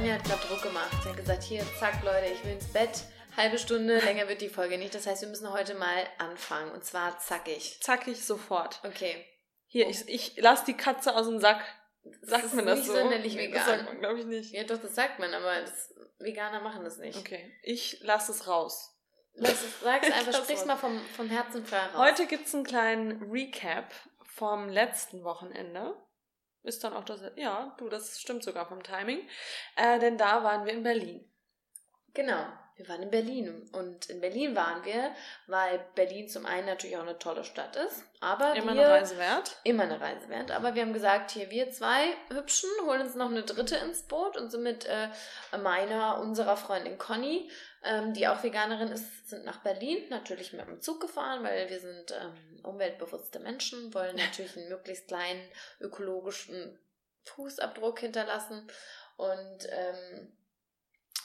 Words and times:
Ronja 0.00 0.14
hat 0.14 0.24
gerade 0.24 0.46
Druck 0.48 0.62
gemacht. 0.62 0.90
Sie 1.02 1.10
hat 1.10 1.16
gesagt, 1.18 1.42
hier, 1.42 1.62
zack, 1.78 2.02
Leute, 2.02 2.32
ich 2.32 2.42
will 2.42 2.52
ins 2.52 2.72
Bett. 2.72 3.04
Halbe 3.36 3.58
Stunde, 3.58 3.98
länger 3.98 4.28
wird 4.28 4.40
die 4.40 4.48
Folge 4.48 4.78
nicht. 4.78 4.94
Das 4.94 5.06
heißt, 5.06 5.20
wir 5.20 5.28
müssen 5.28 5.52
heute 5.52 5.74
mal 5.74 6.06
anfangen. 6.16 6.70
Und 6.72 6.86
zwar 6.86 7.18
zackig. 7.18 7.78
Zackig 7.82 8.24
sofort. 8.24 8.80
Okay. 8.82 9.26
Hier, 9.66 9.90
ich, 9.90 10.08
ich 10.08 10.36
lass 10.38 10.64
die 10.64 10.72
Katze 10.72 11.14
aus 11.14 11.26
dem 11.26 11.38
Sack. 11.38 11.62
Sagt 12.22 12.44
ist 12.44 12.54
man 12.54 12.64
das 12.64 12.78
nicht 12.78 12.86
so? 12.88 12.94
sonderlich 12.94 13.34
Nee, 13.34 13.48
vegan. 13.48 13.54
Das 13.56 13.66
sagt 13.66 13.84
man, 13.84 13.98
glaube 13.98 14.20
ich, 14.20 14.24
nicht. 14.24 14.54
Ja, 14.54 14.64
doch, 14.64 14.78
das 14.80 14.94
sagt 14.94 15.18
man, 15.18 15.34
aber 15.34 15.60
das, 15.60 15.92
Veganer 16.18 16.62
machen 16.62 16.82
das 16.82 16.96
nicht. 16.96 17.18
Okay, 17.18 17.52
ich 17.62 18.00
lasse 18.00 18.32
es 18.32 18.48
raus. 18.48 18.96
Lass 19.34 19.52
es, 19.52 19.80
sag's 19.82 20.06
einfach, 20.06 20.32
lass 20.32 20.36
sprich's 20.38 20.60
raus. 20.62 20.66
mal 20.66 20.76
vom, 20.76 20.98
vom 21.14 21.28
Herzen 21.28 21.62
frei 21.66 21.76
raus. 21.76 21.98
Heute 21.98 22.26
gibt's 22.26 22.54
einen 22.54 22.64
kleinen 22.64 23.30
Recap 23.30 23.92
vom 24.24 24.70
letzten 24.70 25.24
Wochenende. 25.24 25.94
Ist 26.62 26.84
dann 26.84 26.92
auch 26.92 27.04
das, 27.04 27.22
ja, 27.36 27.74
du, 27.78 27.88
das 27.88 28.20
stimmt 28.20 28.44
sogar 28.44 28.66
vom 28.66 28.82
Timing. 28.82 29.20
Äh, 29.76 29.98
denn 29.98 30.18
da 30.18 30.44
waren 30.44 30.66
wir 30.66 30.72
in 30.72 30.82
Berlin. 30.82 31.26
Genau, 32.12 32.44
wir 32.76 32.88
waren 32.88 33.02
in 33.02 33.10
Berlin. 33.10 33.70
Und 33.72 34.10
in 34.10 34.20
Berlin 34.20 34.56
waren 34.56 34.84
wir, 34.84 35.14
weil 35.46 35.84
Berlin 35.94 36.28
zum 36.28 36.46
einen 36.46 36.66
natürlich 36.66 36.96
auch 36.96 37.02
eine 37.02 37.18
tolle 37.18 37.44
Stadt 37.44 37.76
ist, 37.76 38.04
aber 38.20 38.54
Immer 38.56 38.74
wir, 38.74 38.86
eine 38.86 38.90
Reise 38.90 39.18
wert. 39.18 39.56
Immer 39.64 39.84
eine 39.84 40.00
Reise 40.00 40.28
wert. 40.28 40.50
Aber 40.50 40.74
wir 40.74 40.82
haben 40.82 40.92
gesagt, 40.92 41.30
hier 41.30 41.50
wir 41.50 41.70
zwei 41.70 42.08
Hübschen 42.30 42.70
holen 42.84 43.02
uns 43.02 43.14
noch 43.14 43.30
eine 43.30 43.42
dritte 43.42 43.76
ins 43.76 44.02
Boot 44.02 44.36
und 44.36 44.50
sind 44.50 44.62
mit 44.62 44.86
äh, 44.86 45.08
meiner, 45.62 46.20
unserer 46.20 46.56
Freundin 46.56 46.98
Conny, 46.98 47.50
ähm, 47.82 48.12
die 48.12 48.28
auch 48.28 48.42
Veganerin 48.42 48.88
ist, 48.88 49.28
sind 49.28 49.44
nach 49.44 49.62
Berlin 49.62 50.08
natürlich 50.10 50.52
mit 50.52 50.66
dem 50.66 50.80
Zug 50.80 51.00
gefahren, 51.00 51.42
weil 51.42 51.70
wir 51.70 51.80
sind 51.80 52.12
ähm, 52.12 52.60
umweltbewusste 52.64 53.38
Menschen, 53.40 53.92
wollen 53.94 54.16
natürlich 54.16 54.56
einen 54.56 54.68
möglichst 54.68 55.08
kleinen 55.08 55.42
ökologischen 55.80 56.78
Fußabdruck 57.24 58.00
hinterlassen 58.00 58.66
und 59.16 59.68
ähm, 59.70 60.32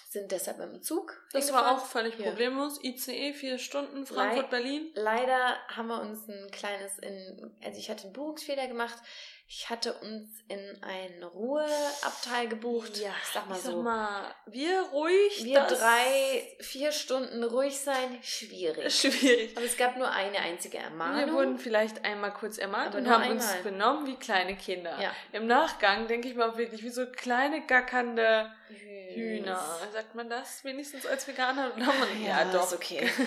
sind 0.10 0.32
deshalb 0.32 0.58
mit 0.60 0.72
dem 0.72 0.82
Zug. 0.82 1.22
Das 1.34 1.52
war 1.52 1.76
auch 1.76 1.86
völlig 1.86 2.18
Ja. 2.18 2.30
problemlos. 2.30 2.82
ICE, 2.84 3.34
vier 3.34 3.60
Stunden, 3.60 4.06
Frankfurt, 4.06 4.50
Berlin. 4.50 4.92
Leider 4.96 5.58
haben 5.68 5.88
wir 5.88 6.00
uns 6.00 6.28
ein 6.30 6.50
kleines, 6.52 6.98
in, 7.00 7.54
also 7.64 7.78
ich 7.78 7.90
hatte 7.90 8.04
einen 8.06 8.14
Buchungsfehler 8.14 8.68
gemacht. 8.68 8.98
Ich 9.48 9.70
hatte 9.70 9.94
uns 9.94 10.28
in 10.48 10.84
einen 10.84 11.24
Ruheabteil 11.24 12.48
gebucht. 12.48 12.98
ich 12.98 13.08
sag 13.32 13.48
mal 13.48 13.56
ich 13.56 13.62
sag 13.62 13.74
so. 13.74 13.82
mal, 13.84 14.34
wir 14.48 14.82
ruhig. 14.92 15.44
wir 15.44 15.62
drei, 15.62 16.58
vier 16.62 16.92
Stunden 16.92 17.44
ruhig 17.44 17.80
sein, 17.80 18.18
schwierig. 18.24 18.92
schwierig. 19.00 19.56
Aber 19.56 19.66
es 19.66 19.78
gab 19.78 19.98
nur 19.98 20.10
eine 20.10 20.40
einzige 20.40 20.80
Ermahnung. 20.80 21.28
Wir 21.28 21.34
wurden 21.34 21.60
vielleicht 21.60 22.04
einmal 22.04 22.34
kurz 22.34 22.58
ermahnt 22.58 22.96
Aber 22.96 22.98
und 22.98 23.08
haben 23.08 23.30
uns 23.30 23.48
einmal. 23.48 23.72
benommen 23.72 24.08
wie 24.08 24.16
kleine 24.16 24.56
Kinder. 24.56 25.00
Ja. 25.00 25.12
Im 25.32 25.46
Nachgang 25.46 26.08
denke 26.08 26.28
ich 26.28 26.42
auch 26.42 26.58
wirklich 26.58 26.82
wie 26.82 26.90
so 26.90 27.06
kleine 27.06 27.68
gackernde 27.68 28.52
Hühner. 29.16 29.64
Sagt 29.94 30.16
man 30.16 30.30
das 30.30 30.64
wenigstens 30.64 31.06
als 31.06 31.28
Veganer? 31.28 31.72
Man, 31.78 32.24
ja, 32.24 32.46
doch. 32.46 32.64
Ist 32.64 32.74
okay. 32.74 33.10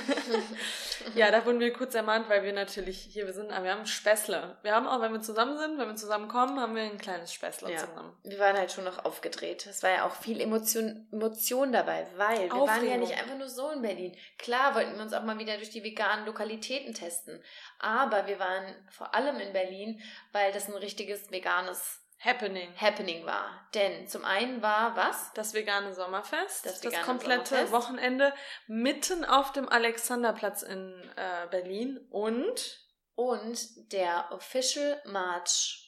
Ja, 1.15 1.31
da 1.31 1.45
wurden 1.47 1.61
wir 1.61 1.73
kurz 1.73 1.95
ermahnt, 1.95 2.29
weil 2.29 2.43
wir 2.43 2.53
natürlich 2.53 2.99
hier, 2.99 3.27
wir 3.27 3.33
sind, 3.33 3.51
wir 3.51 3.71
haben 3.71 3.87
Späßle. 3.87 4.57
Wir 4.63 4.75
haben 4.75 4.87
auch, 4.87 5.01
wenn 5.01 5.13
wir 5.13 5.21
zusammen 5.21 5.57
sind, 5.59 5.79
wenn 5.79 5.89
wir 5.89 5.97
zusammenkommen, 6.09 6.59
haben 6.59 6.75
wir 6.75 6.83
ein 6.83 6.99
kleines 6.99 7.33
Späßle 7.33 7.71
Ja. 7.71 7.79
zusammen. 7.79 8.17
Wir 8.25 8.39
waren 8.39 8.57
halt 8.57 8.73
schon 8.73 8.85
noch 8.85 9.05
aufgedreht. 9.05 9.67
Es 9.67 9.83
war 9.83 9.91
ja 9.91 10.07
auch 10.07 10.15
viel 10.15 10.41
Emotion, 10.41 11.07
Emotion 11.13 11.71
dabei, 11.73 12.07
weil 12.17 12.45
wir 12.45 12.51
waren 12.51 12.67
ja 12.67 12.75
Aufregung. 12.75 13.01
nicht 13.01 13.13
einfach 13.21 13.37
nur 13.37 13.49
so 13.49 13.71
in 13.71 13.83
Berlin. 13.83 14.17
Klar 14.39 14.75
wollten 14.75 14.95
wir 14.97 15.03
uns 15.03 15.13
auch 15.13 15.23
mal 15.23 15.39
wieder 15.39 15.57
durch 15.57 15.71
die 15.71 15.85
veganen 15.85 16.25
Lokalitäten 16.27 16.95
testen. 16.95 17.43
Aber 17.79 18.27
wir 18.27 18.39
waren 18.39 18.75
vor 18.91 19.15
allem 19.15 19.39
in 19.39 19.53
Berlin, 19.53 20.01
weil 20.33 20.51
das 20.53 20.69
ein 20.69 20.75
richtiges 20.75 21.31
veganes 21.31 22.01
Happening. 22.21 22.75
Happening 22.81 23.25
war. 23.27 23.69
Denn 23.75 24.09
zum 24.09 24.25
einen 24.25 24.61
war 24.61 24.97
was? 24.97 25.33
Das 25.35 25.55
vegane 25.55 25.95
Sommerfest. 25.95 26.67
Das 26.67 26.81
Das, 26.81 26.85
vegane 26.85 27.05
komplette 27.05 27.45
Sommerfest. 27.51 27.73
Wochenende 27.73 28.35
mitten 28.67 29.25
auf 29.25 29.53
dem 29.53 29.69
Alexanderplatz 29.69 30.63
in 30.63 31.01
äh, 31.17 31.47
Berlin 31.51 31.99
und 32.11 32.81
Und 33.15 33.93
der 33.93 34.31
Official 34.33 35.01
March. 35.07 35.88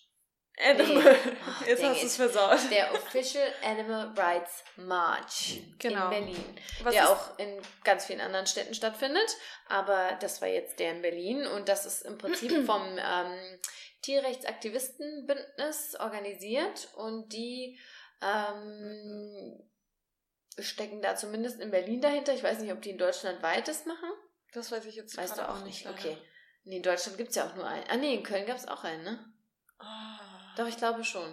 Animal. 0.63 1.17
Oh, 1.25 1.65
Jetzt 1.67 1.83
hast 1.83 2.03
du 2.03 2.07
es 2.07 2.17
versaut. 2.17 2.59
Der 2.71 2.93
Official 2.95 3.47
Animal 3.65 4.13
Rights 4.17 4.63
March 4.77 5.61
Genau. 5.79 6.05
in 6.05 6.11
Berlin. 6.11 6.45
Was 6.83 6.95
der 6.95 7.11
auch 7.11 7.39
in 7.39 7.61
ganz 7.85 8.05
vielen 8.07 8.21
anderen 8.21 8.47
Städten 8.47 8.75
stattfindet. 8.75 9.37
Aber 9.69 10.17
das 10.21 10.41
war 10.41 10.49
jetzt 10.49 10.79
der 10.79 10.93
in 10.93 11.03
Berlin 11.03 11.47
und 11.47 11.69
das 11.69 11.87
ist 11.87 12.03
im 12.03 12.19
Prinzip 12.19 12.51
vom 12.67 12.83
ähm, 12.99 13.61
Tierrechtsaktivistenbündnis 14.03 15.97
organisiert 15.99 16.89
und 16.97 17.33
die 17.33 17.79
ähm, 18.23 19.63
stecken 20.59 21.01
da 21.03 21.17
zumindest 21.17 21.61
in 21.61 21.71
Berlin 21.71 22.01
dahinter. 22.01 22.35
Ich 22.35 22.43
weiß 22.43 22.59
nicht, 22.61 22.73
ob 22.73 22.83
die 22.83 22.91
in 22.91 22.99
Deutschland 22.99 23.43
weites 23.43 23.87
machen. 23.87 24.11
Das 24.53 24.71
weiß 24.73 24.85
ich 24.87 24.97
jetzt 24.97 25.17
Weißt 25.17 25.39
du 25.39 25.49
auch 25.49 25.63
nicht. 25.65 25.85
leider. 25.85 25.97
Okay. 25.99 26.19
Nee, 26.65 26.77
in 26.79 26.83
Deutschland 26.83 27.17
gibt 27.17 27.31
es 27.31 27.37
ja 27.37 27.47
auch 27.49 27.55
nur 27.55 27.67
einen. 27.67 27.85
Ah, 27.89 27.97
nee, 27.97 28.15
in 28.15 28.23
Köln 28.23 28.45
gab 28.47 28.57
es 28.57 28.69
auch 28.69 28.85
einen, 28.85 29.03
ne? 29.05 29.33
Ah. 29.79 30.10
Doch, 30.57 30.67
ich 30.67 30.77
glaube 30.77 31.05
schon. 31.05 31.31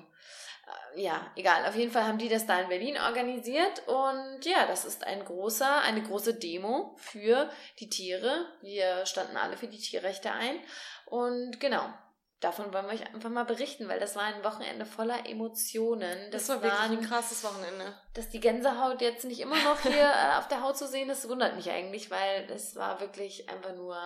Äh, 0.95 1.01
Ja, 1.01 1.31
egal. 1.35 1.65
Auf 1.65 1.75
jeden 1.75 1.91
Fall 1.91 2.05
haben 2.05 2.17
die 2.17 2.29
das 2.29 2.45
da 2.45 2.59
in 2.59 2.69
Berlin 2.69 2.97
organisiert 2.97 3.87
und 3.87 4.45
ja, 4.45 4.65
das 4.67 4.85
ist 4.85 5.05
ein 5.05 5.23
großer, 5.23 5.81
eine 5.81 6.01
große 6.03 6.35
Demo 6.35 6.95
für 6.97 7.49
die 7.79 7.89
Tiere. 7.89 8.45
Wir 8.61 9.05
standen 9.05 9.37
alle 9.37 9.57
für 9.57 9.67
die 9.67 9.79
Tierrechte 9.79 10.31
ein 10.31 10.59
und 11.05 11.59
genau. 11.59 11.87
Davon 12.39 12.71
wollen 12.71 12.85
wir 12.85 12.93
euch 12.93 13.13
einfach 13.15 13.31
mal 13.31 13.45
berichten, 13.45 13.89
weil 13.89 13.99
das 13.99 14.15
war 14.15 14.21
ein 14.21 14.43
Wochenende 14.43 14.85
voller 14.85 15.27
Emotionen. 15.27 16.29
Das, 16.29 16.45
Das, 16.45 16.49
war 16.49 16.61
wirklich 16.61 16.81
waren, 16.81 16.97
ein 16.99 17.03
krasses 17.03 17.43
Wochenende. 17.43 17.99
dass 18.13 18.29
die 18.29 18.39
Gänsehaut 18.39 19.01
jetzt 19.01 19.25
nicht 19.25 19.39
immer 19.39 19.59
noch 19.63 19.79
hier 19.79 19.91
äh, 20.03 20.37
auf 20.37 20.47
der 20.47 20.61
Haut 20.61 20.77
zu 20.77 20.87
sehen 20.87 21.09
ist, 21.09 21.27
wundert 21.27 21.55
mich 21.55 21.71
eigentlich, 21.71 22.11
weil 22.11 22.47
es 22.51 22.75
war 22.75 22.99
wirklich 22.99 23.49
einfach 23.49 23.73
nur 23.73 23.97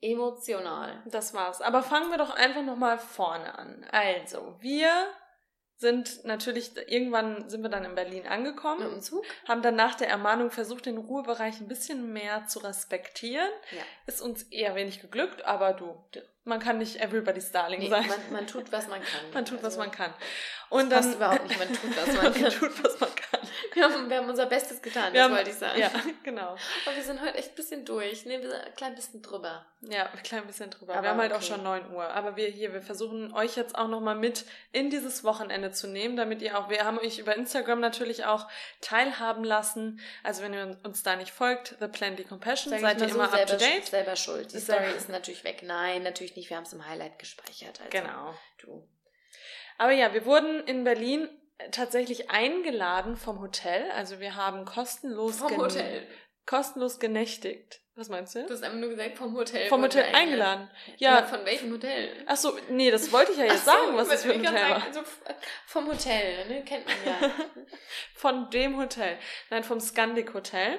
emotional. 0.00 1.02
Das 1.06 1.34
war's. 1.34 1.60
Aber 1.60 1.82
fangen 1.82 2.10
wir 2.10 2.18
doch 2.18 2.34
einfach 2.34 2.62
nochmal 2.62 2.98
vorne 2.98 3.58
an. 3.58 3.84
Also, 3.90 4.56
wir 4.60 4.90
sind 5.78 6.24
natürlich, 6.24 6.70
irgendwann 6.90 7.50
sind 7.50 7.62
wir 7.62 7.68
dann 7.68 7.84
in 7.84 7.94
Berlin 7.94 8.22
Mit 8.22 8.30
angekommen, 8.32 8.80
dem 8.80 9.00
Zug? 9.02 9.22
haben 9.46 9.60
dann 9.60 9.76
nach 9.76 9.94
der 9.94 10.08
Ermahnung 10.08 10.50
versucht, 10.50 10.86
den 10.86 10.96
Ruhebereich 10.96 11.60
ein 11.60 11.68
bisschen 11.68 12.14
mehr 12.14 12.46
zu 12.46 12.60
respektieren. 12.60 13.50
Ja. 13.72 13.82
Ist 14.06 14.22
uns 14.22 14.44
eher 14.44 14.74
wenig 14.74 15.02
geglückt, 15.02 15.44
aber 15.44 15.74
du, 15.74 15.94
man 16.44 16.60
kann 16.60 16.78
nicht 16.78 16.96
everybody's 16.96 17.52
darling 17.52 17.80
Nee, 17.80 17.90
sein. 17.90 18.06
man, 18.06 18.32
man 18.32 18.46
tut, 18.46 18.72
was 18.72 18.88
man 18.88 19.00
kann. 19.02 19.30
Man 19.34 19.44
tut, 19.44 19.58
was 19.58 19.64
Also- 19.76 19.78
man 19.80 19.90
kann. 19.90 20.14
Und 20.70 20.88
Passt 20.90 21.08
dann 21.10 21.14
überhaupt 21.16 21.46
nicht, 21.46 21.58
man 21.58 21.68
tut, 21.68 21.96
was 21.96 22.06
man 22.14 22.24
man 22.24 22.34
kann. 22.34 22.50
tut, 22.52 22.84
was 22.84 23.00
man 23.00 23.10
kann. 23.14 23.35
Wir 23.76 23.84
haben, 23.84 24.08
wir 24.10 24.16
haben 24.16 24.28
unser 24.30 24.46
Bestes 24.46 24.80
getan, 24.80 25.12
Wir 25.12 25.20
das 25.20 25.22
haben- 25.28 25.36
wollte 25.36 25.50
ich 25.50 25.56
sagen. 25.56 25.78
Ja, 25.78 25.90
genau. 26.24 26.56
Aber 26.86 26.96
wir 26.96 27.02
sind 27.02 27.20
heute 27.20 27.34
echt 27.34 27.50
ein 27.50 27.54
bisschen 27.54 27.84
durch. 27.84 28.24
Ne, 28.24 28.40
wir 28.40 28.48
sind 28.50 28.60
ein 28.60 28.74
klein 28.74 28.94
bisschen 28.94 29.20
drüber. 29.22 29.66
Ja, 29.82 30.06
ein 30.06 30.22
klein 30.22 30.46
bisschen 30.46 30.70
drüber. 30.70 30.94
Aber 30.94 31.02
wir 31.02 31.10
haben 31.10 31.20
halt 31.20 31.32
auch 31.32 31.36
okay. 31.36 31.46
schon 31.46 31.62
9 31.62 31.92
Uhr. 31.92 32.08
Aber 32.08 32.36
wir 32.36 32.48
hier, 32.48 32.72
wir 32.72 32.80
versuchen 32.80 33.32
euch 33.34 33.56
jetzt 33.56 33.76
auch 33.76 33.88
nochmal 33.88 34.14
mit 34.14 34.46
in 34.72 34.88
dieses 34.88 35.24
Wochenende 35.24 35.70
zu 35.72 35.86
nehmen, 35.88 36.16
damit 36.16 36.40
ihr 36.40 36.58
auch, 36.58 36.70
wir 36.70 36.84
haben 36.84 36.98
euch 36.98 37.18
über 37.18 37.36
Instagram 37.36 37.80
natürlich 37.80 38.24
auch 38.24 38.48
teilhaben 38.80 39.44
lassen. 39.44 40.00
Also 40.22 40.42
wenn 40.42 40.54
ihr 40.54 40.78
uns 40.82 41.02
da 41.02 41.14
nicht 41.16 41.30
folgt, 41.32 41.76
The 41.78 41.88
Plenty 41.88 42.24
Compassion, 42.24 42.70
Sag 42.70 42.80
seid 42.80 43.00
ihr 43.02 43.08
so, 43.10 43.14
immer 43.16 43.24
up 43.24 43.36
selber, 43.36 43.52
to 43.52 43.56
date. 43.58 43.84
selber 43.86 44.16
schuld. 44.16 44.52
Die 44.54 44.58
Story 44.58 44.90
ist 44.96 45.08
natürlich 45.10 45.44
weg. 45.44 45.62
Nein, 45.62 46.02
natürlich 46.02 46.34
nicht. 46.34 46.48
Wir 46.48 46.56
haben 46.56 46.64
es 46.64 46.72
im 46.72 46.86
Highlight 46.86 47.18
gespeichert. 47.18 47.78
Also, 47.80 47.90
Genau. 47.90 48.34
Du. 48.62 48.88
Aber 49.78 49.92
ja, 49.92 50.14
wir 50.14 50.24
wurden 50.24 50.60
in 50.66 50.84
Berlin 50.84 51.28
tatsächlich 51.70 52.30
eingeladen 52.30 53.16
vom 53.16 53.40
Hotel. 53.40 53.90
Also 53.92 54.20
wir 54.20 54.36
haben 54.36 54.64
kostenlos, 54.64 55.38
Vom 55.38 55.56
Hotel. 55.56 56.06
kostenlos 56.44 56.98
genächtigt. 56.98 57.80
Was 57.98 58.10
meinst 58.10 58.34
du? 58.34 58.44
Du 58.44 58.52
hast 58.52 58.62
einfach 58.62 58.78
nur 58.78 58.90
gesagt, 58.90 59.16
vom 59.16 59.34
Hotel. 59.34 59.68
vom 59.70 59.82
Hotel 59.82 60.14
eingeladen. 60.14 60.68
Ja. 60.98 61.20
Ja. 61.20 61.22
Von 61.22 61.46
welchem 61.46 61.72
Hotel? 61.72 62.10
Ach 62.26 62.36
so, 62.36 62.52
nee, 62.68 62.90
das 62.90 63.10
wollte 63.10 63.32
ich 63.32 63.38
ja 63.38 63.44
jetzt 63.44 63.64
so, 63.64 63.70
sagen, 63.70 63.96
was 63.96 64.08
das 64.08 64.22
für 64.22 64.34
ein 64.34 64.40
Hotel 64.46 64.70
war. 64.70 64.84
Also 64.84 65.00
vom 65.66 65.86
Hotel, 65.88 66.46
ne? 66.46 66.62
Kennt 66.64 66.84
man 66.84 66.96
ja. 67.06 67.30
Von 68.14 68.50
dem 68.50 68.76
Hotel. 68.78 69.18
Nein, 69.48 69.64
vom 69.64 69.80
Scandic 69.80 70.34
Hotel 70.34 70.78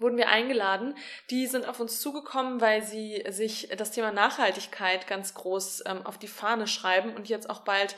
wurden 0.00 0.16
wir 0.16 0.28
eingeladen. 0.28 0.96
Die 1.30 1.46
sind 1.46 1.68
auf 1.68 1.78
uns 1.78 2.00
zugekommen, 2.00 2.60
weil 2.60 2.82
sie 2.82 3.24
sich 3.28 3.68
das 3.76 3.92
Thema 3.92 4.10
Nachhaltigkeit 4.10 5.06
ganz 5.06 5.34
groß 5.34 5.84
ähm, 5.86 6.04
auf 6.04 6.18
die 6.18 6.26
Fahne 6.26 6.66
schreiben 6.66 7.14
und 7.14 7.28
jetzt 7.28 7.48
auch 7.48 7.60
bald 7.60 7.94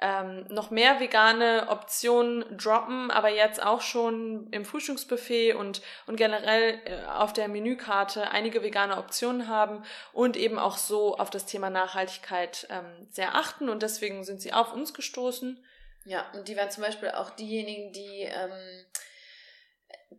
ähm, 0.00 0.46
noch 0.48 0.70
mehr 0.70 1.00
vegane 1.00 1.66
Optionen 1.68 2.44
droppen, 2.56 3.10
aber 3.10 3.28
jetzt 3.28 3.62
auch 3.62 3.80
schon 3.80 4.48
im 4.50 4.64
Frühstücksbuffet 4.64 5.54
und, 5.54 5.82
und 6.06 6.16
generell 6.16 6.78
äh, 6.84 7.04
auf 7.06 7.32
der 7.32 7.48
Menükarte 7.48 8.30
einige 8.30 8.62
vegane 8.62 8.96
Optionen 8.96 9.48
haben 9.48 9.82
und 10.12 10.36
eben 10.36 10.58
auch 10.58 10.76
so 10.76 11.16
auf 11.16 11.30
das 11.30 11.46
Thema 11.46 11.70
Nachhaltigkeit 11.70 12.66
ähm, 12.70 13.08
sehr 13.10 13.34
achten 13.34 13.68
und 13.68 13.82
deswegen 13.82 14.24
sind 14.24 14.40
sie 14.40 14.52
auf 14.52 14.72
uns 14.72 14.94
gestoßen. 14.94 15.64
Ja, 16.04 16.24
und 16.32 16.48
die 16.48 16.56
waren 16.56 16.70
zum 16.70 16.84
Beispiel 16.84 17.10
auch 17.10 17.30
diejenigen, 17.30 17.92
die 17.92 18.22
ähm, 18.22 18.86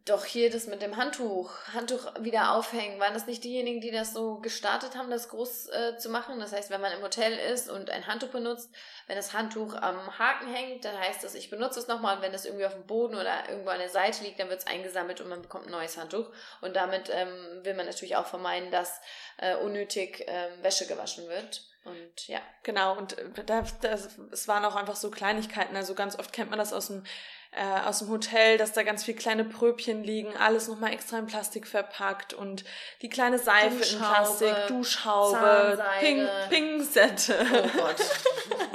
Doch 0.05 0.23
hier 0.23 0.51
das 0.51 0.67
mit 0.67 0.83
dem 0.83 0.97
Handtuch, 0.97 1.51
Handtuch 1.73 2.13
wieder 2.19 2.53
aufhängen. 2.53 2.99
Waren 2.99 3.15
das 3.15 3.25
nicht 3.25 3.43
diejenigen, 3.43 3.81
die 3.81 3.89
das 3.89 4.13
so 4.13 4.35
gestartet 4.35 4.95
haben, 4.95 5.09
das 5.09 5.29
groß 5.29 5.69
äh, 5.69 5.97
zu 5.97 6.09
machen? 6.09 6.39
Das 6.39 6.53
heißt, 6.53 6.69
wenn 6.69 6.79
man 6.79 6.91
im 6.91 7.01
Hotel 7.01 7.33
ist 7.51 7.71
und 7.71 7.89
ein 7.89 8.05
Handtuch 8.05 8.29
benutzt, 8.29 8.69
wenn 9.07 9.15
das 9.15 9.33
Handtuch 9.33 9.73
am 9.73 10.19
Haken 10.19 10.47
hängt, 10.53 10.85
dann 10.85 10.95
heißt 10.95 11.23
das, 11.23 11.33
ich 11.33 11.49
benutze 11.49 11.79
es 11.79 11.87
nochmal 11.87 12.17
und 12.17 12.21
wenn 12.21 12.33
es 12.35 12.45
irgendwie 12.45 12.67
auf 12.67 12.73
dem 12.73 12.85
Boden 12.85 13.15
oder 13.15 13.49
irgendwo 13.49 13.71
an 13.71 13.79
der 13.79 13.89
Seite 13.89 14.23
liegt, 14.23 14.39
dann 14.39 14.49
wird 14.49 14.59
es 14.59 14.67
eingesammelt 14.67 15.21
und 15.21 15.29
man 15.29 15.41
bekommt 15.41 15.65
ein 15.65 15.71
neues 15.71 15.97
Handtuch. 15.97 16.31
Und 16.61 16.75
damit 16.75 17.09
ähm, 17.11 17.63
will 17.63 17.73
man 17.73 17.87
natürlich 17.87 18.15
auch 18.15 18.27
vermeiden, 18.27 18.69
dass 18.69 19.01
äh, 19.37 19.55
unnötig 19.55 20.23
ähm, 20.27 20.51
Wäsche 20.61 20.85
gewaschen 20.85 21.27
wird. 21.27 21.63
Und 21.85 22.27
ja. 22.27 22.41
Genau, 22.63 22.95
und 22.95 23.17
äh, 23.17 23.43
da, 23.43 23.63
das, 23.81 24.09
es 24.31 24.47
waren 24.47 24.65
auch 24.65 24.75
einfach 24.75 24.95
so 24.95 25.09
Kleinigkeiten. 25.09 25.75
Also 25.75 25.95
ganz 25.95 26.17
oft 26.19 26.31
kennt 26.31 26.51
man 26.51 26.59
das 26.59 26.73
aus 26.73 26.87
dem 26.87 27.03
äh, 27.51 27.81
aus 27.85 27.99
dem 27.99 28.09
Hotel, 28.09 28.57
dass 28.57 28.73
da 28.73 28.83
ganz 28.83 29.03
viel 29.03 29.15
kleine 29.15 29.43
Pröbchen 29.43 30.03
liegen, 30.03 30.35
alles 30.37 30.67
nochmal 30.67 30.93
extra 30.93 31.17
in 31.17 31.25
Plastik 31.25 31.67
verpackt 31.67 32.33
und 32.33 32.63
die 33.01 33.09
kleine 33.09 33.39
Seife 33.39 33.83
in 33.83 33.97
Plastik, 33.97 34.55
Duschhaube, 34.67 35.83
Ping, 35.99 36.27
Pingsette. 36.49 37.35
Oh 37.51 37.77
Gott. 37.77 37.99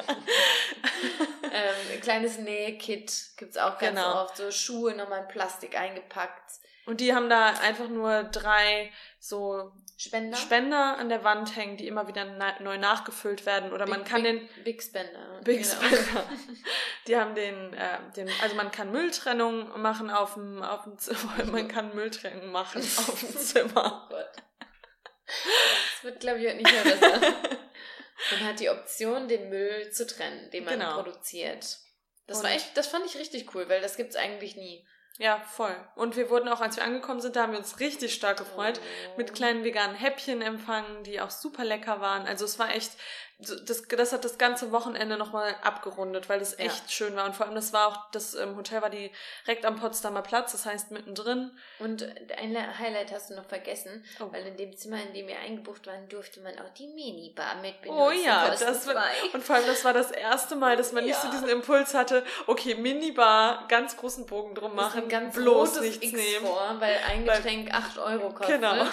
ähm, 1.45 1.75
ein 1.93 2.01
kleines 2.01 2.39
Nähkit 2.39 3.31
gibt's 3.37 3.57
auch 3.57 3.79
ganz 3.79 3.97
genau. 3.99 4.23
oft, 4.25 4.37
so 4.37 4.51
Schuhe 4.51 4.95
nochmal 4.95 5.21
in 5.21 5.29
Plastik 5.29 5.79
eingepackt. 5.79 6.55
Und 6.87 7.01
die 7.01 7.15
haben 7.15 7.31
da 7.31 7.49
einfach 7.49 7.89
nur 7.89 8.25
drei 8.25 8.93
so 9.19 9.73
Spender? 9.97 10.37
Spender 10.37 10.99
an 10.99 11.09
der 11.09 11.23
Wand 11.23 11.57
hängen, 11.57 11.77
die 11.77 11.87
immer 11.87 12.09
wieder 12.09 12.25
na 12.25 12.61
neu 12.61 12.79
nachgefüllt 12.79 13.47
werden. 13.47 13.73
Oder 13.73 13.87
Big, 13.87 13.95
man 13.95 14.05
kann 14.05 14.23
Big, 14.23 14.55
den. 14.55 14.65
Big 14.65 14.83
Spender. 14.83 15.41
Big 15.45 15.63
genau. 15.63 15.75
Spender. 15.75 16.25
Die 17.07 17.17
haben 17.17 17.35
den, 17.35 17.75
äh, 17.75 17.99
den, 18.17 18.29
also 18.43 18.57
man 18.57 18.71
kann 18.71 18.91
Mülltrennung 18.91 19.81
machen 19.81 20.11
auf 20.11 20.35
dem, 20.35 20.63
auf 20.63 20.85
dem 20.85 20.99
Zimmer. 20.99 21.45
Man 21.47 21.69
kann 21.69 21.95
Mülltrennung 21.95 22.51
machen 22.51 22.83
auf 22.99 23.21
dem 23.21 23.37
Zimmer. 23.37 24.07
Oh 24.07 24.15
Gott. 24.15 24.33
Das 25.27 26.05
wird, 26.05 26.21
glaube 26.21 26.41
ich, 26.41 26.47
heute 26.47 26.57
nicht 26.57 26.73
mehr 26.73 26.83
besser. 26.83 27.21
Man 28.33 28.45
hat 28.49 28.61
die 28.61 28.71
Option, 28.71 29.29
den 29.29 29.49
Müll 29.49 29.91
zu 29.91 30.07
trennen, 30.07 30.51
den 30.51 30.65
man 30.65 30.79
genau. 30.79 31.03
produziert. 31.03 31.79
Das 32.27 32.39
Und 32.39 32.45
war 32.45 32.51
echt, 32.53 32.77
das 32.77 32.87
fand 32.87 33.07
ich 33.07 33.17
richtig 33.17 33.55
cool, 33.55 33.69
weil 33.69 33.81
das 33.81 33.97
gibt's 33.97 34.17
eigentlich 34.17 34.57
nie. 34.57 34.87
Ja, 35.19 35.39
voll. 35.39 35.77
Und 35.95 36.17
wir 36.17 36.29
wurden 36.29 36.49
auch, 36.49 36.61
als 36.61 36.77
wir 36.77 36.83
angekommen 36.83 37.21
sind, 37.21 37.37
da 37.37 37.43
haben 37.43 37.53
wir 37.53 37.59
uns 37.61 37.79
richtig 37.79 38.15
stark 38.15 38.37
gefreut, 38.37 38.81
oh. 38.83 39.17
mit 39.17 39.33
kleinen 39.33 39.63
veganen 39.63 39.95
Häppchen 39.95 40.43
empfangen, 40.43 41.05
die 41.05 41.21
auch 41.21 41.31
super 41.31 41.65
lecker 41.65 42.01
waren. 42.01 42.27
Also 42.27 42.45
es 42.45 42.59
war 42.59 42.75
echt, 42.75 42.93
das, 43.39 43.83
das 43.89 44.13
hat 44.13 44.25
das 44.25 44.39
ganze 44.39 44.71
Wochenende 44.71 45.17
nochmal 45.17 45.57
abgerundet, 45.63 46.29
weil 46.29 46.39
das 46.39 46.59
echt 46.59 46.85
ja. 46.85 46.89
schön 46.89 47.17
war. 47.17 47.25
Und 47.27 47.35
vor 47.35 47.47
allem, 47.47 47.55
das 47.55 47.73
war 47.73 47.89
auch, 47.89 48.11
das 48.13 48.35
ähm, 48.35 48.57
Hotel 48.57 48.81
war 48.81 48.91
direkt 48.91 49.65
am 49.65 49.77
Potsdamer 49.77 50.23
Platz, 50.23 50.53
das 50.53 50.67
heißt 50.67 50.93
mittendrin. 50.93 51.51
Und 51.81 52.07
ein 52.39 52.79
Highlight 52.79 53.13
hast 53.13 53.31
du 53.31 53.35
noch 53.35 53.47
vergessen, 53.47 54.05
oh. 54.21 54.29
weil 54.31 54.47
in 54.47 54.57
dem 54.57 54.77
Zimmer, 54.77 55.03
in 55.03 55.13
dem 55.15 55.27
wir 55.27 55.39
eingebucht 55.41 55.87
waren, 55.87 56.09
durfte 56.09 56.41
man 56.41 56.57
auch 56.61 56.71
die 56.71 56.87
Minibar 56.87 57.57
mit 57.57 57.83
benutzen. 57.83 58.01
Oh 58.01 58.11
ja, 58.11 58.51
das 58.51 58.87
war, 58.87 59.05
und 59.33 59.43
vor 59.43 59.57
allem, 59.57 59.67
das 59.67 59.85
war 59.85 59.93
das 59.93 60.13
erste 60.13 60.55
Mal, 60.55 60.77
dass 60.77 60.93
man 60.93 61.05
ja. 61.05 61.09
nicht 61.09 61.21
so 61.21 61.31
diesen 61.31 61.49
Impuls 61.49 61.93
hatte, 61.93 62.25
okay, 62.47 62.77
Minibar, 62.77 63.67
ganz 63.69 63.97
großen 63.97 64.27
Bogen 64.27 64.55
drum 64.55 64.77
machen, 64.77 65.09
ganz 65.09 65.35
bloß 65.35 65.81
nichts 65.81 66.05
X 66.05 66.13
nehmen. 66.13 66.47
Vor, 66.47 66.77
weil 66.79 66.97
ein 67.09 67.25
Getränk 67.25 67.73
weil, 67.73 67.81
8 67.81 67.99
Euro 67.99 68.31
kostet. 68.31 68.61
Genau. 68.61 68.87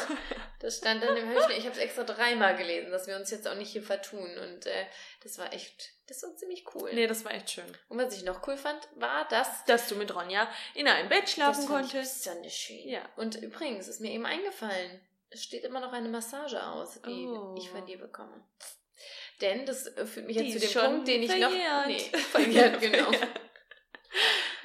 Das 0.61 0.77
stand 0.77 1.03
dann 1.03 1.17
im 1.17 1.27
Hörspiel. 1.27 1.57
Ich 1.57 1.65
habe 1.65 1.75
es 1.75 1.81
extra 1.81 2.03
dreimal 2.03 2.55
gelesen, 2.55 2.91
dass 2.91 3.07
wir 3.07 3.15
uns 3.15 3.31
jetzt 3.31 3.47
auch 3.47 3.55
nicht 3.55 3.71
hier 3.71 3.81
vertun. 3.81 4.29
Und 4.37 4.65
äh, 4.65 4.85
das 5.23 5.37
war 5.37 5.53
echt, 5.53 5.91
das 6.07 6.23
war 6.23 6.35
ziemlich 6.35 6.65
cool. 6.75 6.91
Nee, 6.93 7.07
das 7.07 7.25
war 7.25 7.33
echt 7.33 7.51
schön. 7.51 7.77
Und 7.89 7.97
was 7.97 8.15
ich 8.15 8.23
noch 8.23 8.45
cool 8.47 8.57
fand, 8.57 8.87
war, 8.95 9.27
dass... 9.27 9.65
Dass 9.65 9.87
du 9.87 9.95
mit 9.95 10.13
Ronja 10.13 10.49
in 10.75 10.87
einem 10.87 11.09
Bett 11.09 11.29
schlafen 11.29 11.61
das 11.61 11.67
konntest. 11.67 12.27
Das 12.27 12.35
ist 12.45 12.57
schön. 12.57 12.87
Ja. 12.87 13.07
Und 13.15 13.35
übrigens 13.35 13.87
ist 13.87 14.01
mir 14.01 14.11
eben 14.11 14.25
eingefallen, 14.25 15.01
es 15.29 15.43
steht 15.43 15.63
immer 15.63 15.79
noch 15.79 15.93
eine 15.93 16.09
Massage 16.09 16.61
aus, 16.61 16.99
die 17.05 17.27
oh. 17.27 17.55
ich 17.57 17.69
von 17.69 17.85
dir 17.85 17.97
bekomme. 17.97 18.43
Denn 19.39 19.65
das 19.65 19.89
führt 20.05 20.27
mich 20.27 20.35
jetzt 20.35 20.53
zu 20.53 20.59
dem 20.59 20.91
Punkt, 20.91 21.07
den 21.07 21.23
ich 21.23 21.31
verjährt. 21.31 21.51
noch... 21.51 21.87
Nee, 21.87 21.99
verjährt, 21.99 22.81
genau. 22.81 23.11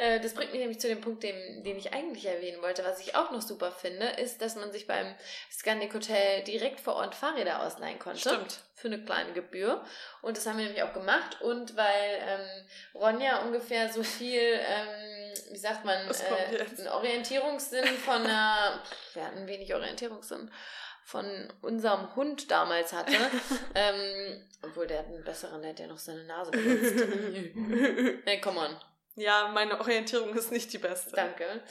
Äh, 0.06 0.20
das 0.20 0.35
bringt 0.35 0.53
mich 0.53 0.61
nämlich 0.61 0.81
zu 0.81 0.88
dem 0.88 1.00
Punkt, 1.00 1.23
den, 1.23 1.64
den 1.64 1.76
ich 1.76 1.93
eigentlich 1.93 2.26
erwähnen 2.26 2.62
wollte. 2.62 2.85
Was 2.85 3.00
ich 3.00 3.17
auch 3.17 3.31
noch 3.31 3.43
super 3.43 3.73
finde, 3.73 4.06
ist, 4.06 4.41
dass 4.41 4.56
man 4.56 4.73
sich 4.73 4.87
beim 4.87 5.14
Scandic 5.50 5.93
Hotel 5.94 6.44
direkt 6.44 6.81
vor 6.81 6.94
Ort 6.94 7.14
Fahrräder 7.14 7.62
ausleihen 7.62 7.99
konnte. 7.99 8.20
Stimmt. 8.20 8.61
Für 8.75 8.88
eine 8.88 9.03
kleine 9.03 9.32
Gebühr. 9.32 9.82
Und 10.23 10.37
das 10.37 10.47
haben 10.47 10.58
wir 10.58 10.64
nämlich 10.64 10.82
auch 10.82 10.93
gemacht. 10.93 11.41
Und 11.41 11.76
weil 11.76 12.20
ähm, 12.20 12.67
Ronja 12.94 13.43
ungefähr 13.43 13.93
so 13.93 14.03
viel, 14.03 14.41
ähm, 14.41 15.35
wie 15.50 15.58
sagt 15.58 15.85
man, 15.85 15.97
äh, 16.08 16.64
einen 16.79 16.88
Orientierungssinn 16.88 17.87
von 17.87 18.23
einer, 18.23 18.81
wir 19.14 19.25
hatten 19.25 19.47
wenig 19.47 19.75
Orientierungssinn 19.75 20.50
von 21.05 21.26
unserem 21.62 22.14
Hund 22.17 22.50
damals 22.50 22.93
hatte. 22.93 23.12
ähm, 23.75 24.44
obwohl 24.62 24.87
der 24.87 24.99
hat 25.00 25.06
einen 25.06 25.25
besseren, 25.25 25.62
der 25.62 25.70
hat 25.70 25.81
ja 25.81 25.87
noch 25.87 25.99
seine 25.99 26.25
Nase 26.25 26.50
benutzt. 26.50 28.23
hey, 28.25 28.41
come 28.41 28.61
on. 28.61 28.76
Ja, 29.18 29.48
meine 29.48 29.80
Orientierung 29.80 30.34
ist 30.34 30.52
nicht 30.52 30.70
die 30.74 30.78
beste. 30.78 31.16
Danke. 31.16 31.62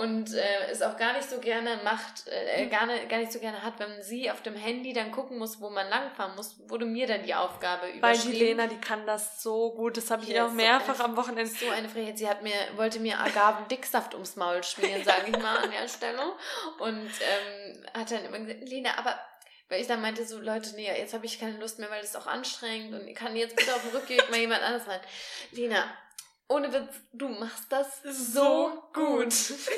Und 0.00 0.32
äh, 0.32 0.70
es 0.70 0.80
auch 0.80 0.96
gar 0.96 1.12
nicht 1.12 1.28
so 1.28 1.38
gerne 1.38 1.78
macht, 1.84 2.26
äh, 2.26 2.66
gar, 2.66 2.86
ne, 2.86 3.06
gar 3.08 3.18
nicht 3.18 3.30
so 3.30 3.40
gerne 3.40 3.62
hat, 3.62 3.78
wenn 3.78 4.02
sie 4.02 4.30
auf 4.30 4.40
dem 4.40 4.56
Handy 4.56 4.94
dann 4.94 5.10
gucken 5.10 5.36
muss, 5.36 5.60
wo 5.60 5.68
man 5.68 5.86
langfahren 5.90 6.34
muss, 6.34 6.56
wurde 6.66 6.86
mir 6.86 7.06
dann 7.06 7.22
die 7.22 7.34
Aufgabe 7.34 7.88
überschrieben. 7.88 8.02
Weil 8.02 8.32
die 8.32 8.38
Lena, 8.38 8.66
die 8.68 8.80
kann 8.80 9.06
das 9.06 9.42
so 9.42 9.72
gut. 9.74 9.98
Das 9.98 10.10
habe 10.10 10.22
ich 10.22 10.30
ja, 10.30 10.46
auch 10.46 10.52
mehrfach 10.52 10.94
so 10.94 11.04
am 11.04 11.14
Wochenende. 11.18 11.44
So 11.44 11.68
eine 11.68 11.90
Freiheit. 11.90 12.16
Sie 12.16 12.26
hat 12.26 12.42
mir, 12.42 12.54
wollte 12.76 12.98
mir 13.00 13.20
Agaven-Dicksaft 13.20 14.14
ums 14.14 14.36
Maul 14.36 14.62
schmieren, 14.64 15.04
sage 15.04 15.24
ich 15.26 15.38
mal 15.38 15.58
an 15.58 15.70
der 15.70 15.86
Stelle. 15.88 16.32
Und 16.78 17.10
ähm, 17.20 17.86
hat 17.92 18.10
dann 18.10 18.24
immer 18.24 18.38
gesagt, 18.38 18.66
Lena, 18.66 18.96
aber 18.96 19.20
weil 19.68 19.80
ich 19.80 19.86
dann 19.86 20.00
meinte 20.00 20.24
so, 20.24 20.38
Leute, 20.38 20.74
nee, 20.76 20.86
jetzt 20.86 21.12
habe 21.14 21.26
ich 21.26 21.38
keine 21.38 21.58
Lust 21.58 21.78
mehr, 21.78 21.90
weil 21.90 22.00
das 22.00 22.10
ist 22.10 22.16
auch 22.16 22.26
anstrengend 22.26 22.94
und 22.94 23.08
ich 23.08 23.14
kann 23.14 23.34
jetzt 23.34 23.56
bitte 23.56 23.74
auf 23.74 23.82
dem 23.82 23.90
Rückweg 23.90 24.30
mal 24.30 24.38
jemand 24.38 24.62
anderes 24.62 24.86
rein. 24.86 25.00
Lena, 25.52 25.84
ohne 26.48 26.72
Witz, 26.72 26.94
du 27.12 27.28
machst 27.28 27.70
das 27.70 28.02
so 28.02 28.82
gut. 28.92 29.28
Es 29.28 29.68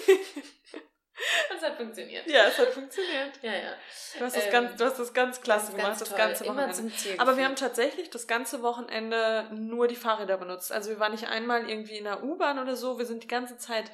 hat 1.63 1.77
funktioniert. 1.77 2.27
Ja, 2.27 2.47
es 2.47 2.59
hat 2.59 2.69
funktioniert. 2.69 3.39
Ja, 3.43 3.53
ja. 3.53 3.73
Du 4.19 4.25
hast 4.25 4.37
das, 4.37 4.47
ähm, 4.47 4.53
ganz, 4.53 4.77
du 4.77 4.85
hast 4.85 4.99
das 4.99 5.15
ganz 5.15 5.41
klasse 5.41 5.67
das 5.67 5.77
gemacht, 5.77 6.01
das 6.01 6.15
ganze 6.15 6.47
Wochenende. 6.47 6.93
Aber 7.19 7.37
wir 7.37 7.45
haben 7.45 7.57
tatsächlich 7.57 8.11
das 8.11 8.27
ganze 8.27 8.63
Wochenende 8.63 9.49
nur 9.53 9.89
die 9.89 9.97
Fahrräder 9.97 10.37
benutzt. 10.37 10.73
Also 10.73 10.91
wir 10.91 11.01
waren 11.01 11.13
nicht 11.13 11.29
einmal 11.29 11.69
irgendwie 11.69 11.99
in 11.99 12.05
der 12.05 12.23
U-Bahn 12.23 12.59
oder 12.59 12.77
so. 12.77 12.99
Wir 12.99 13.07
sind 13.07 13.23
die 13.23 13.29
ganze 13.29 13.57
Zeit 13.59 13.91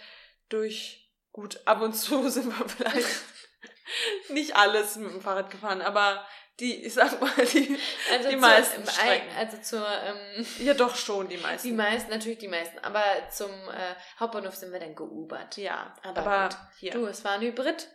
durch. 0.49 0.99
Gut, 1.31 1.61
ab 1.65 1.81
und 1.81 1.95
zu 1.95 2.29
sind 2.31 2.47
wir 2.47 2.69
vielleicht 2.69 3.23
nicht 4.29 4.57
alles 4.57 4.97
mit 4.97 5.13
dem 5.13 5.21
Fahrrad 5.21 5.51
gefahren, 5.51 5.81
aber 5.81 6.27
die, 6.63 6.87
ich 6.87 6.95
sag 6.95 7.21
mal, 7.21 7.31
die, 7.53 7.77
also 8.13 8.29
die 8.31 8.37
meisten 8.37 8.87
Strecken. 8.87 9.29
Also 9.37 9.57
zur, 9.59 9.85
ähm, 9.87 10.47
Ja, 10.61 10.75
doch 10.75 10.95
schon, 10.95 11.29
die 11.29 11.37
meisten. 11.37 11.67
Die 11.67 11.75
meisten, 11.75 12.11
natürlich 12.11 12.39
die 12.39 12.49
meisten. 12.49 12.79
Aber 12.79 13.03
zum 13.31 13.51
äh, 13.51 13.95
Hauptbahnhof 14.21 14.55
sind 14.55 14.73
wir 14.73 14.79
dann 14.79 14.95
geubert. 14.95 15.57
Ja, 15.57 15.93
aber, 16.05 16.23
aber 16.23 16.49
gut. 16.49 16.59
Hier. 16.79 16.93
Du, 16.93 17.07
es 17.07 17.25
war 17.25 17.33
ein 17.33 17.41
Hybrid. 17.41 17.89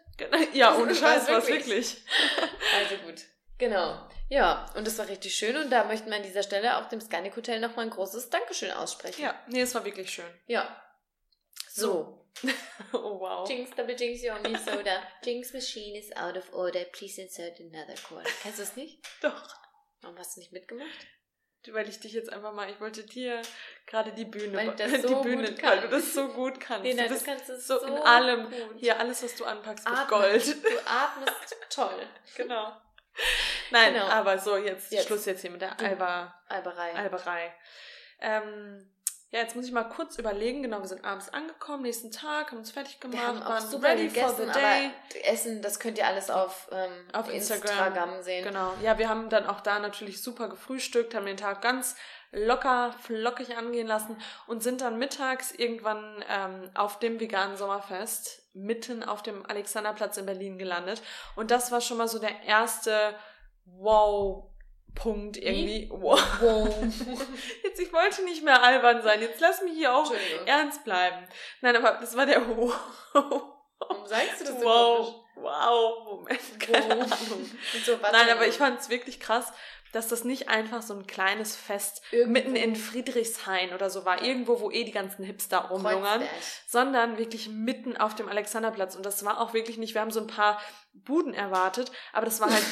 Ja, 0.53 0.75
ohne 0.79 0.93
Scheiß 0.93 1.29
war 1.29 1.39
es 1.39 1.47
wirklich. 1.47 1.97
Also 2.77 2.95
gut. 3.05 3.23
Genau. 3.57 4.07
Ja, 4.29 4.65
und 4.75 4.85
das 4.85 4.97
war 4.97 5.07
richtig 5.07 5.33
schön 5.33 5.55
und 5.55 5.71
da 5.71 5.85
möchten 5.85 6.09
wir 6.09 6.17
an 6.17 6.23
dieser 6.23 6.43
Stelle 6.43 6.77
auch 6.77 6.89
dem 6.89 6.99
Scandic 6.99 7.35
Hotel 7.35 7.59
nochmal 7.61 7.85
ein 7.85 7.91
großes 7.91 8.29
Dankeschön 8.29 8.71
aussprechen. 8.71 9.21
Ja, 9.21 9.33
nee, 9.47 9.61
es 9.61 9.73
war 9.73 9.85
wirklich 9.85 10.11
schön. 10.11 10.29
Ja. 10.45 10.67
So. 11.69 12.26
oh 12.93 13.19
wow. 13.19 13.47
Jinx, 13.47 13.71
double 13.75 13.95
Jinx, 13.95 14.21
Yomi 14.23 14.57
Soda. 14.57 15.01
Jinx 15.23 15.53
machine 15.53 15.95
is 15.95 16.11
out 16.15 16.37
of 16.37 16.51
order. 16.53 16.85
Please 16.91 17.21
insert 17.21 17.59
another 17.59 17.95
cord. 18.07 18.25
Kennst 18.41 18.59
du 18.59 18.63
es 18.63 18.75
nicht? 18.75 18.99
Doch. 19.21 19.55
Warum 20.01 20.17
hast 20.17 20.35
du 20.35 20.39
nicht 20.39 20.51
mitgemacht? 20.51 21.07
Weil 21.69 21.89
ich 21.89 21.99
dich 21.99 22.13
jetzt 22.13 22.31
einfach 22.31 22.53
mal, 22.53 22.69
ich 22.69 22.79
wollte 22.79 23.03
dir 23.03 23.41
gerade 23.87 24.13
die 24.13 24.23
Bühne, 24.23 24.55
weil 24.55 24.75
das 24.75 24.91
die 25.01 25.01
so 25.01 25.21
Bühne, 25.21 25.49
gut 25.49 25.63
weil 25.63 25.81
du 25.81 25.89
das 25.89 26.13
so 26.13 26.29
gut 26.29 26.59
kannst. 26.61 26.83
Nee, 26.83 26.93
nein, 26.93 27.09
du, 27.09 27.17
du 27.17 27.25
kannst 27.25 27.49
es 27.49 27.67
so, 27.67 27.79
so 27.79 27.85
in 27.85 27.97
allem. 27.97 28.49
Gut. 28.49 28.75
Hier 28.77 28.97
alles, 28.97 29.21
was 29.23 29.35
du 29.35 29.43
anpackst, 29.43 29.89
mit. 29.89 30.07
Gold. 30.07 30.63
Du 30.63 30.79
atmest 30.85 31.57
toll. 31.69 32.07
Genau. 32.37 32.71
Nein, 33.71 33.93
genau. 33.93 34.05
aber 34.05 34.37
so 34.37 34.55
jetzt, 34.57 34.91
jetzt, 34.91 35.07
Schluss 35.07 35.25
jetzt 35.25 35.41
hier 35.41 35.51
mit 35.51 35.61
der 35.61 35.77
Alber, 35.79 36.33
Alberei. 36.47 36.93
Alberei. 36.93 37.53
Ähm, 38.21 38.89
ja, 39.31 39.39
jetzt 39.39 39.55
muss 39.57 39.65
ich 39.65 39.73
mal 39.73 39.83
kurz 39.83 40.17
überlegen. 40.17 40.63
Genau, 40.63 40.79
wir 40.79 40.87
sind 40.87 41.03
abends 41.03 41.33
angekommen, 41.33 41.83
nächsten 41.83 42.11
Tag, 42.11 42.51
haben 42.51 42.59
uns 42.59 42.71
fertig 42.71 43.01
gemacht, 43.01 43.19
wir 43.19 43.27
haben 43.27 43.43
auch 43.43 43.59
super 43.59 43.89
ready 43.89 44.07
gegessen, 44.07 44.35
for 44.35 44.45
the 44.45 44.51
day. 44.51 44.91
Essen, 45.23 45.61
das 45.61 45.79
könnt 45.79 45.97
ihr 45.97 46.07
alles 46.07 46.29
auf, 46.29 46.69
ähm, 46.71 46.91
auf 47.11 47.31
Instagram. 47.31 47.87
Instagram 47.87 48.23
sehen. 48.23 48.45
Genau. 48.45 48.73
Ja, 48.81 48.97
wir 48.97 49.09
haben 49.09 49.29
dann 49.29 49.45
auch 49.45 49.59
da 49.59 49.79
natürlich 49.79 50.21
super 50.21 50.47
gefrühstückt, 50.47 51.13
haben 51.13 51.25
den 51.25 51.35
Tag 51.35 51.61
ganz 51.61 51.97
locker, 52.31 52.93
flockig 53.01 53.57
angehen 53.57 53.87
lassen 53.87 54.17
und 54.47 54.63
sind 54.63 54.79
dann 54.81 54.97
mittags 54.97 55.51
irgendwann 55.51 56.23
ähm, 56.29 56.69
auf 56.73 56.99
dem 56.99 57.19
veganen 57.19 57.57
Sommerfest 57.57 58.43
mitten 58.53 59.03
auf 59.03 59.23
dem 59.23 59.45
Alexanderplatz 59.45 60.17
in 60.17 60.25
Berlin 60.25 60.57
gelandet. 60.57 61.01
Und 61.35 61.51
das 61.51 61.71
war 61.71 61.81
schon 61.81 61.97
mal 61.97 62.07
so 62.07 62.19
der 62.19 62.43
erste 62.43 63.13
Wow 63.65 64.51
Punkt 64.97 65.37
irgendwie. 65.37 65.87
Wow. 65.91 66.19
wow. 66.41 66.75
Jetzt, 67.63 67.79
ich 67.79 67.93
wollte 67.93 68.23
nicht 68.23 68.43
mehr 68.43 68.61
albern 68.63 69.01
sein. 69.01 69.21
Jetzt 69.21 69.39
lass 69.39 69.61
mich 69.61 69.73
hier 69.73 69.93
auch 69.95 70.11
ernst 70.45 70.83
bleiben. 70.83 71.27
Nein, 71.61 71.75
aber 71.75 71.99
das 72.01 72.15
war 72.15 72.25
der 72.25 72.41
Wow. 72.47 72.73
Warum 73.79 74.07
sagst 74.07 74.41
du 74.41 74.45
das 74.45 74.59
so 74.59 74.65
Wow, 74.65 75.15
wow, 75.35 76.05
Moment, 76.05 76.59
keine 76.59 76.85
Wow. 76.99 77.11
Ahnung. 77.11 77.51
So, 77.85 77.97
Nein, 78.11 78.29
aber 78.31 78.47
ich 78.47 78.55
fand 78.55 78.79
es 78.79 78.89
wirklich 78.89 79.19
krass, 79.19 79.53
dass 79.93 80.07
das 80.09 80.23
nicht 80.23 80.49
einfach 80.49 80.81
so 80.81 80.93
ein 80.95 81.05
kleines 81.07 81.55
Fest 81.55 82.01
Irgendwo. 82.11 82.31
mitten 82.33 82.55
in 82.55 82.75
Friedrichshain 82.75 83.73
oder 83.73 83.89
so 83.89 84.03
war, 84.03 84.21
irgendwo, 84.23 84.59
wo 84.59 84.69
eh 84.71 84.83
die 84.83 84.91
ganzen 84.91 85.23
Hipster 85.23 85.59
rumlungern, 85.59 86.23
sondern 86.67 87.17
wirklich 87.17 87.49
mitten 87.49 87.95
auf 87.95 88.13
dem 88.15 88.27
Alexanderplatz. 88.27 88.95
Und 88.95 89.05
das 89.05 89.23
war 89.23 89.39
auch 89.39 89.53
wirklich 89.53 89.77
nicht, 89.77 89.93
wir 89.93 90.01
haben 90.01 90.11
so 90.11 90.19
ein 90.19 90.27
paar 90.27 90.59
Buden 90.93 91.33
erwartet, 91.33 91.91
aber 92.13 92.25
das 92.25 92.41
war 92.41 92.49
halt. 92.51 92.65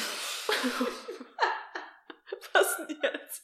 Jetzt? 2.88 3.42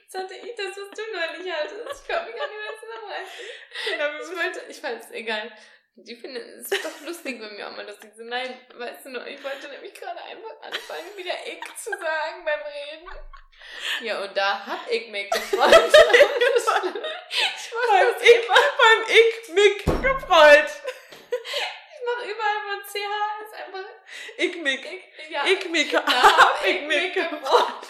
Jetzt 0.00 0.14
hatte 0.14 0.34
ich 0.34 0.54
das, 0.56 0.76
was 0.76 0.90
du 0.90 1.02
neulich 1.12 1.52
hattest. 1.52 2.02
Ich 2.02 2.08
konnte 2.08 2.30
mich 2.30 2.36
gar 2.36 2.48
nicht 2.48 2.58
mehr 2.58 2.78
zusammenreißen. 2.80 4.30
Ich 4.32 4.36
wollte, 4.36 4.60
ich 4.70 4.80
fand 4.80 5.02
es 5.02 5.10
egal. 5.10 5.52
Die 5.96 6.16
finden 6.16 6.58
es 6.58 6.68
doch 6.70 7.00
lustig, 7.06 7.40
wenn 7.40 7.56
wir 7.56 7.68
auch 7.68 7.76
mal 7.76 7.86
lustig 7.86 8.12
sind. 8.16 8.26
Nein, 8.28 8.58
weißt 8.74 9.06
du 9.06 9.10
noch, 9.10 9.24
ich 9.26 9.42
wollte 9.44 9.68
nämlich 9.68 9.94
gerade 9.94 10.20
einfach 10.24 10.60
anfangen, 10.60 11.16
wieder 11.16 11.34
ich 11.46 11.62
zu 11.76 11.90
sagen 11.90 12.44
beim 12.44 12.60
Reden. 12.62 13.08
Ja, 14.00 14.20
und 14.22 14.36
da 14.36 14.66
hab 14.66 14.90
ich 14.90 15.08
mich 15.08 15.30
gefreut. 15.30 15.70
ich 15.70 16.64
Beim 17.88 18.06
mach 18.08 18.20
Ich, 18.22 18.44
immer. 18.44 18.54
beim 18.78 19.04
Ich 19.08 19.48
mich 19.50 19.84
gefreut. 19.84 20.70
Ich 21.30 22.02
mach 22.04 22.24
überall, 22.24 22.60
wo 22.64 22.82
CH 22.82 23.43
ist 23.54 23.66
einfach 23.66 23.90
Ich 24.36 24.56
mich. 24.62 24.80
ich. 24.84 25.30
Ja, 25.30 25.44
Ich 25.46 25.68
mich. 25.70 25.90
da 25.90 26.04
hab 26.06 26.66
ich 26.66 26.82
mich 26.82 27.12
gefreut. 27.12 27.86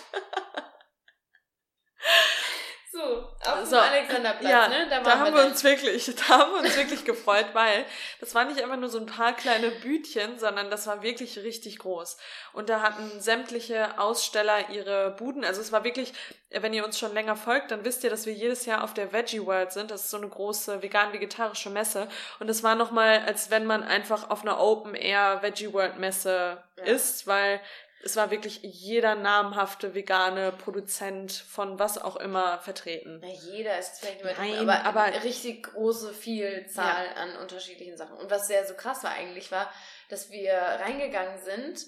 So, 2.95 3.29
auf 3.51 3.65
So, 3.65 3.71
dem 3.75 3.79
Alexanderplatz, 3.81 4.51
Ja, 4.51 4.69
ne? 4.69 4.87
da, 4.89 5.05
waren 5.05 5.19
haben 5.21 5.35
wir 5.35 5.43
dann. 5.43 5.51
uns 5.51 5.65
wirklich, 5.65 6.07
da 6.29 6.39
haben 6.39 6.53
wir 6.53 6.61
uns 6.61 6.77
wirklich 6.77 7.05
gefreut, 7.05 7.47
weil 7.53 7.85
das 8.21 8.35
war 8.37 8.45
nicht 8.45 8.63
einfach 8.63 8.77
nur 8.77 8.89
so 8.89 8.99
ein 8.99 9.07
paar 9.07 9.33
kleine 9.35 9.71
Bütchen, 9.71 10.39
sondern 10.39 10.71
das 10.71 10.87
war 10.87 11.03
wirklich 11.03 11.39
richtig 11.39 11.81
groß. 11.81 12.17
Und 12.53 12.69
da 12.69 12.83
hatten 12.83 13.21
sämtliche 13.21 13.99
Aussteller 13.99 14.71
ihre 14.71 15.11
Buden. 15.11 15.45
Also 15.45 15.61
es 15.61 15.73
war 15.73 15.83
wirklich, 15.83 16.13
wenn 16.51 16.73
ihr 16.73 16.85
uns 16.85 16.97
schon 16.99 17.13
länger 17.15 17.35
folgt, 17.35 17.73
dann 17.73 17.85
wisst 17.85 18.05
ihr, 18.05 18.11
dass 18.11 18.27
wir 18.27 18.33
jedes 18.33 18.65
Jahr 18.65 18.85
auf 18.85 18.95
der 18.95 19.13
Veggie 19.13 19.45
World 19.45 19.73
sind. 19.73 19.91
Das 19.91 20.03
ist 20.03 20.11
so 20.11 20.17
eine 20.19 20.29
große 20.29 20.81
vegan-vegetarische 20.83 21.71
Messe. 21.71 22.07
Und 22.39 22.49
es 22.49 22.63
war 22.63 22.77
nochmal, 22.77 23.23
als 23.27 23.51
wenn 23.51 23.67
man 23.67 23.83
einfach 23.83 24.31
auf 24.31 24.43
einer 24.43 24.61
Open 24.61 24.95
Air 24.95 25.43
Veggie 25.43 25.73
World 25.73 25.99
Messe 25.99 26.63
Ja. 26.77 26.85
ist, 26.85 27.27
weil 27.27 27.61
es 28.05 28.17
war 28.17 28.31
wirklich 28.31 28.61
jeder 28.63 29.15
namhafte 29.15 29.95
vegane 29.95 30.53
Produzent 30.53 31.33
von 31.33 31.79
was 31.79 31.99
auch 31.99 32.17
immer 32.17 32.59
vertreten. 32.59 33.21
Na, 33.23 33.29
jeder 33.29 33.79
ist 33.79 33.99
vielleicht 34.01 34.23
Nein, 34.25 34.35
übertrieben, 34.35 34.69
aber, 34.71 34.85
aber- 34.85 35.03
eine 35.03 35.25
richtig 35.25 35.65
große 35.65 36.13
Vielzahl 36.13 37.07
an 37.17 37.37
unterschiedlichen 37.39 37.97
Sachen. 37.97 38.17
Und 38.19 38.31
was 38.31 38.47
sehr 38.47 38.67
so 38.67 38.75
krass 38.75 39.03
war 39.05 39.13
eigentlich, 39.13 39.51
war, 39.53 39.71
dass 40.09 40.31
wir 40.31 40.53
reingegangen 40.55 41.39
sind 41.43 41.87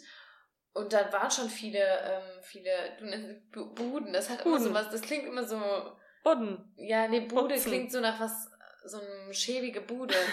und 0.73 0.93
dann 0.93 1.13
waren 1.13 1.31
schon 1.31 1.49
viele, 1.49 1.81
ähm, 1.81 2.43
viele, 2.43 2.71
du 3.53 3.75
Buden, 3.75 4.13
das 4.13 4.29
hat 4.31 4.43
immer 4.45 4.57
Buden. 4.59 4.69
so 4.69 4.75
was, 4.75 4.91
das 4.91 5.01
klingt 5.03 5.25
immer 5.27 5.45
so, 5.45 5.61
Boden. 6.23 6.73
ja, 6.77 7.09
nee, 7.09 7.21
Bude 7.21 7.55
Putzen. 7.55 7.71
klingt 7.71 7.93
so 7.93 8.01
nach 8.01 8.19
was, 8.21 8.51
so 8.85 8.99
einem 9.01 9.33
schäbige 9.33 9.81
Bude. 9.81 10.15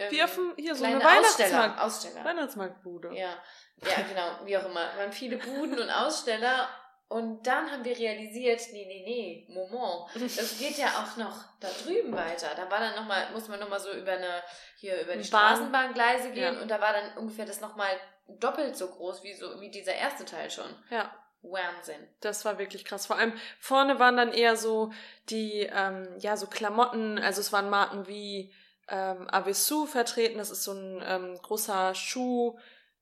Ähm, 0.00 0.12
Wie 0.12 0.22
auf 0.22 0.32
dem, 0.32 0.54
hier 0.56 0.76
so 0.76 0.84
eine 0.84 1.02
Weihnachtsmarkt, 1.02 1.80
Aussteller. 1.80 2.24
Weihnachtsmarktbude. 2.24 3.10
Ja, 3.16 3.36
ja, 3.82 4.02
genau, 4.08 4.46
wie 4.46 4.56
auch 4.56 4.64
immer. 4.66 4.86
Waren 4.96 5.12
viele 5.12 5.36
Buden 5.38 5.78
und 5.78 5.90
Aussteller. 5.90 6.68
Und 7.08 7.46
dann 7.46 7.70
haben 7.70 7.84
wir 7.86 7.96
realisiert, 7.96 8.60
nee, 8.72 8.84
nee, 8.86 9.02
nee, 9.02 9.46
Moment, 9.54 10.10
das 10.38 10.58
geht 10.58 10.76
ja 10.76 10.88
auch 10.88 11.16
noch 11.16 11.42
da 11.58 11.68
drüben 11.82 12.12
weiter. 12.14 12.48
Da 12.54 12.70
war 12.70 12.80
dann 12.80 12.96
noch 12.96 13.06
mal, 13.06 13.30
muss 13.32 13.48
man 13.48 13.58
nochmal 13.58 13.80
so 13.80 13.90
über 13.92 14.12
eine, 14.12 14.42
hier 14.76 15.00
über 15.00 15.16
die 15.16 15.26
Bahn. 15.30 15.54
Straßenbahngleise 15.56 16.32
gehen 16.32 16.54
Ja. 16.56 16.60
und 16.60 16.70
da 16.70 16.78
war 16.82 16.92
dann 16.92 17.16
ungefähr 17.16 17.46
das 17.46 17.62
nochmal 17.62 17.88
doppelt 18.28 18.76
so 18.76 18.88
groß 18.88 19.22
wie 19.22 19.32
so, 19.32 19.58
wie 19.58 19.70
dieser 19.70 19.94
erste 19.94 20.26
Teil 20.26 20.50
schon. 20.50 20.68
Ja, 20.90 21.10
Wahnsinn. 21.40 22.06
das 22.20 22.44
war 22.44 22.58
wirklich 22.58 22.84
krass. 22.84 23.06
Vor 23.06 23.16
allem 23.16 23.32
vorne 23.58 23.98
waren 23.98 24.18
dann 24.18 24.32
eher 24.34 24.56
so 24.58 24.92
die, 25.30 25.62
ähm, 25.72 26.14
ja, 26.18 26.36
so 26.36 26.46
Klamotten. 26.46 27.18
Also 27.18 27.40
es 27.40 27.54
waren 27.54 27.70
Marken 27.70 28.06
wie 28.06 28.52
ähm, 28.88 29.26
Avesu 29.30 29.86
vertreten. 29.86 30.36
Das 30.36 30.50
ist 30.50 30.62
so 30.64 30.72
ein 30.72 31.02
ähm, 31.06 31.38
großer 31.40 31.94
Schuh, 31.94 32.58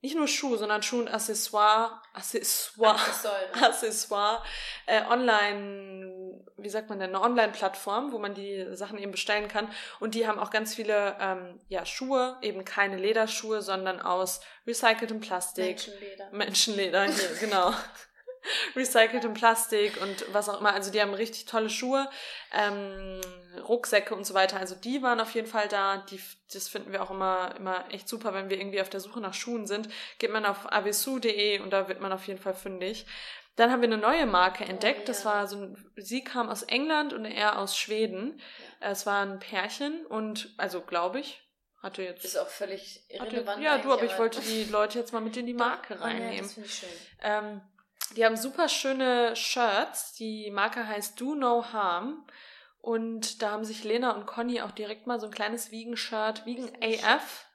nicht 0.07 0.17
nur 0.17 0.29
Schuh, 0.29 0.57
sondern 0.57 0.85
Schuh 0.85 1.01
und 1.01 1.09
Accessoire, 1.09 2.01
Accessoire, 2.13 2.97
Säure. 3.13 3.53
Accessoire, 3.67 4.45
äh, 4.87 5.03
online, 5.11 6.45
wie 6.57 6.69
sagt 6.69 6.89
man 6.89 7.01
denn, 7.01 7.09
eine 7.09 7.21
Online-Plattform, 7.21 8.13
wo 8.13 8.19
man 8.19 8.33
die 8.33 8.67
Sachen 8.77 8.99
eben 8.99 9.11
bestellen 9.11 9.49
kann. 9.49 9.69
Und 9.99 10.15
die 10.15 10.29
haben 10.29 10.39
auch 10.39 10.51
ganz 10.51 10.77
viele 10.77 11.17
ähm, 11.19 11.59
ja, 11.69 11.85
Schuhe, 11.85 12.37
eben 12.41 12.65
keine 12.65 12.99
Lederschuhe, 12.99 13.63
sondern 13.63 14.01
aus 14.01 14.41
recyceltem 14.65 15.19
Plastik. 15.19 15.67
Menschenleder. 15.67 16.29
Menschenleder, 16.31 17.05
hier, 17.07 17.37
genau. 17.41 17.75
Recyceltem 18.75 19.35
Plastik 19.35 20.01
und 20.01 20.25
was 20.33 20.49
auch 20.49 20.61
immer. 20.61 20.73
Also 20.75 20.91
die 20.91 21.01
haben 21.01 21.15
richtig 21.15 21.45
tolle 21.47 21.71
Schuhe, 21.71 22.09
ähm, 22.53 23.21
Rucksäcke 23.67 24.15
und 24.15 24.27
so 24.27 24.35
weiter. 24.35 24.59
Also 24.59 24.75
die 24.75 25.03
waren 25.03 25.21
auf 25.21 25.35
jeden 25.35 25.47
Fall 25.49 25.69
da. 25.69 25.99
Die, 26.11 26.21
das 26.53 26.69
finden 26.69 26.93
wir 26.93 27.03
auch 27.03 27.11
immer, 27.11 27.55
immer 27.57 27.85
echt 27.91 28.09
super, 28.09 28.35
wenn 28.35 28.51
wir 28.51 28.59
irgendwie 28.59 28.81
auf 28.81 28.91
der 28.91 29.01
Suche 29.01 29.21
nach 29.21 29.35
Schuhen 29.35 29.67
sind. 29.67 29.89
Geht 30.19 30.33
man 30.33 30.45
auf 30.45 30.73
avesu.de 30.73 31.61
und 31.61 31.71
da 31.71 31.89
wird 31.89 32.01
man 32.01 32.13
auf 32.13 32.27
jeden 32.27 32.41
Fall 32.41 32.55
fündig. 32.55 33.07
Dann 33.57 33.71
haben 33.73 33.81
wir 33.81 33.89
eine 33.89 33.97
neue 33.97 34.27
Marke 34.27 34.65
entdeckt. 34.65 35.09
Das 35.09 35.25
ja. 35.25 35.31
war 35.31 35.47
so 35.49 35.57
ein, 35.57 35.91
sie 35.97 36.23
kam 36.23 36.51
aus 36.51 36.63
England 36.63 37.15
und 37.15 37.25
er 37.25 37.59
aus 37.59 37.77
Schweden. 37.79 38.41
Es 38.81 39.07
war 39.07 39.23
ein 39.25 39.39
Pärchen 39.39 40.05
und, 40.07 40.53
also 40.59 40.83
glaube 40.83 41.21
ich, 41.21 41.43
hatte 41.83 42.03
jetzt 42.03 42.25
Ist 42.25 42.37
auch 42.39 42.49
völlig 42.49 43.07
hatte, 43.19 43.31
irrelevant. 43.37 43.63
ja, 43.63 43.79
du, 43.79 43.93
aber 43.93 44.05
ich 44.05 44.19
wollte 44.19 44.41
die 44.41 44.65
Leute 44.65 44.99
jetzt 44.99 45.13
mal 45.13 45.21
mit 45.21 45.37
in 45.39 45.47
die 45.47 45.55
Marke 45.55 45.95
Oh, 45.95 46.01
ja, 46.01 46.05
reinnehmen. 46.05 46.43
das 46.43 46.53
finde 46.53 46.69
ich 46.69 46.75
schön. 46.75 46.89
Ähm, 47.23 47.61
die 48.15 48.25
haben 48.25 48.37
super 48.37 48.69
schöne 48.69 49.35
Shirts. 49.35 50.13
Die 50.15 50.51
Marke 50.51 50.87
heißt 50.87 51.21
Do 51.21 51.35
No 51.35 51.73
Harm. 51.73 52.27
Und 52.81 53.43
da 53.43 53.51
haben 53.51 53.65
sich 53.65 53.83
Lena 53.83 54.13
und 54.13 54.27
Conny 54.27 54.61
auch 54.61 54.71
direkt 54.71 55.07
mal 55.07 55.19
so 55.19 55.27
ein 55.27 55.33
kleines 55.33 55.73
Das 55.73 56.67
ist 56.67 57.05
AF. 57.05 57.47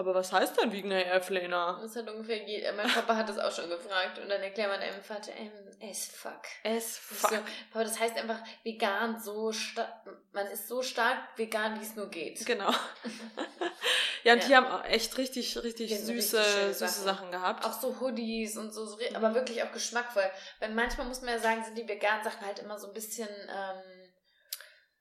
Aber 0.00 0.14
was 0.14 0.32
heißt 0.32 0.60
denn 0.60 0.72
Vegan 0.72 0.92
AF, 0.92 1.28
Lena? 1.28 1.76
Das 1.82 1.96
hat 1.96 2.08
ungefähr 2.08 2.36
je, 2.48 2.70
mein 2.72 2.86
Papa 2.86 3.16
hat 3.16 3.28
das 3.28 3.36
auch 3.38 3.50
schon 3.50 3.68
gefragt 3.68 4.18
und 4.20 4.28
dann 4.28 4.40
erklärt 4.40 4.70
man 4.70 4.78
einem 4.80 5.02
Vater, 5.02 5.32
ähm, 5.36 5.50
as 5.82 6.06
fuck. 6.06 6.40
Es 6.62 7.00
So, 7.20 7.26
aber 7.74 7.82
das 7.82 7.98
heißt 7.98 8.16
einfach 8.16 8.38
vegan 8.62 9.20
so 9.20 9.50
stark, 9.50 9.88
man 10.32 10.46
ist 10.46 10.68
so 10.68 10.82
stark 10.82 11.18
vegan, 11.36 11.80
wie 11.80 11.84
es 11.84 11.96
nur 11.96 12.08
geht. 12.10 12.46
Genau. 12.46 12.70
ja, 14.22 14.34
und 14.34 14.42
Ja. 14.42 14.46
die 14.48 14.56
haben 14.56 14.66
auch 14.66 14.84
echt 14.84 15.18
richtig, 15.18 15.56
richtig 15.62 15.90
süße, 15.98 16.38
richtig 16.38 16.64
süße 16.64 16.74
Sachen. 16.74 17.04
Sachen 17.04 17.30
gehabt. 17.32 17.64
Auch 17.64 17.72
so 17.72 17.98
Hoodies 18.00 18.56
und 18.56 18.70
so, 18.72 18.84
Mhm. 18.84 19.16
aber 19.16 19.34
wirklich 19.34 19.64
auch 19.64 19.72
geschmackvoll. 19.72 20.30
Weil 20.60 20.70
manchmal 20.70 21.08
muss 21.08 21.22
man 21.22 21.30
ja 21.34 21.40
sagen, 21.40 21.64
sind 21.64 21.76
die 21.76 21.88
veganen 21.88 22.22
Sachen 22.22 22.46
halt 22.46 22.60
immer 22.60 22.78
so 22.78 22.86
ein 22.86 22.94
bisschen, 22.94 23.28
ähm, 23.28 23.82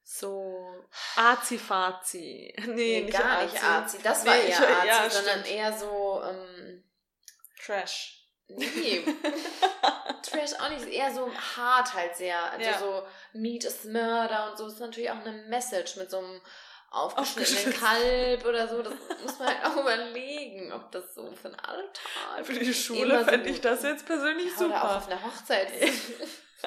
So 0.09 0.85
Azi-Fazi. 1.17 2.53
Nee, 2.67 2.73
nee, 2.73 3.01
nicht 3.01 3.17
gar 3.17 3.39
Azi. 3.39 3.51
nicht 3.53 3.63
Arzi. 3.63 3.97
Das 4.03 4.25
war 4.25 4.35
Nee, 4.35 4.47
eher 4.47 4.49
ich- 4.49 4.59
Arzi, 4.75 4.87
ja, 4.87 5.09
sondern 5.09 5.39
stimmt. 5.41 5.55
eher 5.55 5.73
so, 5.77 6.21
ähm, 6.25 6.83
Trash. 7.63 8.25
nee, 8.47 9.03
Trash 10.23 10.53
auch 10.61 10.69
nicht, 10.69 10.87
eher 10.87 11.13
so 11.13 11.29
hart 11.57 11.93
halt 11.93 12.15
sehr. 12.15 12.39
Also 12.51 12.65
Ja. 12.69 12.79
so 12.79 13.03
Meat 13.33 13.65
is 13.65 13.83
Murder 13.83 14.49
und 14.51 14.57
so 14.57 14.67
ist 14.67 14.79
natürlich 14.79 15.11
auch 15.11 15.19
eine 15.25 15.33
Message 15.49 15.97
mit 15.97 16.09
so 16.09 16.19
einem 16.19 16.41
aufgeschnittenen 16.89 17.73
Aufgeschnitten. 17.73 17.81
Kalb 17.81 18.45
oder 18.45 18.67
so. 18.69 18.81
Das 18.81 18.93
muss 19.23 19.39
man 19.39 19.47
halt 19.49 19.65
auch 19.65 19.75
überlegen, 19.81 20.71
ob 20.71 20.89
das 20.93 21.13
so 21.13 21.29
für 21.35 21.49
einen 21.49 21.59
Alltag. 21.59 22.45
Für 22.45 22.53
die 22.53 22.73
Schule 22.73 23.01
immer 23.15 23.19
so 23.25 23.29
fände 23.29 23.49
ich 23.49 23.59
das 23.59 23.83
jetzt 23.83 24.05
persönlich 24.05 24.53
Ja, 24.57 24.65
Oder 24.65 24.83
auch 24.83 24.89
super. 24.93 24.97
auf 24.97 25.07
einer 25.09 25.23
Hochzeit 25.23 25.67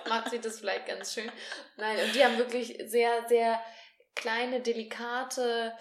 macht 0.09 0.31
sich 0.31 0.41
das 0.41 0.61
vielleicht 0.61 0.87
ganz 0.87 1.13
schön. 1.15 1.31
Nein, 1.77 1.99
und 2.05 2.15
die 2.15 2.25
haben 2.25 2.39
wirklich 2.39 2.77
sehr, 2.87 3.27
sehr 3.29 3.63
kleine, 4.15 4.61
delikate 4.61 5.77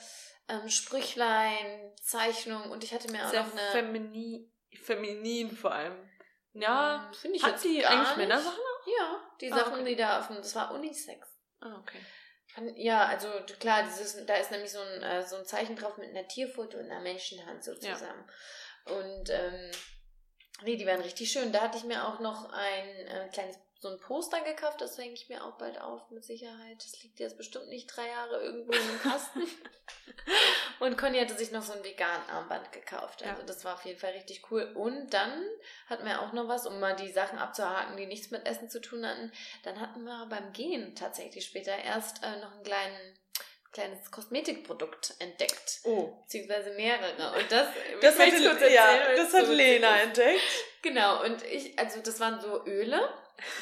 ähm, 0.48 0.70
Sprüchlein, 0.70 1.94
Zeichnungen 2.02 2.72
und 2.72 2.84
ich 2.84 2.94
hatte 2.94 3.12
mir 3.12 3.26
auch 3.26 3.30
Sehr 3.30 3.44
noch 3.44 3.52
eine. 3.52 3.72
femini 3.72 4.52
feminin 4.84 5.56
vor 5.56 5.72
allem. 5.72 6.10
Ja, 6.54 7.06
Hm, 7.08 7.14
finde 7.14 7.38
ich 7.38 7.44
hat 7.44 7.52
jetzt 7.52 7.62
sie 7.64 7.80
gar 7.82 7.92
eigentlich 7.92 8.08
nicht. 8.08 8.18
Männersachen? 8.18 8.60
Ja, 8.98 9.32
die 9.40 9.52
Ah, 9.52 9.58
Sachen, 9.58 9.74
okay. 9.74 9.86
die 9.86 9.96
da 9.96 10.20
auf 10.20 10.28
dem, 10.28 10.38
das 10.38 10.56
war 10.56 10.72
Unisex. 10.74 11.28
Ah, 11.62 11.78
okay. 11.80 12.00
Ja, 12.76 13.06
also 13.06 13.28
klar, 13.60 13.84
dieses, 13.84 14.26
da 14.26 14.36
ist 14.36 14.50
nämlich 14.52 14.72
so 14.72 14.80
ein, 14.80 15.04
äh, 15.04 15.24
so 15.24 15.36
ein 15.38 15.46
Zeichen 15.46 15.76
drauf 15.76 15.98
mit 15.98 16.10
einer 16.10 16.28
Tierfoto 16.28 16.78
und 16.80 16.86
einer 16.86 17.00
Menschenhand 17.02 17.64
so 17.64 17.74
Ja. 17.80 17.96
Und 18.86 19.30
ähm, 19.30 19.72
nee, 20.64 20.76
die 20.76 20.86
waren 20.88 21.02
richtig 21.02 21.32
schön. 21.32 21.52
Da 21.52 21.62
hatte 21.62 21.78
ich 21.78 21.84
mir 21.84 22.08
auch 22.08 22.20
noch 22.20 22.52
ein 22.52 22.88
äh, 23.08 23.30
kleines 23.32 23.58
so 23.82 23.88
ein 23.88 24.00
Poster 24.00 24.42
gekauft, 24.42 24.82
das 24.82 24.98
hänge 24.98 25.14
ich 25.14 25.30
mir 25.30 25.44
auch 25.44 25.58
bald 25.58 25.80
auf, 25.80 26.10
mit 26.12 26.26
Sicherheit. 26.26 26.84
Das 26.84 27.02
liegt 27.02 27.20
jetzt 27.20 27.38
bestimmt 27.38 27.70
nicht 27.70 27.88
drei 27.88 28.08
Jahre 28.08 28.42
irgendwo 28.42 28.74
in 28.74 28.82
einem 28.82 29.02
Kasten. 29.02 29.42
Und 30.80 30.98
Conny 30.98 31.20
hatte 31.20 31.36
sich 31.36 31.52
noch 31.52 31.64
so 31.64 31.74
ein 31.74 31.84
vegan 31.84 32.22
Armband 32.30 32.72
gekauft. 32.74 33.24
Also 33.24 33.42
Ja. 33.42 33.46
das 33.48 33.64
war 33.64 33.76
auf 33.76 33.86
jeden 33.86 34.00
Fall 34.00 34.12
richtig 34.12 34.52
cool. 34.52 34.72
Und 34.76 35.14
dann 35.14 35.46
hatten 35.88 36.06
wir 36.06 36.22
auch 36.22 36.34
noch 36.34 36.48
was, 36.48 36.66
um 36.68 36.80
mal 36.80 36.96
die 36.96 37.12
Sachen 37.12 37.40
abzuhaken, 37.40 37.96
die 37.96 38.06
nichts 38.06 38.32
mit 38.32 38.46
Essen 38.46 38.70
zu 38.70 38.82
tun 38.82 39.06
hatten. 39.06 39.32
Dann 39.64 39.80
hatten 39.80 40.04
wir 40.04 40.26
beim 40.30 40.52
Gehen 40.52 40.96
tatsächlich 40.96 41.46
später 41.46 41.76
erst 41.76 42.24
äh, 42.24 42.38
noch 42.42 42.52
einen 42.52 42.64
kleinen 42.64 43.18
kleines 43.72 44.10
Kosmetikprodukt 44.12 45.14
entdeckt. 45.20 45.82
Oh. 45.84 46.08
Beziehungsweise 46.24 46.72
mehrere. 46.72 47.38
Und 47.38 47.52
das, 47.52 47.68
Das 48.02 48.16
ich 48.16 48.20
hat, 48.22 48.32
möchte 48.32 48.50
kurz 48.50 48.74
ja, 48.74 48.86
erzählen, 48.88 49.08
weil 49.08 49.16
das 49.18 49.34
hat 49.34 49.48
Lena 49.48 50.02
entdeckt. 50.02 50.42
Genau, 50.82 51.24
und 51.24 51.44
ich, 51.46 51.78
also 51.78 52.02
das 52.02 52.20
waren 52.20 52.42
so 52.42 52.66
Öle. 52.66 53.08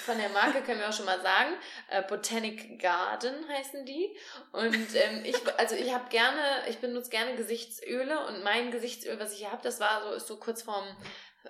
Von 0.05 0.17
der 0.17 0.29
Marke 0.29 0.61
können 0.61 0.79
wir 0.79 0.89
auch 0.89 0.93
schon 0.93 1.05
mal 1.05 1.21
sagen. 1.21 1.53
Äh, 1.89 2.03
Botanic 2.03 2.79
Garden 2.79 3.47
heißen 3.49 3.85
die. 3.85 4.17
Und 4.51 4.95
ähm, 4.95 5.23
ich, 5.23 5.35
also 5.57 5.75
ich 5.75 5.93
habe 5.93 6.09
gerne, 6.09 6.63
ich 6.69 6.77
benutze 6.79 7.09
gerne 7.09 7.35
Gesichtsöle 7.35 8.25
und 8.27 8.43
mein 8.43 8.71
Gesichtsöl, 8.71 9.19
was 9.19 9.33
ich 9.33 9.39
hier 9.39 9.51
habe, 9.51 9.63
das 9.63 9.79
war 9.79 10.03
so, 10.03 10.11
ist 10.11 10.27
so 10.27 10.37
kurz 10.37 10.63
vorm, 10.63 10.85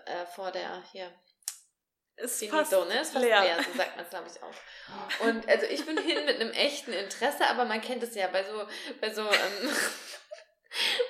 äh, 0.06 0.26
vor 0.26 0.52
der, 0.52 0.84
hier, 0.92 1.12
Ist 2.18 2.40
Finito, 2.40 2.58
fast 2.58 2.72
ne? 2.72 3.02
Ist 3.02 3.14
fast 3.14 3.26
leer. 3.26 3.42
leer, 3.42 3.58
so 3.64 3.78
sagt 3.78 3.96
man 3.96 4.06
es, 4.06 4.10
glaube 4.10 4.28
ich, 4.34 4.44
auch. 4.44 5.26
Und 5.28 5.48
also 5.48 5.66
ich 5.66 5.86
bin 5.86 5.98
hin 5.98 6.26
mit 6.26 6.40
einem 6.40 6.52
echten 6.52 6.94
Interesse, 6.94 7.48
aber 7.48 7.66
man 7.66 7.82
kennt 7.82 8.04
es 8.04 8.16
ja 8.16 8.28
bei 8.28 8.44
so, 8.44 8.68
bei 9.02 9.14
so, 9.14 9.22
ähm, 9.22 9.70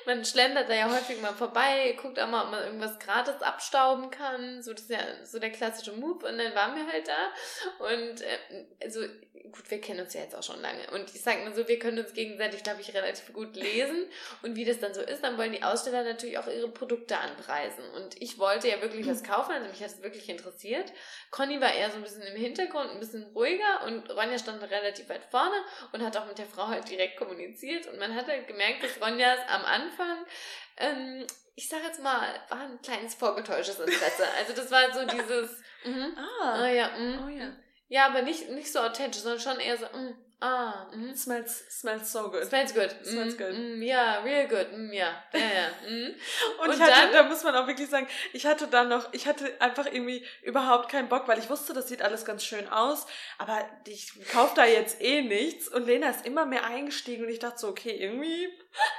man 0.05 0.23
schlendert 0.25 0.69
da 0.69 0.73
ja 0.73 0.89
häufig 0.89 1.21
mal 1.21 1.33
vorbei, 1.33 1.97
guckt 2.01 2.19
auch 2.19 2.27
mal, 2.27 2.45
ob 2.45 2.51
man 2.51 2.63
irgendwas 2.63 2.99
gratis 2.99 3.41
abstauben 3.41 4.09
kann. 4.09 4.61
So, 4.61 4.73
das 4.73 4.83
ist 4.83 4.91
ja 4.91 5.25
so 5.25 5.39
der 5.39 5.51
klassische 5.51 5.91
Move. 5.93 6.25
Und 6.25 6.37
dann 6.37 6.55
waren 6.55 6.75
wir 6.75 6.87
halt 6.91 7.07
da. 7.07 7.85
Und 7.85 8.21
ähm, 8.21 8.67
also, 8.81 9.01
gut, 9.51 9.69
wir 9.69 9.81
kennen 9.81 10.01
uns 10.01 10.13
ja 10.13 10.21
jetzt 10.21 10.35
auch 10.35 10.43
schon 10.43 10.61
lange. 10.61 10.89
Und 10.91 11.13
ich 11.13 11.21
sag 11.21 11.43
mal 11.43 11.53
so, 11.53 11.67
wir 11.67 11.79
können 11.79 11.99
uns 11.99 12.13
gegenseitig, 12.13 12.63
glaube 12.63 12.81
ich, 12.81 12.93
relativ 12.93 13.33
gut 13.33 13.55
lesen. 13.55 14.05
Und 14.41 14.55
wie 14.55 14.65
das 14.65 14.79
dann 14.79 14.93
so 14.93 15.01
ist, 15.01 15.23
dann 15.23 15.37
wollen 15.37 15.51
die 15.51 15.63
Aussteller 15.63 16.03
natürlich 16.03 16.37
auch 16.37 16.47
ihre 16.47 16.69
Produkte 16.69 17.17
anpreisen. 17.17 17.83
Und 17.95 18.21
ich 18.21 18.39
wollte 18.39 18.67
ja 18.67 18.81
wirklich 18.81 19.07
was 19.07 19.23
kaufen, 19.23 19.51
also 19.51 19.67
mich 19.69 19.81
hat 19.81 19.91
es 19.91 20.03
wirklich 20.03 20.29
interessiert. 20.29 20.91
Conny 21.31 21.59
war 21.61 21.73
eher 21.73 21.89
so 21.89 21.97
ein 21.97 22.03
bisschen 22.03 22.23
im 22.23 22.35
Hintergrund, 22.35 22.91
ein 22.91 22.99
bisschen 22.99 23.23
ruhiger 23.35 23.83
und 23.85 24.09
Ronja 24.11 24.37
stand 24.37 24.61
relativ 24.61 25.09
weit 25.09 25.23
vorne 25.25 25.55
und 25.91 26.03
hat 26.03 26.17
auch 26.17 26.25
mit 26.25 26.37
der 26.37 26.45
Frau 26.45 26.67
halt 26.67 26.89
direkt 26.89 27.17
kommuniziert. 27.17 27.87
Und 27.87 27.99
man 27.99 28.15
hat 28.15 28.27
halt 28.27 28.47
gemerkt, 28.47 28.83
dass 28.83 29.01
Ronjas 29.01 29.39
am 29.47 29.63
Anfang, 29.65 30.25
ähm, 30.77 31.25
ich 31.55 31.69
sag 31.69 31.83
jetzt 31.83 32.01
mal, 32.01 32.27
war 32.49 32.59
ein 32.61 32.81
kleines 32.81 33.15
vorgetäuschtes 33.15 33.79
Interesse. 33.79 34.25
Also 34.37 34.53
das 34.53 34.69
war 34.71 34.93
so 34.93 35.05
dieses, 35.05 35.49
mhm, 35.85 36.15
ah 36.17 36.53
Ah. 36.63 36.67
ja, 36.67 36.89
mhm. 36.97 37.19
Oh 37.25 37.29
ja. 37.29 37.51
Ja, 37.89 38.05
aber 38.07 38.21
nicht, 38.21 38.49
nicht 38.49 38.71
so 38.71 38.79
authentisch, 38.79 39.21
sondern 39.21 39.39
schon 39.39 39.59
eher 39.61 39.77
so, 39.77 39.85
mm, 39.85 40.13
ah, 40.41 40.91
mhm. 40.93 41.15
Smells, 41.15 41.63
smells 41.79 42.11
so 42.11 42.29
good. 42.29 42.43
Smells 42.43 42.73
good. 42.73 42.89
Smells 43.05 43.35
mm, 43.35 43.37
good. 43.37 43.53
Mm, 43.57 43.81
ja, 43.81 44.19
real 44.23 44.45
good. 44.49 44.73
Mm, 44.77 44.91
ja, 44.91 45.23
ja, 45.33 45.39
ja. 45.39 45.89
Mm. 45.89 46.13
Und, 46.61 46.67
Und 46.67 46.75
ich 46.75 46.81
hatte, 46.81 46.91
dann- 46.91 47.11
da 47.13 47.23
muss 47.23 47.43
man 47.45 47.55
auch 47.55 47.65
wirklich 47.65 47.89
sagen, 47.89 48.07
ich 48.33 48.45
hatte 48.45 48.67
dann 48.67 48.89
noch, 48.89 49.13
ich 49.13 49.25
hatte 49.25 49.55
einfach 49.61 49.85
irgendwie 49.85 50.25
überhaupt 50.43 50.89
keinen 50.91 51.07
Bock, 51.07 51.29
weil 51.29 51.39
ich 51.39 51.49
wusste, 51.49 51.73
das 51.73 51.87
sieht 51.87 52.01
alles 52.01 52.25
ganz 52.25 52.43
schön 52.43 52.67
aus, 52.67 53.07
aber 53.37 53.65
ich 53.87 54.11
kaufe 54.33 54.53
da 54.55 54.65
jetzt 54.65 55.01
eh 55.01 55.21
nichts. 55.21 55.69
Und 55.69 55.85
Lena 55.87 56.09
ist 56.09 56.25
immer 56.25 56.45
mehr 56.45 56.65
eingestiegen 56.65 57.23
und 57.23 57.29
ich 57.29 57.39
dachte 57.39 57.57
so, 57.59 57.69
okay, 57.69 57.91
irgendwie, 57.95 58.49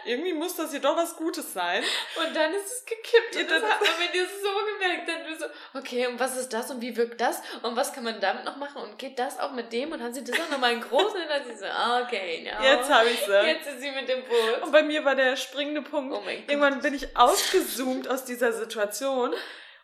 irgendwie 0.04 0.32
muss 0.32 0.56
das 0.56 0.70
hier 0.70 0.80
doch 0.80 0.96
was 0.96 1.16
Gutes 1.16 1.52
sein. 1.52 1.82
Und 2.24 2.34
dann 2.34 2.52
ist 2.54 2.66
es 2.66 2.84
gekippt. 2.84 3.34
Ja, 3.34 3.40
Und 3.42 3.50
das 3.50 3.62
hat 3.62 3.80
man 3.80 4.12
dir 4.12 4.26
so 4.26 4.48
gemerkt. 4.74 5.08
Dann 5.08 5.24
du 5.24 5.38
so, 5.38 5.46
okay, 5.78 6.06
und 6.06 6.18
was 6.18 6.36
ist 6.36 6.52
das 6.52 6.70
und 6.70 6.80
wie 6.80 6.96
wirkt 6.96 7.20
das? 7.20 7.42
Und 7.62 7.76
was 7.76 7.92
kann 7.92 8.04
man 8.04 8.20
damit 8.20 8.44
noch 8.44 8.56
machen? 8.56 8.82
Und 8.82 8.98
geht 8.98 9.18
das 9.18 9.38
auch 9.38 9.52
mit 9.52 9.72
dem? 9.72 9.92
Und 9.92 10.02
haben 10.02 10.12
sie 10.14 10.24
das 10.24 10.38
auch 10.40 10.50
nochmal 10.50 10.72
in 10.72 10.80
groß? 10.80 11.14
Und 11.14 11.28
dann 11.28 11.44
sie 11.44 11.56
so, 11.56 11.66
ah, 11.66 12.02
okay, 12.02 12.44
ja. 12.44 12.62
Jetzt 12.62 12.90
habe 12.90 13.08
ich 13.08 13.20
sie. 13.20 13.32
Jetzt 13.32 13.66
ist 13.68 13.80
sie 13.80 13.90
mit 13.90 14.08
dem 14.08 14.22
Boot. 14.24 14.62
Und 14.62 14.72
bei 14.72 14.82
mir 14.82 15.04
war 15.04 15.14
der 15.14 15.36
springende 15.36 15.82
Punkt, 15.82 16.14
Oh 16.14 16.20
mein 16.24 16.38
Gott. 16.38 16.48
irgendwann 16.50 16.80
bin 16.80 16.94
ich 16.94 17.16
ausgezoomt 17.16 18.08
aus 18.08 18.24
dieser 18.24 18.52
Situation 18.52 19.34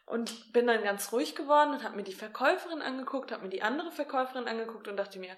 und 0.06 0.52
bin 0.52 0.66
dann 0.66 0.82
ganz 0.84 1.12
ruhig 1.12 1.34
geworden 1.34 1.70
und 1.70 1.82
habe 1.84 1.96
mir 1.96 2.02
die 2.02 2.12
Verkäuferin 2.12 2.82
angeguckt, 2.82 3.32
habe 3.32 3.42
mir 3.44 3.48
die 3.50 3.62
andere 3.62 3.90
Verkäuferin 3.90 4.48
angeguckt 4.48 4.86
und 4.88 4.96
dachte 4.96 5.18
mir, 5.18 5.34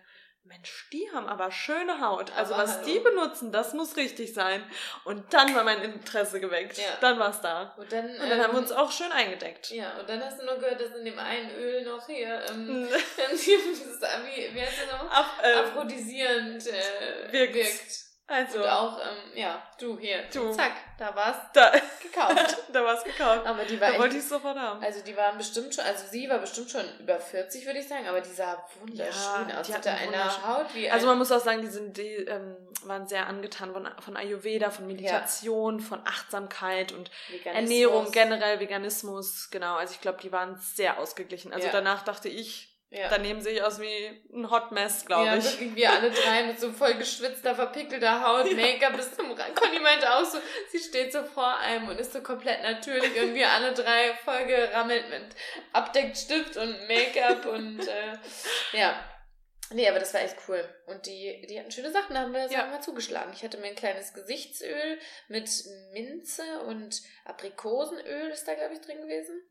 Mensch, 0.46 0.88
die 0.92 1.08
haben 1.12 1.26
aber 1.26 1.50
schöne 1.50 2.00
Haut. 2.00 2.32
Also 2.36 2.54
Aber 2.54 2.62
was 2.62 2.76
hallo. 2.76 2.86
die 2.86 2.98
benutzen, 3.00 3.52
das 3.52 3.74
muss 3.74 3.96
richtig 3.96 4.32
sein. 4.32 4.62
Und 5.04 5.32
dann 5.32 5.54
war 5.54 5.64
mein 5.64 5.82
Interesse 5.82 6.40
geweckt. 6.40 6.78
Ja. 6.78 6.84
Dann 7.00 7.18
war 7.18 7.30
es 7.30 7.40
da. 7.40 7.74
Und 7.76 7.90
dann, 7.90 8.08
Und 8.10 8.18
dann 8.30 8.40
haben 8.40 8.52
wir 8.52 8.58
ähm, 8.58 8.64
uns 8.64 8.72
auch 8.72 8.90
schön 8.92 9.10
eingedeckt. 9.12 9.70
Ja, 9.70 9.98
und 9.98 10.08
dann 10.08 10.22
hast 10.24 10.40
du 10.40 10.44
noch 10.44 10.58
gehört, 10.58 10.80
dass 10.80 10.94
in 10.94 11.04
dem 11.04 11.18
einen 11.18 11.50
Öl 11.56 11.84
noch 11.84 12.06
hier, 12.06 12.44
ähm, 12.50 12.88
das 13.16 13.32
ist, 13.32 13.46
wie, 13.46 14.54
wie 14.54 14.60
heißt 14.60 14.78
das 14.82 14.92
nochmal? 14.92 15.16
Ab, 15.16 15.26
ähm, 15.42 15.58
Aphrodisierend 15.64 16.66
äh, 16.66 17.32
wirkt. 17.32 17.54
wirkt. 17.54 18.05
Also, 18.28 18.58
Und 18.58 18.68
auch, 18.68 18.98
ähm, 18.98 19.16
ja, 19.38 19.62
du 19.78 19.98
hier, 19.98 20.22
Du. 20.32 20.50
zack, 20.52 20.72
da 20.98 21.14
war's 21.14 21.36
da, 21.52 21.70
gekauft. 22.02 22.58
da 22.72 22.84
war 22.84 22.94
es 22.98 23.04
gekauft. 23.04 23.46
Aber 23.46 23.64
die 23.64 23.80
war 23.80 23.92
Da 23.92 23.98
wollte 23.98 24.16
echt, 24.16 24.24
ich 24.24 24.28
sofort 24.28 24.56
haben. 24.58 24.82
also 24.82 25.00
die 25.02 25.16
waren 25.16 25.38
bestimmt 25.38 25.74
schon, 25.74 25.84
also 25.84 26.04
sie 26.10 26.28
war 26.28 26.38
bestimmt 26.38 26.70
schon 26.70 26.84
über 26.98 27.20
40, 27.20 27.64
würde 27.66 27.78
ich 27.78 27.88
sagen, 27.88 28.06
aber 28.08 28.20
die 28.20 28.30
sah 28.32 28.64
wunderschön 28.80 29.48
Ja, 29.48 29.60
aus. 29.60 29.66
die 29.66 29.74
hatte 29.74 29.90
eine 29.90 30.46
Haut 30.48 30.74
wie 30.74 30.90
Also 30.90 31.06
man 31.06 31.18
muss 31.18 31.30
auch 31.30 31.40
sagen, 31.40 31.62
die 31.62 31.68
sind, 31.68 31.96
die 31.96 32.14
ähm, 32.14 32.56
waren 32.84 33.06
sehr 33.06 33.26
angetan 33.26 33.72
von, 33.72 33.88
von 34.00 34.16
Ayurveda, 34.16 34.70
von 34.70 34.86
Meditation, 34.86 35.80
von 35.80 36.00
Achtsamkeit 36.06 36.92
und. 36.92 37.10
Ernährung, 37.44 38.10
generell 38.12 38.60
Veganismus, 38.60 39.50
genau. 39.50 39.76
Also 39.76 39.94
ich 39.94 40.00
glaube, 40.00 40.18
die 40.22 40.32
waren 40.32 40.56
sehr 40.56 40.98
ausgeglichen. 40.98 41.52
Also 41.52 41.66
Ja. 41.66 41.72
danach 41.72 42.02
dachte 42.02 42.28
ich, 42.28 42.75
ja. 42.96 43.08
daneben 43.08 43.40
sehe 43.40 43.54
ich 43.54 43.62
aus 43.62 43.80
wie 43.80 44.22
ein 44.32 44.50
Hot 44.50 44.72
Mess, 44.72 45.04
glaube 45.04 45.26
ja, 45.26 45.36
ich. 45.36 45.44
wirklich 45.44 45.74
wir 45.74 45.92
alle 45.92 46.10
drei 46.10 46.44
mit 46.44 46.58
so 46.60 46.72
voll 46.72 46.94
geschwitzter, 46.94 47.54
verpickelter 47.54 48.26
Haut, 48.26 48.50
Make-up 48.56 48.96
bis 48.96 49.14
zum 49.14 49.30
Rand. 49.30 49.54
Conny 49.56 49.78
meinte 49.80 50.12
auch 50.14 50.24
so, 50.24 50.38
sie 50.70 50.78
steht 50.78 51.12
so 51.12 51.22
vor 51.22 51.56
einem 51.58 51.88
und 51.88 51.98
ist 52.00 52.12
so 52.12 52.22
komplett 52.22 52.62
natürlich 52.62 53.20
und 53.20 53.34
wir 53.34 53.50
alle 53.50 53.72
drei 53.72 54.14
voll 54.24 54.46
gerammelt 54.46 55.08
mit 55.10 55.26
Abdeckstift 55.72 56.56
und 56.56 56.88
Make-up 56.88 57.46
und 57.46 57.86
äh, 57.86 58.18
ja. 58.72 58.98
Nee, 59.70 59.88
aber 59.88 59.98
das 59.98 60.14
war 60.14 60.20
echt 60.20 60.36
cool. 60.48 60.62
Und 60.86 61.06
die, 61.06 61.44
die 61.48 61.58
hatten 61.58 61.72
schöne 61.72 61.90
Sachen, 61.90 62.14
da 62.14 62.20
haben 62.20 62.32
wir 62.32 62.42
Ja. 62.42 62.48
sagen 62.48 62.70
wir 62.70 62.76
mal 62.76 62.82
zugeschlagen. 62.82 63.32
Ich 63.34 63.42
hatte 63.42 63.58
mir 63.58 63.66
ein 63.66 63.74
kleines 63.74 64.14
Gesichtsöl 64.14 64.98
mit 65.28 65.50
Minze 65.92 66.60
und 66.66 67.02
Aprikosenöl 67.24 68.30
ist 68.30 68.46
da, 68.46 68.54
glaube 68.54 68.74
ich, 68.74 68.80
drin 68.80 69.00
gewesen. 69.02 69.42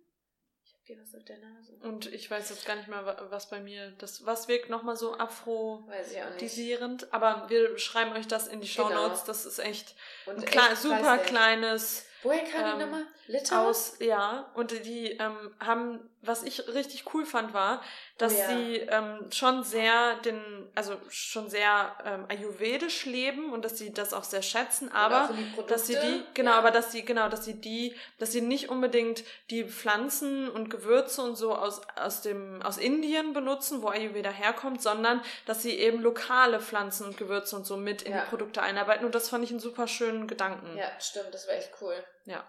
Hier 0.88 0.98
was 1.02 1.16
auf 1.16 1.24
der 1.24 1.40
Nase. 1.40 1.74
Und 1.82 2.06
ich 2.14 2.30
weiß 2.30 2.50
jetzt 2.50 2.64
gar 2.66 2.76
nicht 2.76 2.88
mehr, 2.88 3.04
wa- 3.06 3.18
was 3.32 3.50
bei 3.50 3.60
mir, 3.60 3.92
das, 3.98 4.24
was 4.26 4.48
wirkt 4.48 4.70
nochmal 4.70 4.96
so 4.96 5.18
aphrodisierend. 5.18 7.12
Aber 7.12 7.46
wir 7.50 7.78
schreiben 7.80 8.12
euch 8.14 8.28
das 8.28 8.48
in 8.48 8.62
die 8.62 8.68
Show 8.68 8.86
Genau. 8.88 9.08
Notes. 9.08 9.24
Das 9.24 9.46
ist 9.48 9.58
echt 9.60 9.96
Und 10.28 10.38
ein 10.38 10.44
echt 10.44 10.78
super 10.78 11.18
kleines 11.18 12.06
Woher 12.24 12.44
kam 12.44 12.64
die 12.66 12.72
ähm, 12.84 12.90
nochmal? 12.92 13.06
Litauen? 13.28 13.68
aus, 13.68 13.98
ja, 14.00 14.52
und 14.56 14.72
die 14.86 15.12
ähm, 15.12 15.56
haben, 15.60 16.08
was 16.28 16.44
ich 16.44 16.68
richtig 16.70 17.14
cool 17.14 17.26
fand, 17.26 17.54
war, 17.54 17.82
dass 18.18 18.34
Oh 18.34 18.38
ja. 18.38 18.48
sie 18.48 18.76
ähm, 18.78 19.28
schon 19.32 19.64
sehr 19.64 20.16
den, 20.24 20.42
also 20.74 20.96
schon 21.10 21.50
sehr 21.50 21.94
ähm, 22.06 22.26
ayurvedisch 22.30 23.06
leben 23.06 23.52
und 23.52 23.66
dass 23.66 23.78
sie 23.78 23.92
das 23.94 24.14
auch 24.14 24.24
sehr 24.24 24.42
schätzen, 24.42 24.92
aber 24.92 25.28
Produkte. 25.54 25.74
dass 25.74 25.88
sie 25.88 25.96
die, 25.96 26.24
genau, 26.34 26.52
Ja. 26.52 26.58
aber 26.58 26.72
dass 26.72 26.92
sie, 26.92 27.04
genau, 27.04 27.28
dass 27.30 27.44
sie 27.46 27.60
die, 27.60 27.94
dass 28.20 28.32
sie 28.32 28.42
nicht 28.42 28.70
unbedingt 28.70 29.24
die 29.50 29.66
Pflanzen 29.66 30.50
und 30.50 30.70
Gewürze 30.70 31.22
und 31.22 31.36
so 31.36 31.54
aus, 31.56 31.82
aus 31.98 32.22
dem, 32.22 32.62
aus 32.62 32.78
Indien 32.78 33.34
benutzen, 33.34 33.82
wo 33.82 33.90
Ayurveda 33.90 34.30
herkommt, 34.30 34.82
sondern 34.82 35.22
dass 35.46 35.62
sie 35.62 35.78
eben 35.78 36.02
lokale 36.02 36.60
Pflanzen 36.62 37.06
und 37.06 37.18
Gewürze 37.18 37.56
und 37.56 37.66
so 37.66 37.76
mit 37.78 38.02
in 38.04 38.14
Ja. 38.14 38.22
die 38.22 38.30
Produkte 38.30 38.62
einarbeiten 38.62 39.06
und 39.06 39.14
das 39.14 39.30
fand 39.30 39.44
ich 39.44 39.52
einen 39.52 39.60
super 39.60 39.88
schönen 39.88 40.28
Gedanken. 40.28 40.78
Ja, 40.78 40.88
stimmt, 41.00 41.34
das 41.34 41.48
war 41.48 41.56
echt 41.56 41.72
cool. 41.82 41.96
Ja. 42.26 42.44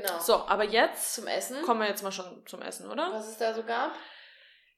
Genau. 0.00 0.18
So, 0.20 0.46
aber 0.46 0.64
jetzt 0.64 1.14
Zum 1.14 1.26
Essen. 1.26 1.62
kommen 1.62 1.80
wir 1.80 1.88
jetzt 1.88 2.02
mal 2.02 2.12
schon 2.12 2.46
zum 2.46 2.60
Essen, 2.60 2.90
oder? 2.90 3.12
Was 3.12 3.28
es 3.28 3.38
da 3.38 3.54
so 3.54 3.62
gab? 3.62 3.92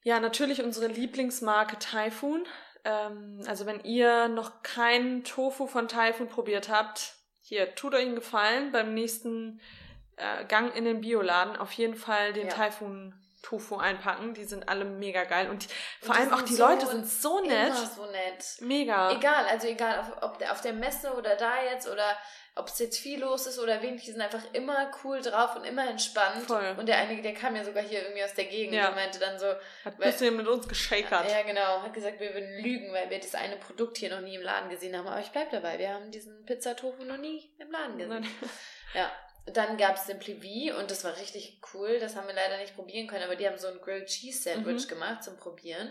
Ja, 0.03 0.21
natürlich 0.21 0.63
unsere 0.63 0.87
Lieblingsmarke 0.87 1.77
Typhoon. 1.79 2.47
Ähm, 2.85 3.43
also 3.49 3.67
wenn 3.67 3.81
ihr 3.81 4.29
noch 4.29 4.63
keinen 4.63 5.25
Tofu 5.25 5.67
von 5.67 5.89
Typhoon 5.89 6.29
probiert 6.29 6.69
habt, 6.69 7.15
hier, 7.41 7.75
tut 7.75 7.95
euch 7.95 8.03
einen 8.07 8.15
Gefallen 8.15 8.71
beim 8.71 8.95
nächsten 8.95 9.61
äh, 10.17 10.45
Gang 10.45 10.75
in 10.77 10.85
den 10.85 11.01
Bioladen. 11.01 11.57
Auf 11.57 11.73
jeden 11.73 11.97
Fall 11.97 12.33
den 12.33 12.47
Ja. 12.49 12.55
Typhoon 12.55 13.15
Tofu 13.43 13.77
einpacken. 13.77 14.35
Die 14.35 14.45
sind 14.45 14.69
alle 14.69 14.85
mega 14.85 15.25
geil. 15.25 15.49
Und 15.49 15.67
vor 16.01 16.15
die 16.15 16.21
allem 16.21 16.35
auch 16.35 16.43
die 16.43 16.55
so 16.55 16.67
Leute 16.67 16.87
sind 16.87 17.07
so 17.09 17.41
nett. 17.41 17.69
Immer 17.69 17.87
so 17.87 18.07
nett. 18.07 18.45
Mega. 18.61 19.13
Egal, 19.13 19.47
also 19.47 19.67
egal, 19.67 20.01
auf, 20.01 20.23
ob 20.23 20.39
der, 20.39 20.53
auf 20.53 20.61
der 20.61 20.75
Messe 20.75 21.13
oder 21.15 21.37
da 21.37 21.63
jetzt 21.63 21.89
oder 21.89 22.17
ob 22.59 22.69
es 22.69 22.79
jetzt 22.79 22.99
viel 22.99 23.21
los 23.21 23.47
ist 23.47 23.59
oder 23.59 23.81
wenig, 23.83 24.05
die 24.05 24.11
sind 24.13 24.21
einfach 24.21 24.43
immer 24.53 24.91
cool 25.05 25.21
drauf 25.23 25.57
und 25.57 25.65
immer 25.65 25.89
entspannt. 25.89 26.43
Voll. 26.47 26.75
Und 26.79 26.87
der 26.87 26.99
einige, 26.99 27.23
der 27.23 27.35
kam 27.35 27.55
ja 27.57 27.65
sogar 27.65 27.83
hier 27.83 28.03
irgendwie 28.03 28.25
aus 28.25 28.35
der 28.35 28.45
Gegend 28.47 28.75
Ja. 28.75 28.89
und 28.89 28.95
meinte 28.97 29.19
dann 29.19 29.39
so, 29.39 29.47
Hat 29.47 29.59
ein 29.95 29.97
bisschen 29.99 30.37
mit 30.37 30.47
uns 30.47 30.69
geschakert. 30.69 31.31
ja 31.31 31.43
genau, 31.43 31.83
hat 31.83 31.95
gesagt, 31.95 32.21
wir 32.21 32.35
würden 32.35 32.63
lügen, 32.63 32.93
weil 32.93 33.09
wir 33.11 33.19
das 33.21 33.35
eine 33.35 33.57
Produkt 33.57 33.97
hier 33.99 34.11
noch 34.11 34.21
nie 34.21 34.35
im 34.35 34.43
Laden 34.43 34.69
gesehen 34.71 34.97
haben. 34.97 35.07
Aber 35.09 35.21
ich 35.21 35.31
bleib 35.31 35.51
dabei, 35.51 35.79
wir 35.79 35.95
haben 35.95 36.11
diesen 36.11 36.45
Pizza-Tofu 36.45 37.05
noch 37.05 37.17
nie 37.19 37.51
im 37.59 37.71
Laden 37.71 37.97
gesehen. 37.99 38.21
Nein. 38.21 38.29
Ja. 38.95 39.11
Dann 39.53 39.79
gab 39.79 39.97
es 39.97 40.05
Simply 40.07 40.35
V 40.73 40.79
und 40.79 40.91
das 40.91 41.05
war 41.05 41.17
richtig 41.17 41.61
cool. 41.73 41.99
Das 42.01 42.17
haben 42.17 42.27
wir 42.27 42.35
leider 42.35 42.59
nicht 42.59 42.75
probieren 42.77 43.07
können, 43.07 43.25
aber 43.25 43.35
die 43.37 43.47
haben 43.47 43.57
so 43.57 43.69
ein 43.69 43.81
Grilled 43.81 44.07
Cheese 44.07 44.43
Sandwich 44.43 44.85
Mhm. 44.85 44.89
gemacht 44.89 45.25
zum 45.25 45.37
Probieren. 45.39 45.91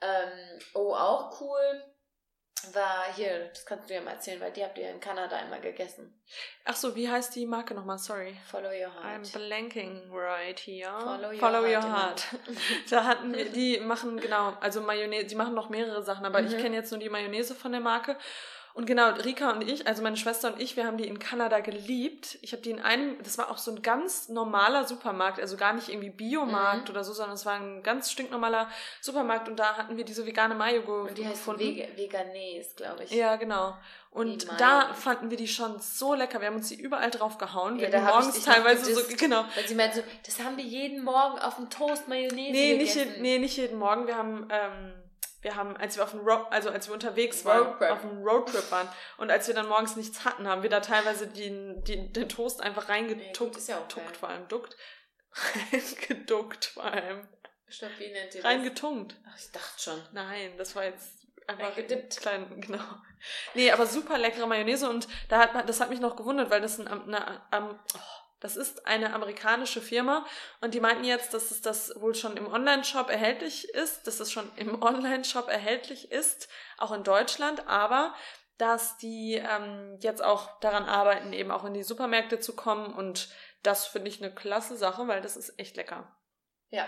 Ähm, 0.00 0.60
oh, 0.74 0.94
auch 0.94 1.40
cool. 1.40 1.84
War 2.72 3.12
hier, 3.14 3.48
das 3.50 3.66
kannst 3.66 3.90
du 3.90 3.94
ja 3.94 4.00
mal 4.00 4.12
erzählen, 4.12 4.40
weil 4.40 4.50
die 4.52 4.64
habt 4.64 4.78
ihr 4.78 4.88
in 4.90 4.98
Kanada 4.98 5.36
einmal 5.36 5.60
gegessen. 5.60 6.18
Ach 6.64 6.74
so, 6.74 6.96
wie 6.96 7.08
heißt 7.10 7.34
die 7.34 7.44
Marke 7.44 7.74
nochmal? 7.74 7.98
Sorry. 7.98 8.34
Follow 8.50 8.68
your 8.70 8.88
I'm 9.02 9.18
heart. 9.20 9.32
blanking 9.34 10.10
right 10.10 10.58
here. 10.58 10.88
Follow 10.98 11.30
your 11.30 11.68
your 11.68 11.82
heart, 11.82 11.92
heart. 11.92 12.26
da 12.90 13.04
hatten 13.04 13.34
wir, 13.34 13.50
die 13.50 13.80
machen 13.80 14.18
genau, 14.18 14.54
also 14.60 14.80
Mayonnaise, 14.80 15.26
die 15.26 15.34
machen 15.34 15.54
noch 15.54 15.68
mehrere 15.68 16.02
Sachen, 16.02 16.24
aber 16.24 16.40
ich 16.40 16.52
Mhm. 16.52 16.58
kenne 16.58 16.76
jetzt 16.76 16.90
nur 16.90 17.00
die 17.00 17.10
Mayonnaise 17.10 17.54
von 17.54 17.70
der 17.72 17.82
Marke. 17.82 18.16
Und 18.74 18.86
genau, 18.86 19.10
Rika 19.10 19.52
und 19.52 19.62
ich, 19.62 19.86
also 19.86 20.02
meine 20.02 20.16
Schwester 20.16 20.52
und 20.52 20.60
ich, 20.60 20.76
wir 20.76 20.84
haben 20.84 20.96
die 20.96 21.06
in 21.06 21.20
Kanada 21.20 21.60
geliebt. 21.60 22.38
Ich 22.42 22.50
habe 22.50 22.60
die 22.60 22.70
in 22.70 22.80
einem, 22.80 23.16
das 23.22 23.38
war 23.38 23.48
auch 23.48 23.58
so 23.58 23.70
ein 23.70 23.82
ganz 23.82 24.28
normaler 24.28 24.84
Supermarkt, 24.84 25.38
also 25.38 25.56
gar 25.56 25.72
nicht 25.74 25.88
irgendwie 25.88 26.10
Biomarkt 26.10 26.88
mhm. 26.88 26.90
oder 26.90 27.04
so, 27.04 27.12
sondern 27.12 27.34
es 27.34 27.46
war 27.46 27.54
ein 27.54 27.84
ganz 27.84 28.10
stinknormaler 28.10 28.68
Supermarkt 29.00 29.48
und 29.48 29.60
da 29.60 29.76
hatten 29.76 29.96
wir 29.96 30.04
diese 30.04 30.26
vegane 30.26 30.56
Mayo 30.56 30.82
und 31.02 31.16
die 31.16 31.24
heißt 31.24 31.46
Veg 31.46 31.96
Veganese, 31.96 32.70
glaube 32.74 33.04
ich. 33.04 33.12
Ja, 33.12 33.36
genau. 33.36 33.76
Und 34.10 34.48
da 34.58 34.92
fanden 34.94 35.30
wir 35.30 35.36
die 35.36 35.48
schon 35.48 35.80
so 35.80 36.14
lecker. 36.14 36.40
Wir 36.40 36.48
haben 36.48 36.56
uns 36.56 36.68
die 36.68 36.80
überall 36.80 37.10
drauf 37.10 37.38
gehauen. 37.38 37.78
Wir 37.78 37.90
ja, 37.90 38.00
haben 38.00 38.06
morgens 38.06 38.44
teilweise 38.44 38.92
so, 38.92 39.02
genau. 39.16 39.44
Weil 39.54 39.68
sie 39.68 39.74
meinte 39.74 39.96
so, 39.96 40.02
das 40.24 40.40
haben 40.40 40.56
wir 40.56 40.64
jeden 40.64 41.02
Morgen 41.04 41.38
auf 41.38 41.56
dem 41.56 41.70
Toast 41.70 42.08
Mayonnaise 42.08 42.52
nee, 42.52 42.78
gegessen. 42.78 43.08
Nicht, 43.08 43.20
nee, 43.20 43.38
nicht 43.38 43.56
jeden 43.56 43.78
Morgen. 43.78 44.06
Wir 44.06 44.16
haben, 44.16 44.48
ähm, 44.50 44.92
wir 45.44 45.56
haben, 45.56 45.76
als 45.76 45.96
wir 45.96 46.04
auf 46.04 46.10
dem 46.10 46.20
Road, 46.20 46.46
also 46.50 46.70
als 46.70 46.88
wir 46.88 46.94
unterwegs 46.94 47.44
waren, 47.44 47.66
Roadtrip. 47.66 47.90
auf 47.90 48.02
einem 48.02 48.22
Roadtrip 48.22 48.70
waren 48.70 48.88
und 49.18 49.30
als 49.30 49.46
wir 49.46 49.54
dann 49.54 49.68
morgens 49.68 49.94
nichts 49.94 50.24
hatten, 50.24 50.48
haben 50.48 50.62
wir 50.62 50.70
da 50.70 50.80
teilweise 50.80 51.26
den, 51.26 51.84
den, 51.84 52.12
den 52.12 52.28
Toast 52.28 52.62
einfach 52.62 52.88
reingetuckt. 52.88 53.56
Nee, 53.56 53.72
ja 53.72 53.78
okay. 53.78 54.00
Vor 54.18 54.28
allem, 54.30 54.48
duckt. 54.48 54.76
Reingeduckt 55.72 56.64
vor 56.64 56.84
allem. 56.84 57.28
Stopp, 57.68 57.90
wie 57.98 58.10
nennt 58.10 58.34
ihr 58.34 58.42
das? 58.42 58.50
Reingetunkt. 58.50 59.16
Ach, 59.28 59.36
ich 59.38 59.52
dachte 59.52 59.82
schon. 59.82 60.02
Nein, 60.12 60.56
das 60.56 60.74
war 60.76 60.84
jetzt 60.84 61.26
einfach 61.46 61.74
gedippt. 61.74 62.16
Klein, 62.16 62.60
genau. 62.60 62.84
Nee, 63.54 63.70
aber 63.70 63.86
super 63.86 64.16
leckere 64.16 64.46
Mayonnaise 64.46 64.88
und 64.88 65.08
da 65.28 65.38
hat, 65.40 65.68
das 65.68 65.80
hat 65.80 65.90
mich 65.90 66.00
noch 66.00 66.16
gewundert, 66.16 66.50
weil 66.50 66.60
das 66.60 66.78
ein, 66.78 66.88
eine, 66.88 67.52
eine, 67.52 67.78
oh, 67.94 68.23
das 68.44 68.56
ist 68.56 68.86
eine 68.86 69.14
amerikanische 69.14 69.80
Firma 69.80 70.26
und 70.60 70.74
die 70.74 70.80
meinten 70.80 71.04
jetzt, 71.04 71.32
dass 71.32 71.50
es 71.50 71.62
das 71.62 71.98
wohl 71.98 72.14
schon 72.14 72.36
im 72.36 72.46
Online-Shop 72.46 73.08
erhältlich 73.08 73.70
ist, 73.70 74.06
dass 74.06 74.20
es 74.20 74.30
schon 74.30 74.54
im 74.56 74.82
Online-Shop 74.82 75.48
erhältlich 75.48 76.12
ist, 76.12 76.50
auch 76.76 76.92
in 76.92 77.04
Deutschland, 77.04 77.66
aber 77.68 78.14
dass 78.58 78.98
die 78.98 79.42
ähm, 79.42 79.96
jetzt 80.00 80.22
auch 80.22 80.60
daran 80.60 80.84
arbeiten, 80.84 81.32
eben 81.32 81.50
auch 81.50 81.64
in 81.64 81.72
die 81.72 81.82
Supermärkte 81.82 82.38
zu 82.38 82.54
kommen 82.54 82.92
und 82.92 83.30
das 83.62 83.86
finde 83.86 84.10
ich 84.10 84.22
eine 84.22 84.34
klasse 84.34 84.76
Sache, 84.76 85.08
weil 85.08 85.22
das 85.22 85.38
ist 85.38 85.58
echt 85.58 85.76
lecker. 85.76 86.14
Ja, 86.68 86.86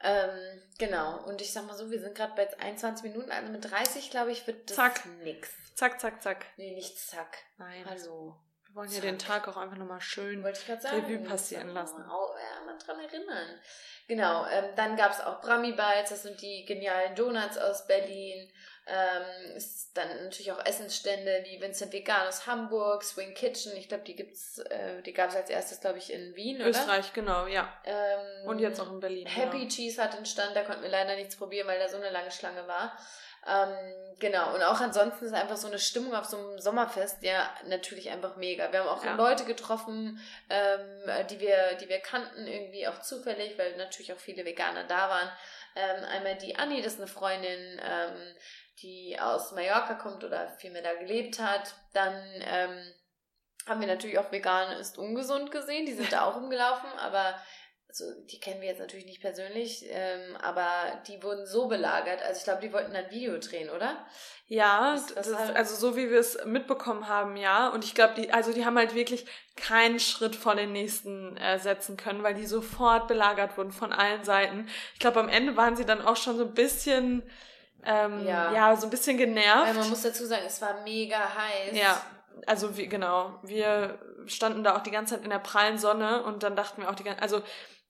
ähm, 0.00 0.62
genau. 0.78 1.22
Und 1.24 1.42
ich 1.42 1.52
sag 1.52 1.66
mal 1.66 1.76
so, 1.76 1.90
wir 1.90 2.00
sind 2.00 2.16
gerade 2.16 2.32
bei 2.34 2.48
21 2.60 3.12
Minuten, 3.12 3.30
also 3.30 3.52
mit 3.52 3.70
30, 3.70 4.10
glaube 4.10 4.32
ich, 4.32 4.46
wird 4.46 4.70
das 4.70 4.76
zack. 4.76 5.04
nix. 5.22 5.50
Zack, 5.74 6.00
zack, 6.00 6.22
zack. 6.22 6.46
Nee, 6.56 6.74
nicht 6.74 6.98
zack. 6.98 7.36
Nein. 7.58 7.86
Also. 7.86 8.40
Wir 8.68 8.74
wollen 8.74 8.92
ja 8.92 9.00
den 9.00 9.18
Tag 9.18 9.48
auch 9.48 9.56
einfach 9.56 9.76
nochmal 9.76 10.00
schön 10.00 10.44
Revue 10.44 11.18
passieren 11.18 11.70
lassen. 11.70 11.98
Mal, 11.98 12.06
ja, 12.06 12.64
mal 12.66 12.78
dran 12.78 13.00
erinnern. 13.00 13.60
Genau, 14.06 14.46
ähm, 14.46 14.64
dann 14.76 14.96
gab 14.96 15.12
es 15.12 15.20
auch 15.20 15.40
Brami 15.40 15.72
Bites, 15.72 16.10
das 16.10 16.22
sind 16.22 16.40
die 16.40 16.64
genialen 16.64 17.14
Donuts 17.14 17.58
aus 17.58 17.86
Berlin. 17.86 18.50
Ähm, 18.86 19.62
dann 19.92 20.24
natürlich 20.24 20.50
auch 20.50 20.64
Essensstände 20.64 21.44
wie 21.44 21.60
Vincent 21.60 21.92
Vegan 21.92 22.26
aus 22.26 22.46
Hamburg, 22.46 23.04
Swing 23.04 23.34
Kitchen, 23.34 23.76
ich 23.76 23.88
glaube, 23.88 24.04
die 24.04 24.16
gibt's, 24.16 24.58
äh, 24.60 25.02
die 25.02 25.12
gab 25.12 25.28
es 25.28 25.36
als 25.36 25.50
erstes, 25.50 25.80
glaube 25.80 25.98
ich, 25.98 26.10
in 26.10 26.34
Wien, 26.34 26.56
oder? 26.56 26.70
Österreich, 26.70 27.12
genau, 27.12 27.46
ja. 27.46 27.70
Ähm, 27.84 28.48
Und 28.48 28.60
jetzt 28.60 28.80
auch 28.80 28.90
in 28.90 29.00
Berlin. 29.00 29.26
Happy 29.26 29.64
ja. 29.64 29.68
Cheese 29.68 30.02
hat 30.02 30.16
einen 30.16 30.24
Stand, 30.24 30.56
da 30.56 30.62
konnten 30.62 30.82
wir 30.82 30.88
leider 30.88 31.16
nichts 31.16 31.36
probieren, 31.36 31.66
weil 31.66 31.78
da 31.78 31.88
so 31.88 31.98
eine 31.98 32.08
lange 32.08 32.30
Schlange 32.30 32.66
war. 32.66 32.96
Ähm, 33.46 33.74
genau, 34.18 34.54
und 34.54 34.62
auch 34.62 34.80
ansonsten 34.80 35.26
ist 35.26 35.32
einfach 35.32 35.56
so 35.56 35.68
eine 35.68 35.78
Stimmung 35.78 36.14
auf 36.14 36.26
so 36.26 36.36
einem 36.36 36.58
Sommerfest, 36.58 37.22
ja, 37.22 37.50
natürlich 37.66 38.10
einfach 38.10 38.36
mega. 38.36 38.70
Wir 38.72 38.80
haben 38.80 38.88
auch 38.88 39.04
ja. 39.04 39.14
Leute 39.14 39.44
getroffen, 39.44 40.20
ähm, 40.50 41.26
die, 41.30 41.40
wir, 41.40 41.74
die 41.80 41.88
wir 41.88 42.00
kannten, 42.00 42.46
irgendwie 42.46 42.86
auch 42.88 43.00
zufällig, 43.00 43.56
weil 43.58 43.76
natürlich 43.76 44.12
auch 44.12 44.18
viele 44.18 44.44
Veganer 44.44 44.84
da 44.84 45.08
waren. 45.08 45.30
Ähm, 45.76 46.04
einmal 46.04 46.36
die 46.36 46.56
Anni, 46.56 46.82
das 46.82 46.94
ist 46.94 47.00
eine 47.00 47.08
Freundin, 47.08 47.80
ähm, 47.82 48.34
die 48.82 49.18
aus 49.20 49.52
Mallorca 49.52 49.94
kommt 49.94 50.24
oder 50.24 50.48
vielmehr 50.58 50.82
da 50.82 50.94
gelebt 50.94 51.38
hat. 51.38 51.74
Dann 51.92 52.14
ähm, 52.40 52.94
haben 53.66 53.80
wir 53.80 53.88
natürlich 53.88 54.18
auch 54.18 54.32
vegan 54.32 54.72
ist 54.78 54.98
ungesund 54.98 55.50
gesehen, 55.50 55.86
die 55.86 55.92
sind 55.92 56.12
da 56.12 56.24
auch 56.24 56.36
rumgelaufen, 56.40 56.90
aber 56.98 57.34
also 58.00 58.12
die 58.30 58.38
kennen 58.38 58.60
wir 58.60 58.68
jetzt 58.68 58.80
natürlich 58.80 59.06
nicht 59.06 59.20
persönlich, 59.20 59.84
ähm, 59.90 60.36
aber 60.42 60.68
die 61.06 61.22
wurden 61.22 61.46
so 61.46 61.68
belagert. 61.68 62.22
Also 62.22 62.38
ich 62.38 62.44
glaube, 62.44 62.60
die 62.60 62.72
wollten 62.72 62.94
ein 62.94 63.10
Video 63.10 63.38
drehen, 63.38 63.70
oder? 63.70 63.96
Ja, 64.46 64.92
das, 64.92 65.14
das 65.14 65.34
halt 65.36 65.56
also 65.56 65.74
so 65.74 65.96
wie 65.96 66.10
wir 66.10 66.18
es 66.18 66.38
mitbekommen 66.44 67.08
haben, 67.08 67.36
ja. 67.36 67.68
Und 67.68 67.84
ich 67.84 67.94
glaube, 67.94 68.14
die, 68.14 68.32
also 68.32 68.52
die 68.52 68.64
haben 68.64 68.78
halt 68.78 68.94
wirklich 68.94 69.26
keinen 69.56 70.00
Schritt 70.00 70.36
vor 70.36 70.54
den 70.54 70.72
nächsten 70.72 71.36
äh, 71.36 71.58
setzen 71.58 71.96
können, 71.96 72.22
weil 72.22 72.34
die 72.34 72.46
sofort 72.46 73.08
belagert 73.08 73.58
wurden 73.58 73.72
von 73.72 73.92
allen 73.92 74.24
Seiten. 74.24 74.68
Ich 74.94 75.00
glaube, 75.00 75.20
am 75.20 75.28
Ende 75.28 75.56
waren 75.56 75.76
sie 75.76 75.84
dann 75.84 76.00
auch 76.00 76.16
schon 76.16 76.38
so 76.38 76.44
ein 76.44 76.54
bisschen, 76.54 77.22
ähm, 77.84 78.26
ja. 78.26 78.52
ja, 78.52 78.76
so 78.76 78.86
ein 78.86 78.90
bisschen 78.90 79.18
genervt. 79.18 79.68
Weil 79.68 79.74
man 79.74 79.90
muss 79.90 80.02
dazu 80.02 80.24
sagen, 80.24 80.44
es 80.46 80.62
war 80.62 80.82
mega 80.82 81.18
heiß. 81.18 81.76
Ja, 81.76 82.00
also 82.46 82.76
wie, 82.76 82.86
genau, 82.86 83.38
wir 83.42 83.98
standen 84.26 84.64
da 84.64 84.76
auch 84.76 84.82
die 84.82 84.90
ganze 84.90 85.14
Zeit 85.14 85.24
in 85.24 85.30
der 85.30 85.38
prallen 85.38 85.78
Sonne 85.78 86.22
und 86.22 86.42
dann 86.42 86.56
dachten 86.56 86.82
wir 86.82 86.90
auch 86.90 86.94
die 86.94 87.04
ganze, 87.04 87.22
also 87.22 87.42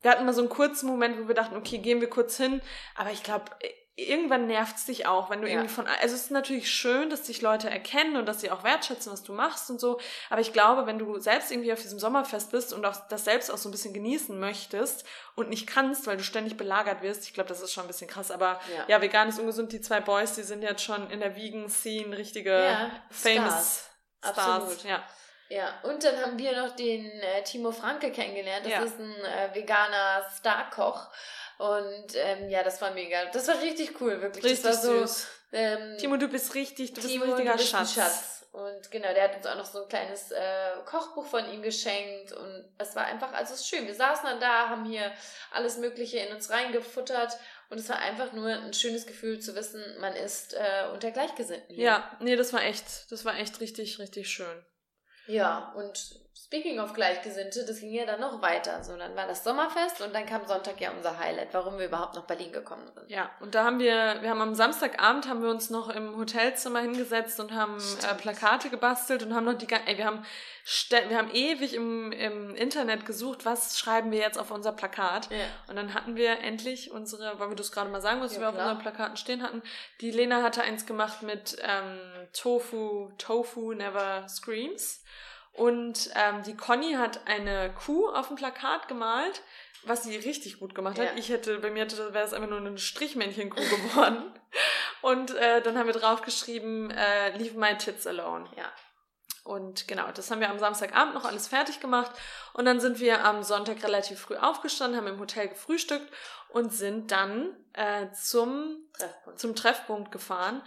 wir 0.02 0.10
hatten 0.10 0.24
mal 0.24 0.32
so 0.32 0.40
einen 0.40 0.50
kurzen 0.50 0.86
Moment, 0.86 1.18
wo 1.18 1.28
wir 1.28 1.34
dachten, 1.34 1.56
okay, 1.56 1.78
gehen 1.78 2.00
wir 2.00 2.10
kurz 2.10 2.36
hin. 2.36 2.62
Aber 2.94 3.10
ich 3.10 3.22
glaube, 3.22 3.50
irgendwann 3.98 4.46
nervt 4.46 4.76
es 4.76 4.84
dich 4.84 5.06
auch, 5.06 5.28
wenn 5.28 5.42
du 5.42 5.48
ja. 5.48 5.54
irgendwie 5.54 5.74
von, 5.74 5.88
also 5.88 6.14
es 6.14 6.22
ist 6.22 6.30
natürlich 6.30 6.70
schön, 6.70 7.10
dass 7.10 7.22
dich 7.22 7.42
Leute 7.42 7.68
erkennen 7.68 8.16
und 8.16 8.26
dass 8.26 8.40
sie 8.40 8.50
auch 8.52 8.62
wertschätzen, 8.62 9.12
was 9.12 9.24
du 9.24 9.32
machst 9.32 9.70
und 9.70 9.80
so. 9.80 9.98
Aber 10.30 10.40
ich 10.40 10.52
glaube, 10.52 10.86
wenn 10.86 11.00
du 11.00 11.18
selbst 11.18 11.50
irgendwie 11.50 11.72
auf 11.72 11.82
diesem 11.82 11.98
Sommerfest 11.98 12.52
bist 12.52 12.72
und 12.72 12.86
auch 12.86 12.96
das 13.08 13.24
selbst 13.24 13.50
auch 13.50 13.58
so 13.58 13.68
ein 13.68 13.72
bisschen 13.72 13.92
genießen 13.92 14.38
möchtest 14.38 15.04
und 15.34 15.50
nicht 15.50 15.66
kannst, 15.66 16.06
weil 16.06 16.16
du 16.16 16.22
ständig 16.22 16.56
belagert 16.56 17.02
wirst, 17.02 17.24
ich 17.24 17.34
glaube, 17.34 17.48
das 17.48 17.60
ist 17.60 17.72
schon 17.72 17.84
ein 17.84 17.88
bisschen 17.88 18.08
krass. 18.08 18.30
Aber 18.30 18.60
ja, 18.76 18.84
ja 18.86 19.02
vegan 19.02 19.28
ist 19.28 19.40
ungesund. 19.40 19.72
Die 19.72 19.80
zwei 19.80 20.00
Boys, 20.00 20.34
die 20.34 20.44
sind 20.44 20.62
jetzt 20.62 20.84
schon 20.84 21.10
in 21.10 21.18
der 21.18 21.34
Vegan-Scene 21.34 22.16
richtige 22.16 22.52
ja, 22.52 22.90
famous 23.10 23.52
Stars. 23.52 23.90
Stars. 24.20 24.38
Absolut. 24.38 24.84
Ja. 24.84 25.02
Ja, 25.48 25.80
und 25.82 26.04
dann 26.04 26.20
haben 26.20 26.38
wir 26.38 26.52
noch 26.60 26.76
den 26.76 27.06
äh, 27.06 27.42
Timo 27.42 27.72
Franke 27.72 28.12
kennengelernt. 28.12 28.66
Das 28.66 28.72
ja. 28.72 28.82
ist 28.82 28.98
ein 28.98 29.14
äh, 29.24 29.54
veganer 29.54 30.26
Starkoch. 30.38 31.08
Und 31.58 32.14
ähm, 32.14 32.50
ja, 32.50 32.62
das 32.62 32.80
war 32.82 32.92
mega. 32.92 33.24
Das 33.32 33.48
war 33.48 33.60
richtig 33.60 34.00
cool, 34.00 34.20
wirklich. 34.20 34.44
Richtig 34.44 34.62
das 34.62 34.86
war 34.86 35.06
süß. 35.06 35.28
Ähm, 35.52 35.96
Timo, 35.98 36.16
du 36.16 36.28
bist 36.28 36.54
richtig, 36.54 36.92
du 36.92 37.00
Timo, 37.00 37.24
bist 37.24 37.40
ein 37.40 37.48
richtiger 37.48 37.52
du 37.52 37.58
bist 37.58 37.70
Schatz. 37.70 37.96
Ein 37.96 38.02
Schatz. 38.02 38.34
Und 38.52 38.90
genau, 38.90 39.12
der 39.12 39.24
hat 39.24 39.36
uns 39.36 39.46
auch 39.46 39.56
noch 39.56 39.64
so 39.64 39.82
ein 39.82 39.88
kleines 39.88 40.32
äh, 40.32 40.70
Kochbuch 40.84 41.26
von 41.26 41.50
ihm 41.52 41.62
geschenkt. 41.62 42.32
Und 42.32 42.64
es 42.78 42.94
war 42.96 43.06
einfach, 43.06 43.32
also 43.32 43.54
es 43.54 43.60
ist 43.60 43.68
schön. 43.68 43.86
Wir 43.86 43.94
saßen 43.94 44.24
dann 44.24 44.40
da, 44.40 44.68
haben 44.68 44.84
hier 44.84 45.12
alles 45.52 45.78
Mögliche 45.78 46.18
in 46.18 46.34
uns 46.34 46.50
reingefuttert. 46.50 47.38
Und 47.70 47.78
es 47.78 47.88
war 47.88 47.98
einfach 47.98 48.32
nur 48.32 48.48
ein 48.48 48.72
schönes 48.72 49.06
Gefühl 49.06 49.40
zu 49.40 49.54
wissen, 49.54 49.82
man 50.00 50.14
ist 50.14 50.54
äh, 50.54 50.88
unter 50.92 51.10
Gleichgesinnten. 51.10 51.74
Hier. 51.74 51.84
Ja, 51.84 52.16
nee, 52.20 52.36
das 52.36 52.52
war 52.52 52.62
echt, 52.62 53.10
das 53.10 53.24
war 53.24 53.38
echt 53.38 53.60
richtig, 53.60 53.98
richtig 53.98 54.28
schön. 54.30 54.64
Ja, 55.28 55.72
und 55.76 56.20
speaking 56.48 56.80
of 56.80 56.94
Gleichgesinnte, 56.94 57.66
das 57.66 57.80
ging 57.80 57.92
ja 57.92 58.06
dann 58.06 58.20
noch 58.20 58.40
weiter. 58.40 58.82
So, 58.82 58.96
dann 58.96 59.14
war 59.14 59.26
das 59.26 59.44
Sommerfest 59.44 60.00
und 60.00 60.14
dann 60.14 60.24
kam 60.24 60.46
Sonntag 60.46 60.80
ja 60.80 60.90
unser 60.92 61.18
Highlight, 61.18 61.52
warum 61.52 61.78
wir 61.78 61.84
überhaupt 61.84 62.14
nach 62.14 62.24
Berlin 62.24 62.52
gekommen 62.52 62.90
sind. 62.94 63.10
Ja, 63.10 63.30
und 63.40 63.54
da 63.54 63.64
haben 63.64 63.78
wir, 63.78 64.22
wir 64.22 64.30
haben 64.30 64.40
am 64.40 64.54
Samstagabend 64.54 65.28
haben 65.28 65.42
wir 65.42 65.50
uns 65.50 65.68
noch 65.68 65.90
im 65.90 66.16
Hotelzimmer 66.16 66.80
hingesetzt 66.80 67.38
und 67.38 67.52
haben 67.52 67.76
äh, 67.76 68.14
Plakate 68.14 68.70
gebastelt 68.70 69.22
und 69.22 69.34
haben 69.34 69.44
noch 69.44 69.58
die, 69.58 69.68
ey, 69.70 69.98
wir 69.98 70.06
haben, 70.06 70.24
wir 70.90 71.18
haben 71.18 71.30
ewig 71.34 71.74
im, 71.74 72.12
im 72.12 72.54
Internet 72.54 73.04
gesucht, 73.04 73.44
was 73.44 73.78
schreiben 73.78 74.10
wir 74.10 74.20
jetzt 74.20 74.38
auf 74.38 74.50
unser 74.50 74.72
Plakat. 74.72 75.30
Ja. 75.30 75.36
Und 75.66 75.76
dann 75.76 75.92
hatten 75.92 76.16
wir 76.16 76.40
endlich 76.40 76.90
unsere, 76.90 77.38
wollen 77.38 77.50
wir 77.50 77.56
das 77.56 77.72
gerade 77.72 77.90
mal 77.90 78.00
sagen, 78.00 78.22
was 78.22 78.34
ja, 78.34 78.40
wir 78.40 78.48
klar. 78.48 78.52
auf 78.52 78.58
unseren 78.62 78.78
Plakaten 78.78 79.16
stehen 79.18 79.42
hatten. 79.42 79.62
Die 80.00 80.10
Lena 80.10 80.42
hatte 80.42 80.62
eins 80.62 80.86
gemacht 80.86 81.20
mit 81.20 81.58
ähm, 81.62 81.98
Tofu, 82.32 83.10
Tofu 83.18 83.74
never 83.74 84.26
screams. 84.26 85.04
Und 85.58 86.10
ähm, 86.14 86.42
die 86.44 86.56
Conny 86.56 86.94
hat 86.94 87.26
eine 87.26 87.74
Kuh 87.74 88.08
auf 88.08 88.28
dem 88.28 88.36
Plakat 88.36 88.86
gemalt, 88.86 89.42
was 89.82 90.04
sie 90.04 90.16
richtig 90.16 90.60
gut 90.60 90.74
gemacht 90.74 90.98
hat. 90.98 91.06
Ja. 91.06 91.12
Ich 91.16 91.28
hätte, 91.30 91.58
bei 91.58 91.70
mir 91.70 91.82
hätte, 91.82 92.14
wäre 92.14 92.24
es 92.24 92.32
einfach 92.32 92.48
nur 92.48 92.58
eine 92.58 92.78
Strichmännchen-Kuh 92.78 93.60
geworden. 93.60 94.22
Und 95.02 95.34
äh, 95.34 95.60
dann 95.60 95.76
haben 95.76 95.86
wir 95.86 95.94
draufgeschrieben, 95.94 96.90
äh, 96.90 97.36
Leave 97.36 97.58
my 97.58 97.76
tits 97.76 98.06
alone. 98.06 98.48
Ja. 98.56 98.72
Und 99.44 99.88
genau, 99.88 100.12
das 100.12 100.30
haben 100.30 100.40
wir 100.40 100.50
am 100.50 100.58
Samstagabend 100.58 101.14
noch 101.14 101.24
alles 101.24 101.48
fertig 101.48 101.80
gemacht. 101.80 102.12
Und 102.52 102.64
dann 102.64 102.80
sind 102.80 103.00
wir 103.00 103.24
am 103.24 103.42
Sonntag 103.42 103.82
relativ 103.82 104.20
früh 104.20 104.36
aufgestanden, 104.36 104.98
haben 105.00 105.08
im 105.08 105.18
Hotel 105.18 105.48
gefrühstückt 105.48 106.12
und 106.50 106.72
sind 106.72 107.10
dann 107.10 107.56
äh, 107.72 108.12
zum, 108.12 108.76
Treffpunkt. 108.92 109.40
zum 109.40 109.56
Treffpunkt 109.56 110.12
gefahren. 110.12 110.62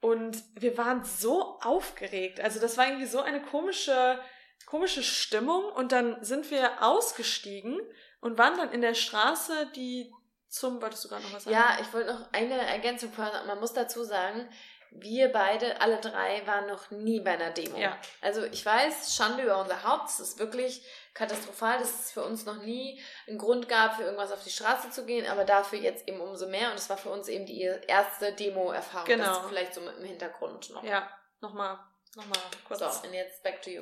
Und 0.00 0.42
wir 0.54 0.78
waren 0.78 1.04
so 1.04 1.58
aufgeregt. 1.60 2.40
Also 2.40 2.58
das 2.58 2.78
war 2.78 2.86
irgendwie 2.86 3.06
so 3.06 3.20
eine 3.20 3.42
komische, 3.42 4.18
komische 4.66 5.02
Stimmung. 5.02 5.64
Und 5.64 5.92
dann 5.92 6.22
sind 6.24 6.50
wir 6.50 6.82
ausgestiegen 6.82 7.80
und 8.20 8.38
waren 8.38 8.56
dann 8.56 8.72
in 8.72 8.80
der 8.80 8.94
Straße, 8.94 9.70
die 9.76 10.12
zum, 10.48 10.82
wolltest 10.82 11.04
du 11.04 11.08
gerade 11.08 11.22
noch 11.22 11.32
was 11.32 11.44
sagen? 11.44 11.54
Ja, 11.54 11.78
ich 11.80 11.92
wollte 11.92 12.12
noch 12.12 12.32
eine 12.32 12.66
Ergänzung. 12.66 13.12
Man 13.46 13.60
muss 13.60 13.72
dazu 13.72 14.02
sagen, 14.02 14.48
wir 14.90 15.30
beide, 15.30 15.80
alle 15.80 15.98
drei, 15.98 16.46
waren 16.46 16.66
noch 16.66 16.90
nie 16.90 17.20
bei 17.20 17.32
einer 17.32 17.50
Demo. 17.50 17.78
Ja. 17.78 17.96
Also 18.20 18.44
ich 18.44 18.64
weiß, 18.64 19.14
Schande 19.14 19.44
über 19.44 19.60
unser 19.60 19.84
Haupt, 19.84 20.08
es 20.08 20.20
ist 20.20 20.38
wirklich 20.38 20.82
katastrophal, 21.14 21.78
dass 21.78 22.06
es 22.06 22.12
für 22.12 22.24
uns 22.24 22.44
noch 22.44 22.62
nie 22.62 23.00
einen 23.28 23.38
Grund 23.38 23.68
gab, 23.68 23.96
für 23.96 24.02
irgendwas 24.02 24.32
auf 24.32 24.42
die 24.42 24.50
Straße 24.50 24.90
zu 24.90 25.04
gehen, 25.06 25.26
aber 25.28 25.44
dafür 25.44 25.78
jetzt 25.78 26.08
eben 26.08 26.20
umso 26.20 26.48
mehr. 26.48 26.70
Und 26.70 26.78
es 26.78 26.90
war 26.90 26.98
für 26.98 27.10
uns 27.10 27.28
eben 27.28 27.46
die 27.46 27.62
erste 27.62 28.32
Demo-Erfahrung. 28.32 29.06
Genau. 29.06 29.24
Das 29.24 29.48
vielleicht 29.48 29.74
so 29.74 29.80
mit 29.80 29.96
dem 29.96 30.04
Hintergrund 30.04 30.70
noch. 30.70 30.82
Ja, 30.82 31.08
nochmal 31.40 31.78
nochmal 32.16 32.38
kurz. 32.66 32.80
So, 32.80 33.06
und 33.06 33.14
jetzt 33.14 33.42
back 33.42 33.62
to 33.62 33.70
you. 33.70 33.80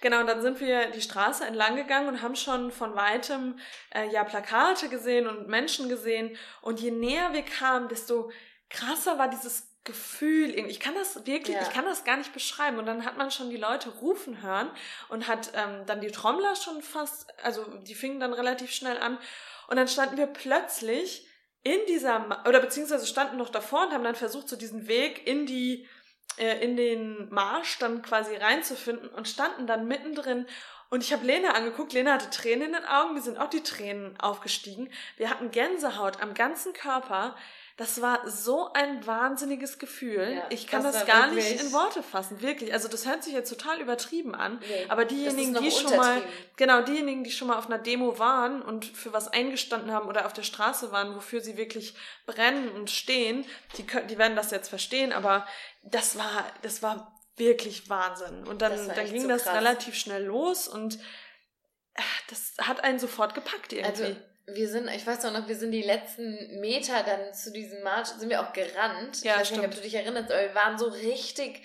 Genau, 0.00 0.20
und 0.20 0.26
dann 0.26 0.42
sind 0.42 0.60
wir 0.60 0.90
die 0.90 1.00
Straße 1.00 1.46
entlang 1.46 1.76
gegangen 1.76 2.08
und 2.08 2.22
haben 2.22 2.36
schon 2.36 2.70
von 2.70 2.94
weitem 2.94 3.58
äh, 3.94 4.08
ja 4.10 4.24
Plakate 4.24 4.88
gesehen 4.88 5.26
und 5.26 5.48
Menschen 5.48 5.88
gesehen. 5.88 6.36
Und 6.60 6.80
je 6.80 6.90
näher 6.90 7.32
wir 7.32 7.44
kamen, 7.44 7.88
desto 7.88 8.30
krasser 8.68 9.18
war 9.18 9.28
dieses 9.28 9.69
Gefühl. 9.84 10.50
Ich 10.68 10.78
kann 10.78 10.94
das 10.94 11.26
wirklich, 11.26 11.56
Ja. 11.56 11.62
ich 11.62 11.70
kann 11.70 11.86
das 11.86 12.04
gar 12.04 12.16
nicht 12.18 12.32
beschreiben. 12.32 12.78
Und 12.78 12.86
dann 12.86 13.04
hat 13.04 13.16
man 13.16 13.30
schon 13.30 13.48
die 13.50 13.56
Leute 13.56 13.88
rufen 13.88 14.42
hören 14.42 14.70
und 15.08 15.26
hat 15.26 15.52
ähm, 15.54 15.86
dann 15.86 16.00
die 16.00 16.10
Trommler 16.10 16.54
schon 16.54 16.82
fast, 16.82 17.32
also 17.42 17.64
die 17.64 17.94
fingen 17.94 18.20
dann 18.20 18.34
relativ 18.34 18.72
schnell 18.72 18.98
an. 18.98 19.18
Und 19.68 19.76
dann 19.76 19.88
standen 19.88 20.18
wir 20.18 20.26
plötzlich 20.26 21.26
in 21.62 21.78
dieser, 21.88 22.44
oder 22.46 22.60
beziehungsweise 22.60 23.06
standen 23.06 23.36
noch 23.36 23.50
davor 23.50 23.86
und 23.86 23.92
haben 23.92 24.04
dann 24.04 24.14
versucht, 24.14 24.48
so 24.48 24.56
diesen 24.56 24.86
Weg 24.86 25.26
in 25.26 25.46
die, 25.46 25.88
äh, 26.38 26.62
in 26.62 26.76
den 26.76 27.28
Marsch 27.30 27.78
dann 27.78 28.02
quasi 28.02 28.36
reinzufinden 28.36 29.08
und 29.08 29.28
standen 29.28 29.66
dann 29.66 29.86
mittendrin. 29.88 30.46
Und 30.90 31.04
ich 31.04 31.12
habe 31.12 31.24
Lena 31.24 31.52
angeguckt. 31.52 31.92
Lena 31.92 32.14
hatte 32.14 32.30
Tränen 32.30 32.68
in 32.68 32.72
den 32.72 32.84
Augen. 32.84 33.14
Mir 33.14 33.22
sind 33.22 33.38
auch 33.38 33.48
die 33.48 33.62
Tränen 33.62 34.18
aufgestiegen. 34.20 34.90
Wir 35.16 35.30
hatten 35.30 35.52
Gänsehaut 35.52 36.20
am 36.20 36.34
ganzen 36.34 36.72
Körper. 36.72 37.36
Das 37.80 38.02
war 38.02 38.28
so 38.28 38.70
ein 38.74 39.06
wahnsinniges 39.06 39.78
Gefühl. 39.78 40.34
Ja, 40.36 40.46
ich 40.50 40.66
kann 40.66 40.82
das 40.82 40.96
das, 40.96 41.06
gar 41.06 41.28
nicht 41.28 41.48
wirklich- 41.48 41.62
in 41.62 41.72
Worte 41.72 42.02
fassen. 42.02 42.42
Wirklich. 42.42 42.74
Also 42.74 42.88
das 42.88 43.06
hört 43.06 43.24
sich 43.24 43.32
jetzt 43.32 43.48
total 43.48 43.80
übertrieben 43.80 44.34
an. 44.34 44.58
Nee, 44.58 44.84
Aber 44.90 45.06
diejenigen, 45.06 45.54
die 45.54 45.70
schon 45.70 45.96
mal, 45.96 46.22
genau, 46.56 46.82
diejenigen, 46.82 47.24
die 47.24 47.30
schon 47.30 47.48
mal 47.48 47.56
auf 47.56 47.68
einer 47.68 47.78
Demo 47.78 48.18
waren 48.18 48.60
und 48.60 48.84
für 48.84 49.14
was 49.14 49.28
eingestanden 49.28 49.92
haben 49.92 50.10
oder 50.10 50.26
auf 50.26 50.34
der 50.34 50.42
Straße 50.42 50.92
waren, 50.92 51.16
wofür 51.16 51.40
sie 51.40 51.56
wirklich 51.56 51.94
brennen 52.26 52.68
und 52.68 52.90
stehen, 52.90 53.46
die, 53.78 53.86
können, 53.86 54.08
die 54.08 54.18
werden 54.18 54.36
das 54.36 54.50
jetzt 54.50 54.68
verstehen, 54.68 55.14
aber 55.14 55.46
das 55.82 56.18
war, 56.18 56.44
das 56.60 56.82
war 56.82 57.18
wirklich 57.36 57.88
Wahnsinn. 57.88 58.46
Und 58.46 58.60
dann, 58.60 58.88
dann 58.88 59.06
ging 59.06 59.22
so 59.22 59.28
das 59.28 59.46
relativ 59.46 59.94
schnell 59.94 60.26
los 60.26 60.68
und 60.68 60.96
äh, 61.94 62.02
das 62.28 62.52
hat 62.60 62.84
einen 62.84 62.98
sofort 62.98 63.34
gepackt 63.34 63.72
irgendwie. 63.72 64.02
Also 64.04 64.16
wir 64.54 64.68
sind, 64.68 64.88
ich 64.94 65.06
weiß 65.06 65.24
auch 65.24 65.32
noch, 65.32 65.48
wir 65.48 65.56
sind 65.56 65.72
die 65.72 65.82
letzten 65.82 66.60
Meter 66.60 67.02
dann 67.02 67.32
zu 67.34 67.52
diesem 67.52 67.82
Marsch, 67.82 68.08
sind 68.08 68.28
wir 68.30 68.40
auch 68.40 68.52
gerannt. 68.52 69.22
Ja, 69.22 69.34
ich 69.34 69.40
weiß 69.40 69.50
nicht, 69.50 69.60
ob 69.60 69.66
stimmt. 69.66 69.76
du 69.78 69.80
dich 69.82 69.94
erinnerst, 69.94 70.30
aber 70.30 70.42
wir 70.42 70.54
waren 70.54 70.78
so 70.78 70.86
richtig 70.86 71.62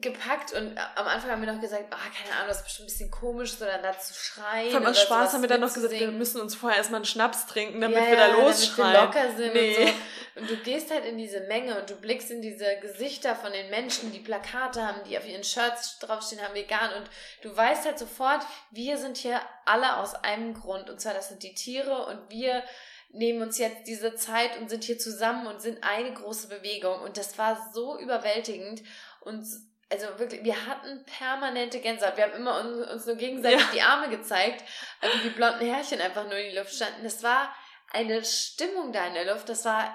gepackt 0.00 0.52
und 0.52 0.76
am 0.96 1.06
Anfang 1.06 1.30
haben 1.30 1.42
wir 1.42 1.52
noch 1.52 1.60
gesagt, 1.60 1.84
ah, 1.90 1.96
keine 1.96 2.34
Ahnung, 2.36 2.48
das 2.48 2.58
ist 2.58 2.64
bestimmt 2.64 2.86
ein 2.86 2.92
bisschen 2.92 3.10
komisch, 3.10 3.52
so 3.52 3.64
dann 3.64 3.82
da 3.82 3.98
zu 3.98 4.12
schreien. 4.12 4.70
Vor 4.70 4.80
allem 4.80 4.90
aus 4.90 5.00
Spaß 5.00 5.32
haben 5.32 5.42
wir 5.42 5.48
dann 5.48 5.60
noch 5.60 5.72
gesagt, 5.72 5.92
wir 5.92 6.10
müssen 6.10 6.40
uns 6.40 6.54
vorher 6.54 6.78
erstmal 6.78 6.98
einen 6.98 7.04
Schnaps 7.04 7.46
trinken, 7.46 7.80
damit 7.80 7.98
ja, 7.98 8.06
wir 8.08 8.16
da 8.16 8.26
losschreien. 8.26 8.92
Damit 8.92 9.14
wir 9.14 9.22
locker 9.22 9.36
sind 9.36 9.54
Nee. 9.54 9.76
und 9.76 9.88
so. 9.88 9.94
Und 10.36 10.50
du 10.50 10.56
gehst 10.56 10.90
halt 10.90 11.04
in 11.04 11.16
diese 11.16 11.40
Menge 11.42 11.78
und 11.80 11.88
du 11.88 11.94
blickst 11.94 12.30
in 12.30 12.42
diese 12.42 12.66
Gesichter 12.80 13.36
von 13.36 13.52
den 13.52 13.70
Menschen, 13.70 14.12
die 14.12 14.18
Plakate 14.18 14.84
haben, 14.84 15.00
die 15.08 15.16
auf 15.16 15.28
ihren 15.28 15.44
Shirts 15.44 16.00
draufstehen, 16.00 16.42
haben 16.42 16.54
vegan 16.54 16.92
und 16.94 17.08
du 17.42 17.56
weißt 17.56 17.84
halt 17.84 17.98
sofort, 17.98 18.42
wir 18.72 18.98
sind 18.98 19.16
hier 19.16 19.40
alle 19.64 19.98
aus 19.98 20.14
einem 20.16 20.54
Grund 20.54 20.90
und 20.90 21.00
zwar 21.00 21.14
das 21.14 21.28
sind 21.28 21.44
die 21.44 21.54
Tiere 21.54 22.06
und 22.06 22.30
wir 22.30 22.64
nehmen 23.10 23.42
uns 23.42 23.58
jetzt 23.58 23.86
diese 23.86 24.16
Zeit 24.16 24.58
und 24.58 24.68
sind 24.68 24.82
hier 24.82 24.98
zusammen 24.98 25.46
und 25.46 25.62
sind 25.62 25.84
eine 25.84 26.12
große 26.12 26.48
Bewegung 26.48 27.00
und 27.02 27.16
das 27.16 27.38
war 27.38 27.70
so 27.72 27.96
überwältigend 28.00 28.82
und 29.20 29.46
also 29.90 30.06
wirklich, 30.18 30.42
wir 30.44 30.66
hatten 30.66 31.04
permanente 31.18 31.80
Gänsehaut. 31.80 32.16
Wir 32.16 32.24
haben 32.24 32.34
immer 32.34 32.60
uns, 32.60 32.90
uns 32.90 33.06
nur 33.06 33.16
gegenseitig 33.16 33.60
Ja. 33.60 33.66
die 33.72 33.82
Arme 33.82 34.08
gezeigt, 34.08 34.64
also 35.00 35.16
die 35.18 35.30
blonden 35.30 35.66
Härchen 35.66 36.00
einfach 36.00 36.24
nur 36.24 36.34
in 36.36 36.50
die 36.50 36.56
Luft 36.58 36.74
standen. 36.74 37.04
Das 37.04 37.22
war 37.22 37.54
eine 37.92 38.24
Stimmung 38.24 38.92
da 38.92 39.06
in 39.06 39.14
der 39.14 39.24
Luft, 39.32 39.48
das 39.48 39.64
war, 39.64 39.94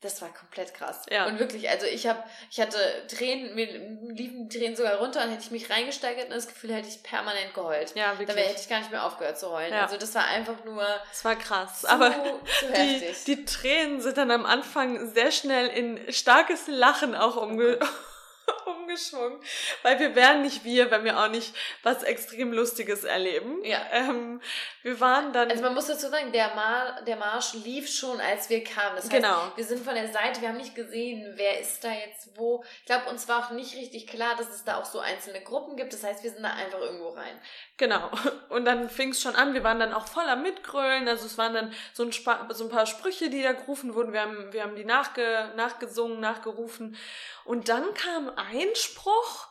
das 0.00 0.22
war 0.22 0.32
komplett 0.32 0.72
krass. 0.74 1.04
Ja. 1.10 1.26
Und 1.26 1.38
wirklich, 1.38 1.68
also 1.68 1.84
ich 1.86 2.06
habe, 2.06 2.22
ich 2.50 2.60
hatte 2.60 2.78
Tränen, 3.08 3.54
mir 3.54 3.66
liefen 4.14 4.48
die 4.48 4.58
Tränen 4.58 4.76
sogar 4.76 4.96
runter 4.98 5.22
und 5.24 5.30
hätte 5.30 5.42
ich 5.42 5.50
mich 5.50 5.68
reingesteigert 5.68 6.26
in 6.26 6.30
das 6.30 6.48
Gefühl, 6.48 6.72
hätte 6.72 6.88
ich 6.88 7.02
permanent 7.02 7.52
geheult. 7.52 7.94
Ja, 7.94 8.18
wirklich. 8.18 8.36
wär, 8.36 8.44
hätte 8.46 8.60
ich 8.60 8.68
gar 8.68 8.78
nicht 8.78 8.90
mehr 8.90 9.04
aufgehört 9.04 9.38
zu 9.38 9.50
heulen. 9.50 9.72
Ja. 9.72 9.82
Also 9.82 9.96
das 9.98 10.14
war 10.14 10.24
einfach 10.26 10.64
nur 10.64 10.82
Das 11.10 11.24
war 11.24 11.36
krass. 11.36 11.80
zu, 11.82 11.90
Aber 11.90 12.10
zu 12.10 12.66
die, 12.68 12.72
heftig. 12.74 13.24
die 13.24 13.44
Tränen 13.44 14.00
sind 14.00 14.16
dann 14.16 14.30
am 14.30 14.46
Anfang 14.46 15.12
sehr 15.12 15.30
schnell 15.32 15.66
in 15.68 16.12
starkes 16.12 16.68
Lachen 16.68 17.14
auch 17.14 17.36
umge 17.36 17.78
umgeschwungen, 18.86 19.38
weil 19.82 19.98
wir 19.98 20.14
wären 20.14 20.42
nicht 20.42 20.64
wir, 20.64 20.90
wenn 20.90 21.04
wir 21.04 21.18
auch 21.18 21.28
nicht 21.28 21.54
was 21.82 22.02
extrem 22.02 22.52
Lustiges 22.52 23.04
erleben. 23.04 23.64
Ja. 23.64 23.80
Ähm, 23.90 24.40
wir 24.82 25.00
waren 25.00 25.32
dann 25.32 25.50
Also 25.50 25.62
man 25.62 25.74
muss 25.74 25.86
dazu 25.86 26.08
sagen, 26.08 26.32
der, 26.32 26.54
Mar 26.54 27.02
der 27.06 27.16
Marsch 27.16 27.54
lief 27.54 27.88
schon, 27.88 28.20
als 28.20 28.48
wir 28.48 28.62
kamen. 28.62 28.96
Das 28.96 29.04
heißt, 29.04 29.12
Genau. 29.12 29.52
wir 29.56 29.64
sind 29.64 29.84
von 29.84 29.94
der 29.94 30.08
Seite, 30.12 30.40
wir 30.40 30.48
haben 30.48 30.56
nicht 30.56 30.74
gesehen, 30.74 31.32
wer 31.36 31.60
ist 31.60 31.82
da 31.82 31.90
jetzt 31.90 32.36
wo. 32.36 32.64
Ich 32.80 32.86
glaube, 32.86 33.10
uns 33.10 33.28
war 33.28 33.46
auch 33.46 33.50
nicht 33.50 33.76
richtig 33.76 34.06
klar, 34.06 34.36
dass 34.36 34.50
es 34.50 34.64
da 34.64 34.78
auch 34.78 34.84
so 34.84 35.00
einzelne 35.00 35.40
Gruppen 35.40 35.76
gibt. 35.76 35.92
Das 35.92 36.04
heißt, 36.04 36.22
wir 36.22 36.30
sind 36.30 36.42
da 36.42 36.50
einfach 36.50 36.80
irgendwo 36.80 37.08
rein. 37.10 37.40
Genau. 37.76 38.10
Und 38.48 38.64
dann 38.64 38.88
fing 38.88 39.10
es 39.10 39.20
schon 39.20 39.34
an. 39.34 39.54
Wir 39.54 39.64
waren 39.64 39.80
dann 39.80 39.92
auch 39.92 40.06
voll 40.06 40.28
am 40.28 40.42
Mitgrölen. 40.42 41.08
Also 41.08 41.26
es 41.26 41.36
waren 41.38 41.54
dann 41.54 41.72
so 41.92 42.04
ein, 42.04 42.12
so 42.12 42.64
ein 42.64 42.70
paar 42.70 42.86
Sprüche, 42.86 43.30
die 43.30 43.42
da 43.42 43.52
gerufen 43.52 43.94
wurden. 43.94 44.12
Wir 44.12 44.22
haben, 44.22 44.52
wir 44.52 44.62
haben 44.62 44.76
die 44.76 44.84
nachge 44.84 45.52
nachgesungen, 45.56 46.20
nachgerufen. 46.20 46.96
Und 47.44 47.68
dann 47.68 47.94
kam 47.94 48.30
ein 48.36 48.74
Spruch. 48.76 49.48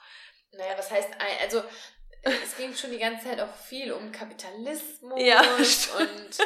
Naja, 0.51 0.77
was 0.77 0.89
heißt, 0.91 1.09
ein- 1.19 1.39
also 1.41 1.63
es 2.23 2.55
ging 2.57 2.75
schon 2.75 2.91
die 2.91 2.97
ganze 2.99 3.25
Zeit 3.27 3.39
auch 3.41 3.55
viel 3.55 3.91
um 3.91 4.11
Kapitalismus 4.11 5.21
Ja, 5.21 5.41
und 5.41 6.37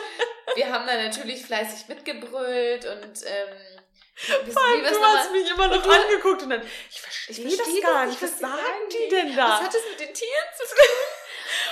wir 0.55 0.69
haben 0.73 0.85
da 0.87 0.95
natürlich 1.01 1.45
fleißig 1.45 1.87
mitgebrüllt 1.87 2.85
und 2.85 3.23
ähm, 3.25 4.51
Vor 4.51 4.61
allem, 4.63 4.83
du 4.83 5.01
hast 5.03 5.31
mich 5.31 5.49
immer 5.49 5.67
noch 5.67 5.87
angeguckt 5.87 6.41
und 6.43 6.49
dann, 6.49 6.61
ich 6.89 6.99
verstehe 6.99 7.45
Ich 7.45 7.55
das 7.55 7.55
verstehe 7.65 7.81
gar 7.81 8.05
das 8.05 8.09
nicht. 8.19 8.21
Was 8.23 8.39
sagen 8.39 8.89
die 8.91 9.09
denn 9.09 9.35
da? 9.35 9.47
Was 9.49 9.61
hat 9.61 9.75
es 9.75 9.81
mit 9.91 9.99
den 9.99 10.13
Tieren 10.13 10.47
zu 10.57 10.63
tun? 10.75 10.85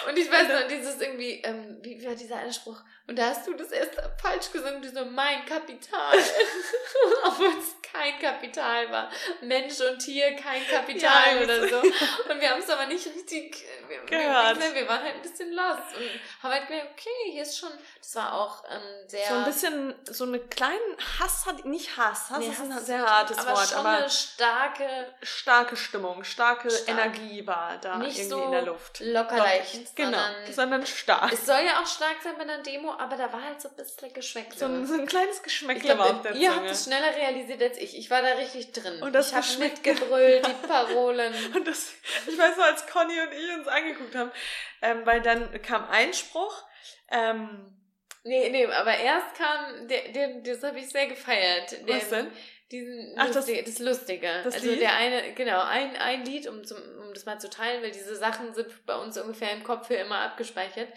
Und 0.08 0.18
ich 0.18 0.32
weiß 0.32 0.48
noch, 0.48 0.68
dieses 0.68 1.02
irgendwie, 1.02 1.42
ähm, 1.44 1.78
wie, 1.82 2.00
wie 2.00 2.08
war 2.08 2.16
dieser 2.16 2.38
eine 2.38 2.54
Spruch? 2.54 2.82
Und 3.08 3.18
da 3.18 3.28
hast 3.28 3.48
du 3.48 3.54
das 3.54 3.72
erst 3.72 3.94
falsch 4.22 4.52
gesungen, 4.52 4.82
du 4.82 4.90
so, 4.90 5.06
mein 5.06 5.46
Kapital. 5.46 6.18
Obwohl 7.26 7.48
es 7.60 7.76
kein 7.82 8.20
Kapital 8.20 8.92
war. 8.92 9.10
Mensch 9.42 9.80
und 9.80 10.00
Tier, 10.00 10.36
kein 10.36 10.66
Kapital 10.68 11.38
Ja, 11.38 11.42
oder 11.42 11.68
so. 11.70 11.78
Und 11.78 12.42
wir 12.42 12.50
haben 12.50 12.62
es 12.62 12.70
aber 12.70 12.86
nicht 12.86 13.06
richtig 13.06 13.66
wir, 13.88 14.00
Gehört. 14.06 14.60
Wir, 14.60 14.76
wir 14.76 14.88
waren 14.88 15.04
halt 15.04 15.16
ein 15.16 15.22
bisschen 15.22 15.52
lost 15.54 15.96
und 15.96 16.44
haben 16.44 16.52
halt 16.52 16.68
gemerkt, 16.68 16.92
okay, 16.94 17.32
hier 17.32 17.44
ist 17.44 17.58
schon, 17.58 17.72
das 18.00 18.16
war 18.16 18.34
auch 18.34 18.64
ähm, 18.70 19.08
sehr... 19.08 19.28
So 19.28 19.34
ein 19.36 19.46
bisschen, 19.46 19.96
so 20.06 20.24
eine 20.26 20.40
kleinen 20.40 20.98
Hass 21.20 21.46
hat, 21.46 21.64
nicht 21.66 21.96
Hass, 21.98 22.30
Hass 22.30 22.40
Nee, 22.40 22.50
ist 22.50 22.62
ein 22.62 22.74
Hass 22.74 22.86
sehr 22.86 23.00
nicht, 23.00 23.10
hartes 23.10 23.38
aber 23.38 23.52
Wort, 23.52 23.68
schon 23.70 23.78
aber 23.78 23.90
eine 23.90 24.10
starke, 24.10 25.14
starke 25.22 25.76
Stimmung, 25.78 26.24
starke 26.24 26.70
Stark. 26.70 26.90
Energie 26.90 27.46
war 27.48 27.78
da 27.80 27.98
nicht 27.98 28.18
irgendwie 28.18 28.30
so 28.30 28.44
in 28.44 28.52
der 28.52 28.62
Luft. 28.64 29.00
locker 29.00 29.38
leicht, 29.38 29.96
Genau, 29.98 30.12
sondern 30.12 30.54
sondern 30.54 30.86
stark. 30.86 31.34
Es 31.34 31.46
soll 31.46 31.62
ja 31.66 31.82
auch 31.82 31.88
stark 31.88 32.18
sein 32.24 32.36
bei 32.38 32.44
einer 32.44 32.60
Demo, 32.60 32.94
aber 32.94 33.18
da 33.18 33.34
war 33.34 33.44
halt 33.44 33.60
so 33.60 33.70
ein 33.70 33.76
bisschen 33.76 34.14
Geschmäckle. 34.14 34.58
So 34.58 34.66
ein, 34.66 34.86
so 34.86 34.94
ein 34.94 35.08
kleines 35.08 35.42
Geschmäckle 35.42 35.98
war 35.98 36.12
auf 36.18 36.22
der 36.22 36.36
ihr 36.36 36.56
habt 36.56 36.70
es 36.70 36.86
schneller 36.86 37.16
realisiert 37.16 37.62
als 37.62 37.78
ich. 37.78 37.98
Ich 37.98 38.10
war 38.12 38.22
da 38.22 38.34
richtig 38.34 38.72
drin. 38.72 39.02
Und 39.02 39.14
das 39.14 39.30
ich 39.30 39.36
habe 39.36 39.48
mitgebrüllt, 39.60 40.46
die 40.46 40.68
Parolen. 40.68 41.34
Und 41.56 41.68
das, 41.68 41.94
ich 42.28 42.38
weiß 42.38 42.58
noch, 42.58 42.66
als 42.66 42.86
Conny 42.86 43.20
und 43.20 43.34
ich 43.34 43.58
uns 43.58 43.68
angeguckt 43.68 44.16
haben, 44.16 44.32
ähm, 44.82 45.06
weil 45.06 45.22
dann 45.22 45.62
kam 45.62 45.90
ein 45.90 46.14
Spruch, 46.14 46.64
ähm, 47.10 47.74
Nee, 48.24 48.50
nee, 48.50 48.66
aber 48.66 48.98
erst 48.98 49.36
kam, 49.36 49.88
der, 49.88 50.10
der, 50.10 50.42
das 50.42 50.62
habe 50.62 50.80
ich 50.80 50.90
sehr 50.90 51.08
gefeiert. 51.08 51.88
Der, 51.88 51.96
was 51.96 52.10
denn? 52.10 52.30
Diesen 52.72 53.14
Ach, 53.18 53.28
das- 53.28 53.36
Lustige, 53.36 53.64
das, 53.64 53.80
Lustige. 53.80 54.42
das 54.44 54.56
also 54.56 54.70
Lied? 54.70 54.82
der 54.82 54.94
eine, 54.96 55.34
genau, 55.34 55.62
ein, 55.62 55.96
ein 55.96 56.26
Lied, 56.26 56.48
um, 56.48 56.66
zum, 56.66 56.78
um 57.00 57.14
das 57.14 57.26
mal 57.26 57.40
zu 57.40 57.50
teilen, 57.50 57.82
weil 57.82 57.92
diese 57.92 58.16
Sachen 58.16 58.54
sind 58.54 58.86
bei 58.86 58.96
uns 58.96 59.18
ungefähr 59.18 59.52
im 59.52 59.64
Kopf 59.64 59.88
für 59.88 59.96
immer 59.96 60.20
abgespeichert. 60.20 60.90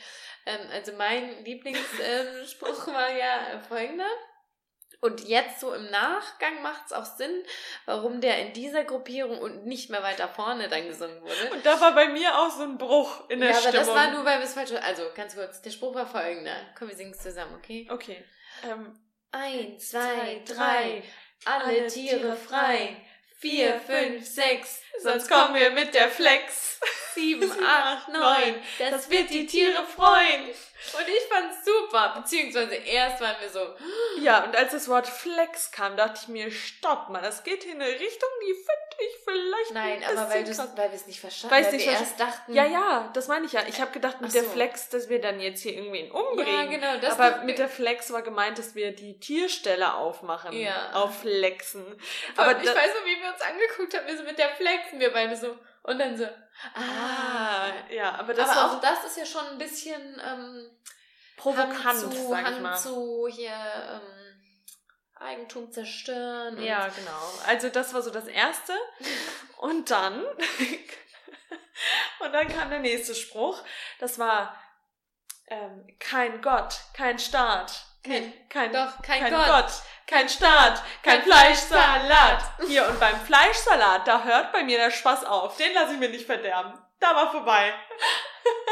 Ähm, 0.46 0.60
also 0.72 0.92
mein 0.94 1.44
Lieblingsspruch 1.44 2.88
ähm, 2.88 2.94
war 2.94 3.12
ja 3.12 3.60
folgender. 3.68 4.08
Und 5.02 5.26
jetzt 5.26 5.60
so 5.60 5.72
im 5.72 5.90
Nachgang 5.90 6.60
macht 6.62 6.86
es 6.86 6.92
auch 6.92 7.06
Sinn, 7.06 7.42
warum 7.86 8.20
der 8.20 8.38
in 8.40 8.52
dieser 8.52 8.84
Gruppierung 8.84 9.38
und 9.38 9.64
nicht 9.64 9.88
mehr 9.88 10.02
weiter 10.02 10.28
vorne 10.28 10.68
dann 10.68 10.86
gesungen 10.88 11.22
wurde. 11.22 11.52
Und 11.52 11.64
da 11.64 11.80
war 11.80 11.94
bei 11.94 12.08
mir 12.08 12.36
auch 12.38 12.50
so 12.50 12.64
ein 12.64 12.76
Bruch 12.76 13.30
in 13.30 13.40
der 13.40 13.50
ja, 13.50 13.56
aber 13.56 13.68
Stimmung. 13.68 13.86
das 13.86 13.94
war 13.94 14.10
nur, 14.10 14.24
weil 14.26 14.40
wir 14.40 14.44
es 14.44 14.52
falsch 14.52 14.72
Also, 14.72 15.04
ganz 15.14 15.34
kurz, 15.34 15.62
der 15.62 15.70
Spruch 15.70 15.94
war 15.94 16.06
folgender. 16.06 16.54
Komm, 16.76 16.88
wir 16.88 16.96
singen 16.96 17.12
es 17.12 17.22
zusammen, 17.22 17.54
okay? 17.54 17.88
Okay. 17.90 18.22
Ähm, 18.68 18.94
Eins, 19.32 19.90
zwei, 19.90 20.42
drei, 20.44 21.02
alle 21.44 21.86
Tiere 21.86 22.36
frei. 22.36 22.96
Vier, 23.38 23.80
fünf, 23.80 24.26
sechs, 24.26 24.82
sonst 25.02 25.30
kommen 25.30 25.54
wir 25.54 25.70
mit 25.70 25.94
der 25.94 26.10
Flex. 26.10 26.78
sieben, 27.14 27.50
acht, 27.64 28.08
neun. 28.08 28.20
neun. 28.20 28.54
Das 28.78 29.10
wird 29.10 29.30
die 29.30 29.46
Tiere 29.46 29.84
freuen. 29.84 30.46
Und 30.46 31.08
ich 31.08 31.24
fand's 31.28 31.64
super. 31.64 32.14
Beziehungsweise 32.16 32.74
erst 32.74 33.20
waren 33.20 33.36
wir 33.40 33.50
so, 33.50 33.74
Ja, 34.20 34.44
und 34.44 34.56
als 34.56 34.72
das 34.72 34.88
Wort 34.88 35.06
Flex 35.06 35.70
kam, 35.70 35.96
dachte 35.96 36.20
ich 36.22 36.28
mir, 36.28 36.50
stopp 36.50 37.08
mal, 37.10 37.22
das 37.22 37.44
geht 37.44 37.64
in 37.64 37.80
eine 37.80 37.90
Richtung, 37.90 38.28
die 38.42 38.54
finde 38.54 38.89
ich 39.08 39.16
vielleicht 39.24 39.72
nein, 39.72 40.02
ein 40.02 40.18
aber 40.18 40.30
weil, 40.30 40.46
weil 40.76 40.90
wir 40.90 40.96
es 40.96 41.06
nicht 41.06 41.20
verstanden 41.20 41.54
Weil 41.54 41.64
haben. 41.64 41.72
Weil 41.72 41.76
nicht 41.78 41.86
wir 41.86 41.92
erst 41.92 42.20
dachten, 42.20 42.54
Ja, 42.54 42.64
ja, 42.66 43.10
das 43.12 43.28
meine 43.28 43.46
ich 43.46 43.52
ja. 43.52 43.62
Ich 43.68 43.80
habe 43.80 43.90
gedacht, 43.92 44.20
mit 44.20 44.30
Ach 44.30 44.34
der 44.34 44.44
so. 44.44 44.50
Flex, 44.50 44.88
dass 44.88 45.08
wir 45.08 45.20
dann 45.20 45.40
jetzt 45.40 45.62
hier 45.62 45.74
irgendwen 45.74 46.10
umbringen. 46.10 46.54
Ja, 46.54 46.64
genau, 46.64 47.00
das 47.00 47.18
Aber 47.18 47.44
mit 47.44 47.58
der 47.58 47.68
Flex 47.68 48.12
war 48.12 48.22
gemeint, 48.22 48.58
dass 48.58 48.74
wir 48.74 48.94
die 48.94 49.18
Tierstelle 49.20 49.94
aufmachen. 49.94 50.52
Ja. 50.52 50.92
Auf 50.92 51.20
Flexen. 51.20 51.84
Aber 52.36 52.52
ich 52.60 52.68
weiß 52.68 52.94
noch, 52.94 53.04
wie 53.04 53.20
wir 53.22 53.32
uns 53.32 53.40
angeguckt 53.42 53.96
haben, 53.96 54.06
wir 54.06 54.16
so 54.18 54.24
mit 54.24 54.38
der 54.38 54.50
Flexen, 54.50 55.00
wir 55.00 55.12
beide 55.12 55.36
so, 55.36 55.56
Und 55.82 55.98
dann 55.98 56.16
so, 56.16 56.24
Ah, 56.74 56.78
ah. 56.78 57.72
ja, 57.92 58.14
aber 58.16 58.34
das 58.34 58.50
aber 58.50 58.66
auch 58.66 58.72
so 58.74 58.80
das 58.82 59.04
ist 59.04 59.16
ja 59.16 59.24
schon 59.24 59.46
ein 59.46 59.58
bisschen 59.58 60.20
ähm, 60.22 60.70
provokant, 61.38 61.84
Hand 61.84 61.98
zu, 62.00 62.10
sag 62.28 62.40
ich 62.40 62.46
Hand 62.46 62.62
mal. 62.62 62.76
zu 62.76 63.28
hier 63.30 63.50
ähm, 63.50 64.00
Eigentum 65.20 65.70
zerstören. 65.70 66.60
Ja, 66.62 66.88
genau. 66.88 67.32
Also 67.46 67.68
das 67.68 67.92
war 67.94 68.02
so 68.02 68.10
das 68.10 68.26
Erste. 68.26 68.72
Und 69.58 69.90
dann, 69.90 70.24
und 72.20 72.32
dann 72.32 72.48
kam 72.48 72.70
der 72.70 72.78
nächste 72.78 73.14
Spruch. 73.14 73.62
Das 73.98 74.18
war 74.18 74.58
ähm, 75.48 75.86
kein 75.98 76.40
Gott, 76.40 76.80
kein 76.94 77.18
Staat, 77.18 77.84
kein, 78.02 78.32
kein, 78.48 78.72
Doch, 78.72 79.02
kein, 79.02 79.20
kein 79.20 79.34
Gott. 79.34 79.46
Gott, 79.46 79.72
kein 80.06 80.28
Staat, 80.30 80.82
kein 81.02 81.20
Kein 81.20 81.22
Fleischsalat. 81.24 82.42
Hier, 82.66 82.88
und 82.88 82.98
beim 82.98 83.20
Fleischsalat, 83.20 84.08
da 84.08 84.24
hört 84.24 84.50
bei 84.52 84.64
mir 84.64 84.78
der 84.78 84.90
Spaß 84.90 85.26
auf. 85.26 85.58
Den 85.58 85.74
lasse 85.74 85.92
ich 85.92 85.98
mir 85.98 86.08
nicht 86.08 86.24
verderben. 86.24 86.72
Da 86.98 87.14
war 87.14 87.30
vorbei. 87.30 87.74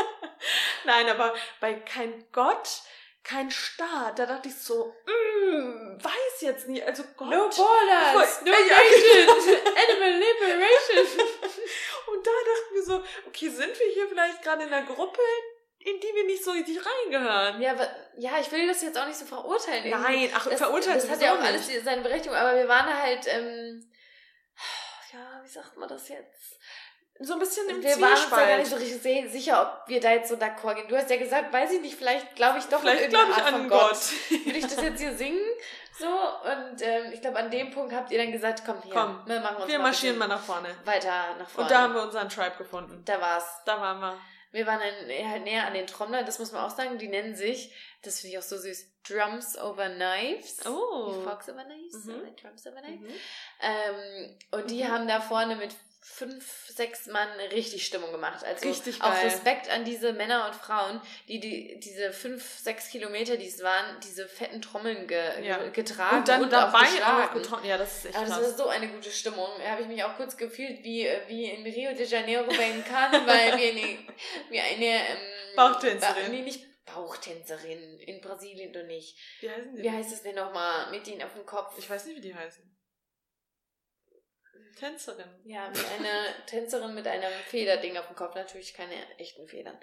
Nein, 0.84 1.10
aber 1.10 1.34
bei 1.60 1.74
kein 1.74 2.24
Gott, 2.32 2.80
kein 3.28 3.50
Staat, 3.50 4.18
da 4.18 4.24
dachte 4.24 4.48
ich 4.48 4.56
so, 4.56 4.94
mm, 5.04 6.02
weiß 6.02 6.40
jetzt 6.40 6.66
nicht. 6.66 6.82
Also 6.86 7.04
Gott. 7.14 7.28
No 7.28 7.48
borders, 7.48 8.40
no 8.42 8.50
nation, 8.50 9.28
animal 9.90 10.12
liberation. 10.12 11.28
Und 12.06 12.26
da 12.26 12.30
dachten 12.30 12.74
wir 12.74 12.82
so, 12.82 13.04
okay, 13.26 13.50
sind 13.50 13.78
wir 13.78 13.86
hier 13.92 14.08
vielleicht 14.08 14.42
gerade 14.42 14.62
in 14.62 14.72
einer 14.72 14.86
Gruppe, 14.86 15.20
in 15.80 16.00
die 16.00 16.14
wir 16.14 16.24
nicht 16.24 16.42
so 16.42 16.52
richtig 16.52 16.78
reingehören? 16.78 17.60
Ja, 17.60 17.72
aber, 17.72 17.90
ja, 18.16 18.40
ich 18.40 18.50
will 18.50 18.66
das 18.66 18.80
jetzt 18.80 18.96
auch 18.96 19.06
nicht 19.06 19.18
so 19.18 19.26
verurteilen. 19.26 19.90
Nein, 19.90 20.30
ach, 20.34 20.46
das, 20.46 20.58
verurteilt 20.58 21.02
Das 21.02 21.10
hat 21.10 21.20
ja 21.20 21.34
auch 21.34 21.42
alles 21.42 21.68
seine 21.84 22.00
Berechtigung, 22.00 22.36
aber 22.36 22.56
wir 22.56 22.66
waren 22.66 23.02
halt, 23.02 23.26
ähm, 23.26 23.92
ja, 25.12 25.42
wie 25.44 25.48
sagt 25.48 25.76
man 25.76 25.88
das 25.88 26.08
jetzt? 26.08 26.58
So 27.20 27.32
ein 27.34 27.38
bisschen 27.40 27.68
im 27.68 27.82
wir 27.82 28.00
waren 28.00 28.12
uns 28.12 28.30
da 28.30 28.36
gar 28.36 28.56
nicht 28.58 28.68
Zwiespalt. 28.68 29.00
so 29.00 29.08
richtig 29.08 29.32
sicher, 29.32 29.62
ob 29.82 29.88
wir 29.88 30.00
da 30.00 30.12
jetzt 30.12 30.28
so 30.28 30.36
d'accord 30.36 30.74
gehen. 30.76 30.88
Du 30.88 30.96
hast 30.96 31.10
ja 31.10 31.16
gesagt, 31.16 31.52
weiß 31.52 31.72
ich 31.72 31.80
nicht, 31.80 31.96
vielleicht 31.96 32.36
glaube 32.36 32.58
ich 32.58 32.64
doch 32.66 32.80
Vielleicht 32.80 33.04
an 33.06 33.10
irgendeine 33.12 33.30
ich 33.30 33.36
Art 33.38 33.46
an 33.54 33.54
von 33.60 33.68
Gott. 33.68 33.98
Will 34.46 34.56
ich 34.56 34.66
das 34.66 34.80
jetzt 34.82 35.00
hier 35.00 35.14
singen? 35.16 35.40
So, 35.98 36.06
und 36.06 36.80
ähm, 36.80 37.12
ich 37.12 37.20
glaube, 37.20 37.38
an 37.40 37.50
dem 37.50 37.72
Punkt 37.72 37.92
habt 37.92 38.12
ihr 38.12 38.18
dann 38.18 38.30
gesagt, 38.30 38.62
komm, 38.64 38.80
hier, 38.82 38.92
Komm, 38.94 39.20
wir 39.26 39.40
machen 39.40 39.56
uns 39.56 39.66
Wir 39.66 39.78
mal 39.78 39.84
marschieren 39.88 40.16
mal 40.16 40.28
nach 40.28 40.40
vorne. 40.42 40.68
weiter 40.84 41.34
nach 41.40 41.48
vorne. 41.48 41.68
Und 41.68 41.70
da 41.72 41.80
haben 41.82 41.94
wir 41.94 42.02
unseren 42.02 42.28
Tribe 42.28 42.54
gefunden. 42.56 43.02
da 43.04 43.20
war's. 43.20 43.62
Da 43.66 43.80
waren 43.80 43.98
wir. 44.00 44.16
Wir 44.50 44.66
waren 44.66 44.78
dann 44.80 45.28
halt 45.30 45.42
näher 45.44 45.66
an 45.66 45.74
den 45.74 45.86
Trommlern, 45.86 46.24
das 46.24 46.38
muss 46.38 46.52
man 46.52 46.64
auch 46.64 46.74
sagen, 46.74 46.96
die 46.96 47.08
nennen 47.08 47.34
sich, 47.34 47.70
das 48.02 48.20
finde 48.20 48.32
ich 48.32 48.38
auch 48.38 48.42
so 48.46 48.56
süß, 48.56 48.86
Drums 49.06 49.58
over 49.58 49.90
Knives. 49.90 50.64
Oh. 50.66 51.20
Fox 51.22 51.50
over 51.50 51.64
Knives, 51.64 52.04
Mhm. 52.06 52.34
Drums 52.40 52.66
over 52.66 52.80
Knives. 52.80 53.00
Mhm. 53.00 53.14
Ähm, 53.60 54.38
und 54.52 54.70
die 54.70 54.84
Mhm. 54.84 54.88
haben 54.88 55.06
da 55.08 55.20
vorne 55.20 55.56
mit 55.56 55.74
fünf, 56.14 56.66
sechs 56.68 57.06
Mann 57.06 57.28
richtig 57.52 57.86
Stimmung 57.86 58.10
gemacht. 58.12 58.44
Also 58.44 58.68
Richtig 58.68 59.00
auch 59.02 59.10
geil. 59.12 59.24
Respekt 59.26 59.68
an 59.70 59.84
diese 59.84 60.12
Männer 60.12 60.46
und 60.46 60.54
Frauen, 60.54 61.00
die, 61.28 61.38
die 61.40 61.78
diese 61.80 62.12
fünf, 62.12 62.58
sechs 62.58 62.88
Kilometer, 62.88 63.36
die 63.36 63.46
es 63.46 63.62
waren, 63.62 64.00
diese 64.00 64.26
fetten 64.28 64.60
Trommeln 64.62 65.06
ge 65.06 65.44
Ja. 65.44 65.58
ge 65.58 65.70
getragen 65.70 66.18
Und 66.18 66.28
dann 66.28 66.44
auch 66.44 66.48
dabei 66.50 66.86
auch 67.04 67.32
getroffen. 67.32 67.66
Ja, 67.66 67.78
das 67.78 67.98
ist 67.98 68.06
echt 68.06 68.16
Aber 68.16 68.26
das 68.26 68.34
krass. 68.38 68.48
war 68.50 68.56
so 68.58 68.68
eine 68.68 68.88
gute 68.88 69.10
Stimmung. 69.10 69.48
Da 69.58 69.70
habe 69.70 69.82
ich 69.82 69.88
mich 69.88 70.02
auch 70.02 70.16
kurz 70.16 70.36
gefühlt 70.36 70.82
wie, 70.82 71.06
äh, 71.06 71.20
wie 71.28 71.44
in 71.44 71.62
Rio 71.64 71.94
de 71.94 72.06
Janeiro 72.06 72.46
bei 72.48 72.70
den 72.72 72.84
Karneval, 72.84 73.26
wie 73.58 73.68
eine, 73.70 73.98
wie 74.50 74.60
eine 74.60 75.08
ähm, 75.08 75.16
Bauchtänzerin. 75.56 76.14
Ba- 76.24 76.28
Nee, 76.30 76.42
nicht 76.42 76.64
Bauchtänzerin. 76.86 77.98
In 78.00 78.20
Brasilien 78.20 78.72
doch 78.72 78.84
nicht. 78.84 79.16
Wie 79.40 79.50
heißen 79.50 79.76
die? 79.76 79.82
Wie 79.82 79.90
heißt 79.90 80.12
es 80.12 80.22
denn 80.22 80.34
nochmal? 80.36 80.90
Mit 80.90 81.06
ihnen 81.06 81.22
auf 81.22 81.34
dem 81.34 81.46
Kopf. 81.46 81.74
Ich 81.78 81.88
weiß 81.88 82.06
nicht, 82.06 82.16
wie 82.16 82.20
die 82.20 82.34
heißen. 82.34 82.64
Tänzerin. 84.78 85.28
Ja, 85.44 85.66
eine 85.66 86.44
Tänzerin 86.46 86.94
mit 86.94 87.06
einem 87.06 87.32
Federding 87.46 87.96
auf 87.96 88.06
dem 88.06 88.16
Kopf. 88.16 88.34
Natürlich 88.34 88.74
keine 88.74 88.94
echten 89.18 89.46
Federn. 89.46 89.78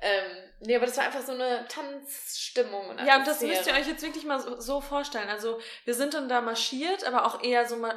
Ähm, 0.00 0.36
nee, 0.60 0.76
aber 0.76 0.86
das 0.86 0.96
war 0.96 1.04
einfach 1.04 1.22
so 1.22 1.32
eine 1.32 1.66
Tanzstimmung. 1.66 2.88
Und 2.88 3.04
Ja, 3.04 3.16
und 3.16 3.26
das 3.26 3.40
müsst 3.40 3.66
ihr 3.66 3.72
euch 3.74 3.88
jetzt 3.88 4.02
wirklich 4.02 4.24
mal 4.24 4.38
so, 4.38 4.60
so 4.60 4.80
vorstellen. 4.80 5.28
Also 5.28 5.58
wir 5.84 5.94
sind 5.94 6.14
dann 6.14 6.28
da 6.28 6.40
marschiert, 6.40 7.04
aber 7.04 7.26
auch 7.26 7.42
eher 7.42 7.66
so 7.66 7.76
ma 7.76 7.94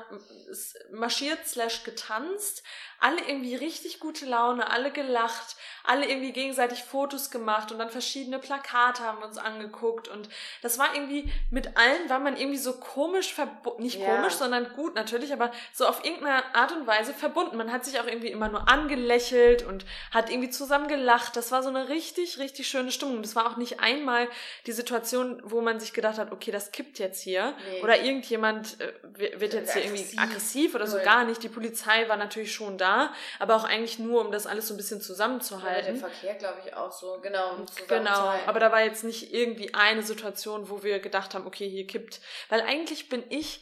marschiert 0.91 1.47
slash 1.47 1.83
getanzt. 1.83 2.63
Alle 2.99 3.21
irgendwie 3.27 3.55
richtig 3.55 3.99
gute 3.99 4.25
Laune, 4.25 4.69
alle 4.69 4.91
gelacht, 4.91 5.55
alle 5.83 6.07
irgendwie 6.07 6.33
gegenseitig 6.33 6.83
Fotos 6.83 7.31
gemacht 7.31 7.71
und 7.71 7.79
dann 7.79 7.89
verschiedene 7.89 8.37
Plakate 8.37 9.03
haben 9.03 9.19
wir 9.19 9.25
uns 9.25 9.39
angeguckt. 9.39 10.07
Und 10.07 10.29
das 10.61 10.77
war 10.77 10.93
irgendwie, 10.93 11.31
mit 11.49 11.77
allen 11.77 12.09
war 12.09 12.19
man 12.19 12.37
irgendwie 12.37 12.59
so 12.59 12.73
komisch 12.73 13.33
verbunden. 13.33 13.81
Nicht 13.81 13.99
Ja. 13.99 14.15
komisch, 14.15 14.33
sondern 14.33 14.73
gut 14.73 14.93
natürlich, 14.95 15.33
aber 15.33 15.51
so 15.73 15.87
auf 15.87 16.03
irgendeine 16.03 16.43
Art 16.53 16.71
und 16.73 16.85
Weise 16.85 17.13
verbunden. 17.13 17.57
Man 17.57 17.71
hat 17.71 17.85
sich 17.85 17.99
auch 17.99 18.05
irgendwie 18.05 18.29
immer 18.31 18.49
nur 18.49 18.69
angelächelt 18.69 19.63
und 19.63 19.85
hat 20.11 20.29
irgendwie 20.29 20.51
zusammen 20.51 20.87
gelacht. 20.87 21.35
Das 21.35 21.51
war 21.51 21.63
so 21.63 21.69
eine 21.69 21.89
richtig, 21.91 22.39
richtig 22.39 22.67
schöne 22.67 22.91
Stimmung. 22.91 23.21
Das 23.21 23.35
war 23.35 23.45
auch 23.51 23.57
nicht 23.57 23.79
einmal 23.79 24.27
die 24.65 24.71
Situation, 24.71 25.41
wo 25.45 25.61
man 25.61 25.79
sich 25.79 25.93
gedacht 25.93 26.17
hat, 26.17 26.31
okay, 26.31 26.51
das 26.51 26.71
kippt 26.71 26.97
jetzt 26.99 27.21
hier. 27.21 27.53
Nee. 27.71 27.81
Oder 27.83 28.01
irgendjemand 28.01 28.77
äh, 28.81 29.39
wird 29.39 29.53
jetzt 29.53 29.73
hier 29.73 29.83
irgendwie 29.83 30.01
Aggressiv. 30.01 30.19
aggressiv 30.19 30.75
oder 30.75 30.87
so 30.87 30.95
Null. 30.97 31.05
gar 31.05 31.25
nicht. 31.25 31.43
Die 31.43 31.49
Polizei 31.49 32.07
war 32.09 32.17
natürlich 32.17 32.53
schon 32.53 32.77
da, 32.77 33.13
aber 33.39 33.55
auch 33.55 33.63
eigentlich 33.63 33.99
nur, 33.99 34.21
um 34.25 34.31
das 34.31 34.47
alles 34.47 34.67
so 34.67 34.73
ein 34.73 34.77
bisschen 34.77 34.97
Ja, 34.97 34.99
der 34.99 35.07
zusammenzuhalten. 35.07 35.97
Verkehr, 35.97 36.35
glaube 36.35 36.61
ich, 36.65 36.73
auch 36.73 36.91
so. 36.91 37.19
Genau. 37.21 37.51
um 37.51 37.65
Genau, 37.65 37.65
zusammenzuhalten. 37.67 38.49
aber 38.49 38.59
da 38.59 38.71
war 38.71 38.83
jetzt 38.83 39.03
nicht 39.03 39.33
irgendwie 39.33 39.73
eine 39.73 40.03
Situation, 40.03 40.69
wo 40.69 40.83
wir 40.83 40.99
gedacht 40.99 41.35
haben, 41.35 41.45
okay, 41.45 41.69
hier 41.69 41.85
kippt. 41.85 42.19
Weil 42.49 42.61
eigentlich 42.61 43.09
bin 43.09 43.23
ich 43.29 43.61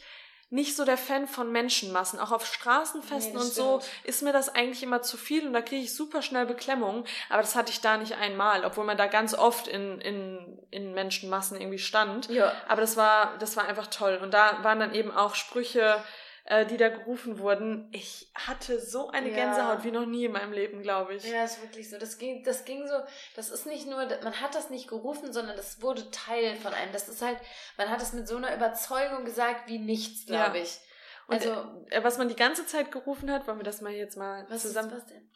nicht 0.50 0.74
so 0.76 0.84
der 0.84 0.98
Fan 0.98 1.28
von 1.28 1.52
Menschenmassen. 1.52 2.18
Auch 2.18 2.32
auf 2.32 2.44
Straßenfesten 2.44 3.34
Nee, 3.34 3.38
und 3.40 3.52
so 3.52 3.80
stimmt. 3.80 4.04
ist 4.04 4.22
mir 4.22 4.32
das 4.32 4.48
eigentlich 4.48 4.82
immer 4.82 5.00
zu 5.00 5.16
viel 5.16 5.46
und 5.46 5.52
da 5.52 5.62
kriege 5.62 5.82
ich 5.82 5.94
super 5.94 6.22
schnell 6.22 6.44
Beklemmung. 6.44 7.04
Aber 7.28 7.40
das 7.40 7.54
hatte 7.54 7.70
ich 7.70 7.80
da 7.80 7.96
nicht 7.96 8.16
einmal, 8.16 8.64
obwohl 8.64 8.84
man 8.84 8.96
da 8.98 9.06
ganz 9.06 9.32
oft 9.34 9.68
in, 9.68 10.00
in, 10.00 10.58
in 10.70 10.92
Menschenmassen 10.92 11.60
irgendwie 11.60 11.78
stand. 11.78 12.28
Ja. 12.30 12.52
Aber 12.68 12.80
das 12.80 12.96
war, 12.96 13.36
das 13.38 13.56
war 13.56 13.66
einfach 13.68 13.86
toll. 13.86 14.18
Und 14.20 14.34
da 14.34 14.58
waren 14.62 14.80
dann 14.80 14.92
eben 14.92 15.12
auch 15.12 15.36
Sprüche, 15.36 16.02
äh, 16.50 16.66
die 16.66 16.76
da 16.76 16.88
gerufen 16.88 17.38
wurden. 17.38 17.88
Ich 17.92 18.28
hatte 18.34 18.80
so 18.80 19.08
eine 19.10 19.28
Ja. 19.30 19.36
Gänsehaut 19.36 19.84
wie 19.84 19.92
noch 19.92 20.04
nie 20.04 20.24
in 20.24 20.32
meinem 20.32 20.52
Leben, 20.52 20.82
glaube 20.82 21.14
ich. 21.14 21.24
Ja, 21.24 21.44
ist 21.44 21.62
wirklich 21.62 21.88
so. 21.88 21.96
Das 21.96 22.18
ging, 22.18 22.42
das 22.42 22.64
ging 22.64 22.88
so, 22.88 22.94
das 23.36 23.50
ist 23.50 23.66
nicht 23.66 23.86
nur, 23.86 23.98
man 24.24 24.40
hat 24.40 24.54
das 24.56 24.68
nicht 24.68 24.88
gerufen, 24.88 25.32
sondern 25.32 25.56
das 25.56 25.80
wurde 25.80 26.10
Teil 26.10 26.56
von 26.56 26.74
einem. 26.74 26.92
Das 26.92 27.08
ist 27.08 27.22
halt, 27.22 27.38
man 27.78 27.88
hat 27.88 28.02
es 28.02 28.12
mit 28.12 28.26
so 28.26 28.36
einer 28.36 28.52
Überzeugung 28.54 29.24
gesagt 29.24 29.68
wie 29.68 29.78
nichts, 29.78 30.26
glaube 30.26 30.58
Ja. 30.58 30.64
ich. 30.64 30.80
Und 31.28 31.34
Also, 31.36 31.84
äh, 31.90 32.02
was 32.02 32.18
man 32.18 32.28
die 32.28 32.34
ganze 32.34 32.66
Zeit 32.66 32.90
gerufen 32.90 33.30
hat, 33.30 33.46
wollen 33.46 33.58
wir 33.60 33.64
das 33.64 33.80
mal 33.80 33.92
jetzt 33.92 34.16
mal 34.16 34.44
was 34.48 34.62
zusammen. 34.62 34.88
ist 34.90 34.96
was 34.96 35.06
denn? 35.06 35.30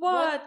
What? 0.00 0.40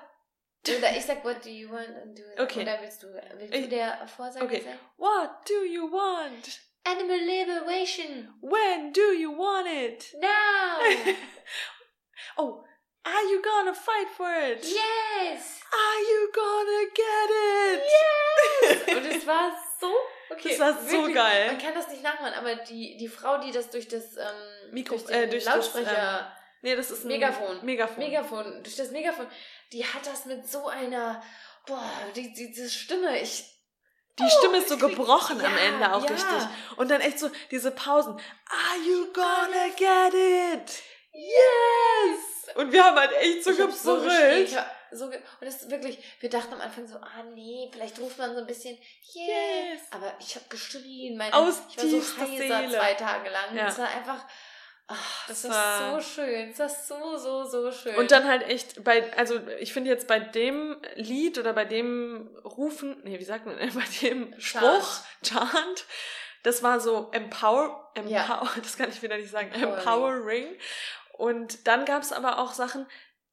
Oder 0.67 0.91
ich 0.95 1.05
sag, 1.05 1.23
what 1.23 1.43
do 1.43 1.49
you 1.49 1.69
want? 1.71 1.89
Und 2.03 2.17
du, 2.19 2.21
Okay. 2.43 2.61
Oder 2.63 2.81
willst 2.81 3.01
du, 3.01 3.07
willst 3.37 3.53
du 3.53 3.67
der 3.69 4.05
Vorsager 4.07 4.45
okay. 4.45 4.61
sein? 4.61 4.77
What 4.97 5.29
do 5.49 5.63
you 5.63 5.89
want? 5.91 6.59
Animal 6.85 7.19
Liberation! 7.25 8.29
When 8.41 8.91
do 8.91 9.13
you 9.13 9.31
want 9.31 9.67
it? 9.67 10.05
Now! 10.19 10.79
oh, 12.37 12.63
are 13.05 13.23
you 13.23 13.41
gonna 13.41 13.73
fight 13.73 14.09
for 14.15 14.31
it? 14.33 14.63
yes! 14.65 15.59
Are 15.71 16.01
you 16.11 16.31
gonna 16.33 16.85
get 16.95 17.29
it? 17.33 18.97
Und 18.97 19.05
es 19.05 19.25
war 19.27 19.51
so, 19.79 19.91
okay. 20.31 20.57
Das 20.57 20.59
war 20.59 20.81
so 20.81 21.13
geil. 21.13 21.47
Man 21.47 21.57
kann 21.59 21.73
das 21.73 21.87
nicht 21.89 22.03
nachmachen, 22.03 22.33
aber 22.33 22.55
die, 22.55 22.97
die 22.97 23.07
Frau, 23.07 23.37
die 23.37 23.51
das 23.51 23.69
durch 23.69 23.87
das 23.87 24.17
ähm, 24.17 24.73
Mikro- 24.73 24.97
durch 24.97 25.05
den 25.05 25.23
äh, 25.23 25.29
durch 25.29 25.45
das, 25.45 25.55
Lautsprecher, 25.55 26.31
Nee, 26.63 26.75
das 26.75 26.91
ist 26.91 27.05
ein 27.05 27.07
Megafon. 27.07 27.65
Megafon. 27.65 27.97
Megafon, 28.03 28.63
durch 28.63 28.75
das 28.75 28.91
Megafon, 28.91 29.27
die 29.71 29.83
hat 29.85 30.05
das 30.05 30.25
mit 30.25 30.47
so 30.47 30.67
einer, 30.67 31.23
boah, 31.65 31.89
die, 32.15 32.33
die, 32.33 32.51
diese 32.51 32.69
Stimme, 32.69 33.19
ich, 33.19 33.45
Die 34.19 34.29
Stimme 34.29 34.57
ist 34.57 34.69
so 34.69 34.77
krieg- 34.77 34.89
gebrochen 34.95 35.39
am 35.43 35.51
Ja, 35.53 35.59
Ende 35.59 35.93
auch 35.93 36.03
ja. 36.03 36.09
richtig. 36.11 36.47
Und 36.77 36.89
dann 36.91 37.01
echt 37.01 37.19
so 37.19 37.29
diese 37.49 37.71
Pausen. 37.71 38.13
Are 38.13 38.77
you 38.85 39.07
gonna 39.13 39.67
get 39.75 40.13
it? 40.13 40.81
Yes! 41.13 42.55
Und 42.55 42.71
wir 42.71 42.83
haben 42.83 42.97
halt 42.97 43.11
echt 43.13 43.43
so 43.43 43.51
gebrüllt. 43.55 44.49
so 44.91 45.09
ge 45.09 45.17
und 45.39 45.45
das 45.45 45.61
ist 45.61 45.71
wirklich, 45.71 45.97
wir 46.19 46.29
dachten 46.29 46.53
am 46.53 46.59
Anfang 46.61 46.85
so, 46.85 46.97
ah 46.97 47.23
nee, 47.33 47.69
vielleicht 47.71 47.97
ruft 47.99 48.17
man 48.17 48.33
so 48.33 48.41
ein 48.41 48.47
bisschen, 48.47 48.77
yes, 49.13 49.13
Yes. 49.13 49.81
aber 49.91 50.13
ich 50.19 50.35
habe 50.35 50.45
geschrien, 50.49 51.15
meine, 51.17 51.33
Aus 51.33 51.61
ich 51.69 51.77
war 51.77 51.85
so 51.87 51.97
heiser 52.21 52.59
Seele. 52.59 52.77
zwei 52.77 52.93
Tage 52.95 53.29
lang, 53.29 53.55
Ja. 53.55 53.67
es 53.67 53.77
war 53.77 53.87
einfach, 53.87 54.25
ach, 54.91 55.27
Das 55.27 55.41
das 55.43 55.51
war 55.51 55.91
war- 55.93 56.01
so 56.01 56.07
schön, 56.09 56.49
es 56.51 56.59
war 56.59 56.69
so, 56.69 57.17
so, 57.17 57.43
so 57.45 57.71
schön. 57.71 57.95
Und 57.95 58.11
dann 58.11 58.27
halt 58.27 58.43
echt 58.49 58.83
bei, 58.83 59.11
also 59.17 59.39
ich 59.59 59.73
finde 59.73 59.89
jetzt 59.89 60.07
bei 60.07 60.19
dem 60.19 60.77
Lied 60.95 61.37
oder 61.37 61.53
bei 61.53 61.65
dem 61.65 62.29
Rufen, 62.43 62.97
nee, 63.03 63.19
wie 63.19 63.23
sagt 63.23 63.45
man, 63.45 63.55
bei 63.73 63.83
dem 64.01 64.33
Spruch, 64.39 64.99
Chant, 65.23 65.85
das 66.43 66.63
war 66.63 66.79
so 66.79 67.09
empower, 67.11 67.91
empower, 67.95 68.11
Ja. 68.11 68.51
das 68.61 68.77
kann 68.77 68.89
ich 68.89 69.01
wieder 69.01 69.17
nicht 69.17 69.31
sagen, 69.31 69.51
Empowering. 69.51 69.77
empowering. 69.79 70.47
Und 71.17 71.67
dann 71.67 71.85
gab 71.85 72.01
es 72.01 72.11
aber 72.13 72.39
auch 72.39 72.51
Sachen, 72.53 72.87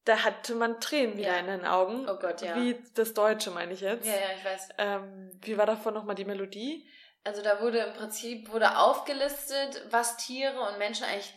da 0.05 0.23
hatte 0.23 0.55
man 0.55 0.79
Tränen 0.79 1.17
wieder 1.17 1.33
Ja. 1.33 1.37
in 1.39 1.47
den 1.47 1.65
Augen. 1.65 2.07
Oh 2.09 2.15
Gott, 2.17 2.41
ja. 2.41 2.55
Wie 2.55 2.77
das 2.95 3.13
Deutsche 3.13 3.51
meine 3.51 3.73
ich 3.73 3.81
jetzt. 3.81 4.05
ja, 4.07 4.13
ja, 4.13 4.19
ich 4.37 4.45
weiß. 4.45 4.69
Ähm, 4.77 5.31
wie 5.41 5.57
war 5.57 5.65
davon 5.65 5.93
nochmal 5.93 6.15
die 6.15 6.25
Melodie? 6.25 6.87
Also 7.25 7.41
da 7.41 7.61
wurde 7.61 7.79
im 7.79 7.93
Prinzip 7.93 8.49
wurde 8.51 8.77
aufgelistet, 8.77 9.83
was 9.91 10.17
Tiere 10.17 10.59
und 10.61 10.77
Menschen 10.77 11.05
eigentlich 11.05 11.33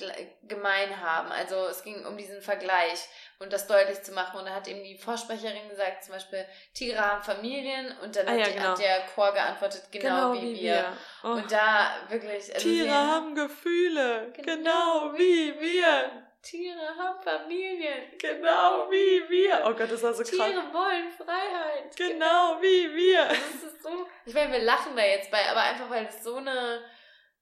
gemein 0.46 1.00
haben. 1.00 1.30
Also 1.32 1.66
es 1.66 1.82
ging 1.82 2.06
um 2.06 2.16
diesen 2.16 2.40
Vergleich 2.40 3.08
und 3.40 3.52
das 3.52 3.66
deutlich 3.66 4.02
zu 4.02 4.12
machen. 4.12 4.38
Und 4.38 4.46
da 4.46 4.54
hat 4.54 4.68
eben 4.68 4.84
die 4.84 4.96
Vorsprecherin 4.96 5.68
gesagt, 5.68 6.04
zum 6.04 6.14
Beispiel, 6.14 6.44
Tiere 6.72 7.00
haben 7.00 7.22
Familien 7.22 7.94
und 8.02 8.14
dann 8.14 8.28
ah, 8.28 8.32
hat, 8.32 8.38
ja, 8.38 8.48
genau. 8.48 8.64
hat, 8.70 8.78
der 8.78 9.00
Chor 9.14 9.32
geantwortet, 9.32 9.82
genau, 9.90 10.32
genau 10.32 10.34
wie, 10.34 10.54
wie, 10.54 10.62
wir. 10.62 10.96
Oh. 11.24 11.28
Und 11.28 11.50
da 11.50 11.90
wirklich. 12.08 12.54
Also 12.54 12.68
Tiere 12.68 12.94
haben 12.94 13.34
Gefühle, 13.34 14.32
genau, 14.34 14.56
genau 14.56 15.18
wie 15.18 15.60
wir. 15.60 16.10
Tiere 16.42 16.96
haben 16.98 17.22
Familien. 17.22 18.18
Genau 18.18 18.90
wie 18.90 19.30
wir. 19.30 19.62
Oh 19.64 19.74
Gott, 19.74 19.90
das 19.90 20.02
war 20.02 20.12
so 20.12 20.22
krass. 20.22 20.30
Tiere 20.30 20.72
wollen 20.72 21.10
Freiheit. 21.10 21.96
Genau, 21.96 22.56
genau. 22.56 22.62
wie 22.62 22.94
wir. 22.94 23.28
Das 23.28 23.72
ist 23.72 23.82
so. 23.82 24.06
Ich 24.26 24.34
meine, 24.34 24.52
wir 24.52 24.62
lachen 24.62 24.96
da 24.96 25.04
jetzt 25.04 25.30
bei, 25.30 25.48
aber 25.48 25.62
einfach 25.62 25.88
weil 25.88 26.06
es 26.06 26.22
so 26.22 26.36
eine, 26.36 26.82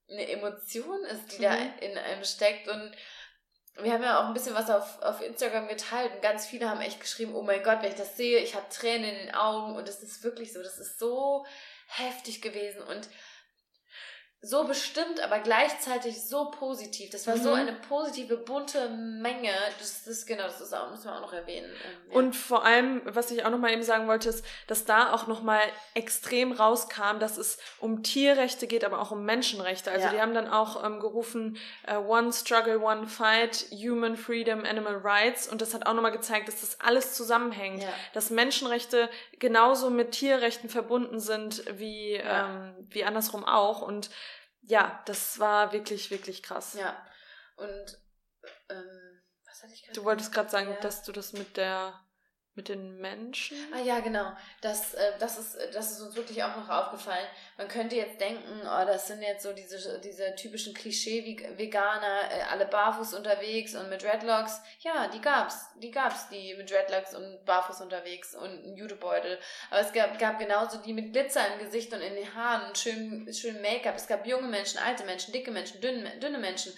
eine 0.09 0.29
Emotion 0.29 1.03
ist, 1.05 1.31
die 1.31 1.39
mhm. 1.39 1.43
da 1.43 1.55
in 1.79 1.97
einem 1.97 2.23
steckt 2.23 2.67
und 2.67 2.95
wir 3.77 3.93
haben 3.93 4.03
ja 4.03 4.19
auch 4.19 4.27
ein 4.27 4.33
bisschen 4.33 4.53
was 4.53 4.69
auf, 4.69 5.01
auf 5.01 5.21
Instagram 5.21 5.67
geteilt 5.67 6.13
und 6.13 6.21
ganz 6.21 6.45
viele 6.45 6.69
haben 6.69 6.81
echt 6.81 6.99
geschrieben, 6.99 7.35
oh 7.35 7.41
mein 7.41 7.63
Gott, 7.63 7.81
wenn 7.81 7.89
ich 7.89 7.97
das 7.97 8.17
sehe, 8.17 8.39
ich 8.39 8.53
habe 8.53 8.65
Tränen 8.69 9.09
in 9.09 9.27
den 9.27 9.35
Augen 9.35 9.75
und 9.75 9.87
es 9.87 10.03
ist 10.03 10.23
wirklich 10.23 10.53
so, 10.53 10.61
das 10.61 10.77
ist 10.77 10.99
so 10.99 11.45
heftig 11.87 12.41
gewesen 12.41 12.81
und 12.83 13.09
so 14.43 14.63
bestimmt, 14.63 15.19
aber 15.23 15.37
gleichzeitig 15.37 16.23
so 16.23 16.49
positiv. 16.49 17.11
Das 17.11 17.27
war 17.27 17.35
mhm. 17.35 17.43
so 17.43 17.53
eine 17.53 17.73
positive, 17.73 18.37
bunte 18.37 18.89
Menge. 18.89 19.51
Das 19.77 20.07
ist 20.07 20.25
genau, 20.25 20.43
das 20.43 20.59
ist 20.59 20.73
auch, 20.73 20.89
müssen 20.89 21.05
wir 21.05 21.15
auch 21.15 21.21
noch 21.21 21.33
erwähnen. 21.33 21.69
Ähm, 21.69 22.09
ja. 22.09 22.17
Und 22.17 22.35
vor 22.35 22.65
allem, 22.65 23.01
was 23.05 23.29
ich 23.29 23.45
auch 23.45 23.51
noch 23.51 23.59
mal 23.59 23.71
eben 23.71 23.83
sagen 23.83 24.07
wollte, 24.07 24.29
ist, 24.29 24.43
dass 24.65 24.83
da 24.85 25.13
auch 25.13 25.27
noch 25.27 25.43
mal 25.43 25.61
extrem 25.93 26.53
rauskam, 26.53 27.19
dass 27.19 27.37
es 27.37 27.59
um 27.79 28.01
Tierrechte 28.01 28.65
geht, 28.65 28.83
aber 28.83 28.99
auch 28.99 29.11
um 29.11 29.25
Menschenrechte. 29.25 29.91
Also 29.91 30.07
ja. 30.07 30.11
die 30.11 30.19
haben 30.19 30.33
dann 30.33 30.47
auch 30.47 30.83
ähm, 30.83 30.99
gerufen, 30.99 31.59
uh, 31.87 31.97
One 31.97 32.33
Struggle, 32.33 32.79
One 32.79 33.05
Fight, 33.05 33.67
Human 33.71 34.17
Freedom, 34.17 34.65
Animal 34.65 35.01
Rights. 35.03 35.47
Und 35.47 35.61
das 35.61 35.75
hat 35.75 35.85
auch 35.85 35.93
noch 35.93 36.01
mal 36.01 36.09
gezeigt, 36.09 36.47
dass 36.47 36.61
das 36.61 36.81
alles 36.81 37.13
zusammenhängt. 37.13 37.83
Ja. 37.83 37.89
Dass 38.13 38.31
Menschenrechte 38.31 39.07
genauso 39.37 39.91
mit 39.91 40.13
Tierrechten 40.13 40.67
verbunden 40.67 41.19
sind 41.19 41.63
wie, 41.77 42.13
ähm, 42.13 42.73
wie 42.89 43.03
andersrum 43.03 43.45
auch. 43.45 43.83
Und 43.83 44.09
ja, 44.61 45.01
das 45.05 45.39
war 45.39 45.73
wirklich, 45.73 46.11
wirklich 46.11 46.43
krass. 46.43 46.73
Ja. 46.73 47.05
Und 47.55 47.99
ähm, 48.69 49.21
was 49.45 49.63
hatte 49.63 49.73
ich 49.73 49.83
gerade? 49.83 49.93
Du 49.93 50.03
wolltest 50.03 50.33
gerade 50.33 50.49
sagen, 50.49 50.69
ja. 50.69 50.79
dass 50.81 51.03
du 51.03 51.11
das 51.11 51.33
mit 51.33 51.57
der 51.57 51.99
mit 52.53 52.67
den 52.67 52.97
Menschen? 52.97 53.57
Ah 53.73 53.79
ja, 53.79 54.01
genau. 54.01 54.33
Das, 54.59 54.93
äh, 54.93 55.13
das, 55.19 55.37
ist, 55.37 55.57
das 55.73 55.91
ist 55.91 56.01
uns 56.01 56.15
wirklich 56.15 56.43
auch 56.43 56.55
noch 56.57 56.69
aufgefallen. 56.69 57.25
Man 57.57 57.69
könnte 57.69 57.95
jetzt 57.95 58.19
denken, 58.19 58.61
oh, 58.63 58.85
das 58.85 59.07
sind 59.07 59.21
jetzt 59.21 59.43
so 59.43 59.53
diese, 59.53 59.99
diese 59.99 60.35
typischen 60.35 60.73
Klischee-Veganer, 60.73 62.31
äh, 62.31 62.41
alle 62.51 62.65
barfuß 62.65 63.13
unterwegs 63.13 63.73
und 63.75 63.89
mit 63.89 64.03
Dreadlocks. 64.03 64.59
Ja, 64.81 65.07
die 65.07 65.21
gab's. 65.21 65.67
Die 65.81 65.91
gab's, 65.91 66.27
die 66.27 66.53
mit 66.55 66.69
Dreadlocks 66.69 67.15
und 67.15 67.45
barfuß 67.45 67.79
unterwegs 67.81 68.35
und 68.35 68.49
einen 68.49 68.75
Jutebeutel. 68.75 69.39
Aber 69.69 69.79
es 69.79 69.93
gab, 69.93 70.19
gab 70.19 70.37
genauso 70.37 70.77
die 70.79 70.93
mit 70.93 71.13
Glitzer 71.13 71.41
im 71.53 71.59
Gesicht 71.65 71.93
und 71.93 72.01
in 72.01 72.15
den 72.15 72.35
Haaren, 72.35 72.75
schön, 72.75 73.33
schön 73.33 73.61
Make-up. 73.61 73.95
Es 73.95 74.07
gab 74.07 74.27
junge 74.27 74.47
Menschen, 74.47 74.79
alte 74.79 75.05
Menschen, 75.05 75.31
dicke 75.31 75.51
Menschen, 75.51 75.79
dünne, 75.79 76.19
dünne 76.19 76.37
Menschen 76.37 76.73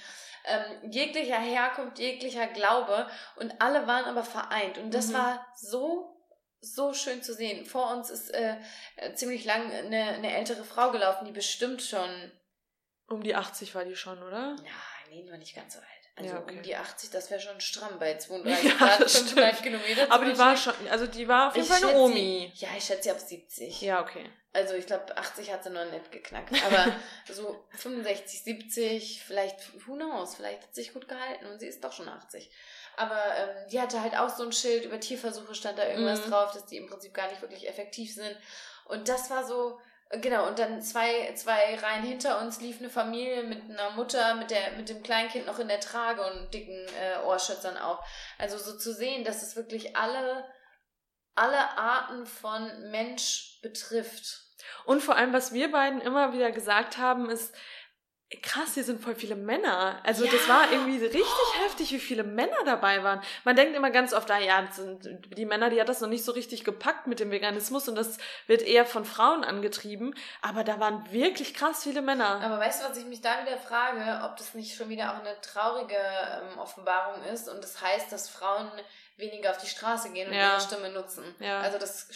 ähm, 0.45 0.91
jeglicher 0.91 1.39
Herkunft, 1.39 1.99
jeglicher 1.99 2.47
Glaube 2.47 3.07
und 3.37 3.61
alle 3.61 3.87
waren 3.87 4.05
aber 4.05 4.23
vereint 4.23 4.77
und 4.77 4.93
das 4.93 5.09
mhm. 5.09 5.13
war 5.13 5.47
so 5.55 6.09
so 6.65 6.93
schön 6.93 7.21
zu 7.21 7.33
sehen. 7.33 7.65
Vor 7.65 7.91
uns 7.91 8.09
ist 8.09 8.33
äh, 8.33 8.57
ziemlich 9.15 9.43
lang 9.43 9.69
eine, 9.69 10.13
eine 10.13 10.33
ältere 10.33 10.63
Frau 10.63 10.91
gelaufen, 10.91 11.25
die 11.25 11.33
bestimmt 11.33 11.81
schon 11.81 12.31
um 13.07 13.21
die 13.21 13.35
80 13.35 13.75
war 13.75 13.83
die 13.83 13.95
schon, 13.95 14.23
oder? 14.23 14.55
Ja, 14.63 15.09
nee, 15.09 15.29
war 15.29 15.37
nicht 15.37 15.55
ganz 15.55 15.73
so 15.73 15.79
alt. 15.79 16.02
Also 16.15 16.29
ja, 16.29 16.41
okay. 16.41 16.57
um 16.57 16.61
die 16.61 16.75
80, 16.75 17.09
das 17.09 17.31
wäre 17.31 17.41
schon 17.41 17.59
stramm 17.59 17.97
bei 17.97 18.13
32 18.17 18.63
ja, 18.63 18.77
Grad, 18.77 19.09
500 19.09 19.63
Kilometer. 19.63 20.11
Aber 20.11 20.25
die 20.25 20.37
war 20.37 20.55
schon, 20.55 20.73
also 20.89 21.07
die 21.07 21.27
war 21.27 21.49
auf 21.49 21.55
jeden 21.55 21.67
Fall 21.67 21.83
eine 21.83 21.97
Omi. 21.97 22.51
Sie, 22.53 22.65
ja, 22.65 22.69
ich 22.77 22.83
schätze 22.83 23.03
sie 23.03 23.11
ab 23.11 23.19
70. 23.19 23.81
Ja, 23.81 24.01
okay. 24.01 24.29
Also 24.53 24.75
ich 24.75 24.85
glaube, 24.85 25.17
80 25.17 25.51
hat 25.51 25.63
sie 25.63 25.71
noch 25.71 25.89
nicht 25.89 26.11
geknackt. 26.11 26.53
Aber 26.65 26.95
so 27.31 27.65
65, 27.71 28.43
70, 28.43 29.23
vielleicht, 29.25 29.87
who 29.87 29.95
knows, 29.95 30.35
vielleicht 30.35 30.61
hat 30.61 30.75
sie 30.75 30.83
sich 30.83 30.93
gut 30.93 31.07
gehalten 31.07 31.47
und 31.47 31.59
sie 31.59 31.67
ist 31.67 31.83
doch 31.83 31.91
schon 31.91 32.07
80. 32.07 32.51
Aber 32.95 33.19
ähm, 33.35 33.67
die 33.71 33.81
hatte 33.81 34.01
halt 34.01 34.15
auch 34.15 34.29
so 34.29 34.43
ein 34.43 34.51
Schild, 34.51 34.85
über 34.85 34.99
Tierversuche 34.99 35.55
stand 35.55 35.79
da 35.79 35.87
irgendwas 35.87 36.25
mhm. 36.27 36.29
drauf, 36.29 36.51
dass 36.51 36.67
die 36.67 36.77
im 36.77 36.87
Prinzip 36.87 37.15
gar 37.15 37.29
nicht 37.29 37.41
wirklich 37.41 37.67
effektiv 37.67 38.13
sind. 38.13 38.37
Und 38.85 39.09
das 39.09 39.31
war 39.31 39.43
so, 39.45 39.79
Genau, 40.21 40.47
und 40.47 40.59
dann 40.59 40.81
zwei, 40.81 41.33
zwei 41.35 41.75
Reihen 41.75 42.03
hinter 42.03 42.39
uns 42.41 42.61
lief 42.61 42.79
eine 42.79 42.89
Familie 42.89 43.43
mit 43.43 43.63
einer 43.63 43.91
Mutter, 43.91 44.35
mit, 44.35 44.51
der, 44.51 44.73
mit 44.77 44.89
dem 44.89 45.01
Kleinkind 45.01 45.47
noch 45.47 45.59
in 45.59 45.67
der 45.67 45.79
Trage 45.79 46.21
und 46.21 46.53
dicken 46.53 46.85
äh, 46.99 47.25
Ohrschützern 47.25 47.77
auch. 47.77 48.03
Also 48.37 48.57
so 48.57 48.77
zu 48.77 48.93
sehen, 48.93 49.23
dass 49.23 49.41
es 49.41 49.55
wirklich 49.55 49.95
alle, 49.95 50.45
alle 51.35 51.77
Arten 51.77 52.27
von 52.27 52.91
Mensch 52.91 53.59
betrifft. 53.63 54.41
Und 54.85 55.01
vor 55.01 55.15
allem, 55.15 55.33
was 55.33 55.51
wir 55.51 55.71
beiden 55.71 55.99
immer 55.99 56.33
wieder 56.33 56.51
gesagt 56.51 56.97
haben, 56.97 57.29
ist, 57.29 57.55
krass, 58.41 58.73
hier 58.73 58.83
sind 58.83 59.01
voll 59.01 59.15
viele 59.15 59.35
Männer. 59.35 59.99
Also 60.03 60.25
ja. 60.25 60.31
das 60.31 60.47
war 60.47 60.71
irgendwie 60.71 61.03
richtig 61.03 61.21
oh. 61.21 61.63
heftig, 61.63 61.91
wie 61.91 61.99
viele 61.99 62.23
Männer 62.23 62.57
dabei 62.65 63.03
waren. 63.03 63.21
Man 63.43 63.55
denkt 63.55 63.75
immer 63.75 63.91
ganz 63.91 64.13
oft, 64.13 64.29
ah 64.31 64.39
ja, 64.39 64.67
sind 64.71 65.07
die 65.37 65.45
Männer, 65.45 65.69
die 65.69 65.79
hat 65.79 65.89
das 65.89 66.01
noch 66.01 66.09
nicht 66.09 66.25
so 66.25 66.31
richtig 66.31 66.63
gepackt 66.63 67.07
mit 67.07 67.19
dem 67.19 67.31
Veganismus 67.31 67.87
und 67.87 67.95
das 67.95 68.17
wird 68.47 68.61
eher 68.61 68.85
von 68.85 69.05
Frauen 69.05 69.43
angetrieben. 69.43 70.15
Aber 70.41 70.63
da 70.63 70.79
waren 70.79 71.11
wirklich 71.11 71.53
krass 71.53 71.83
viele 71.83 72.01
Männer. 72.01 72.41
Aber 72.41 72.59
weißt 72.59 72.83
du, 72.83 72.89
was 72.89 72.97
ich 72.97 73.05
mich 73.05 73.21
da 73.21 73.45
wieder 73.45 73.57
frage, 73.57 74.25
ob 74.25 74.37
das 74.37 74.53
nicht 74.53 74.75
schon 74.75 74.89
wieder 74.89 75.13
auch 75.13 75.19
eine 75.19 75.39
traurige 75.41 75.95
ähm, 75.95 76.59
Offenbarung 76.59 77.23
ist 77.25 77.49
und 77.49 77.63
das 77.63 77.81
heißt, 77.81 78.11
dass 78.11 78.29
Frauen 78.29 78.71
weniger 79.17 79.51
auf 79.51 79.57
die 79.57 79.67
Straße 79.67 80.11
gehen 80.11 80.29
und 80.29 80.35
ja. 80.35 80.53
ihre 80.53 80.61
Stimme 80.61 80.89
nutzen. 80.89 81.23
Ja. 81.39 81.61
Also 81.61 81.77
das 81.77 82.07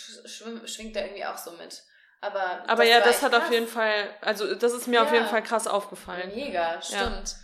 schwingt 0.66 0.96
da 0.96 1.02
irgendwie 1.02 1.26
auch 1.26 1.38
so 1.38 1.52
mit. 1.52 1.84
Aber, 2.22 2.64
aber 2.68 2.84
das 2.84 2.88
ja, 2.88 3.00
das 3.00 3.22
hat 3.22 3.32
krass. 3.32 3.44
auf 3.44 3.52
jeden 3.52 3.68
Fall, 3.68 4.10
also 4.22 4.56
das 4.56 4.74
ist 4.74 4.88
mir 4.88 4.96
ja. 4.96 5.04
auf 5.04 5.14
jeden 5.14 5.28
Fall 5.28 5.44
krass 5.44 5.68
aufgefallen. 5.68 6.32
Mega, 6.34 6.82
stimmt. 6.82 7.36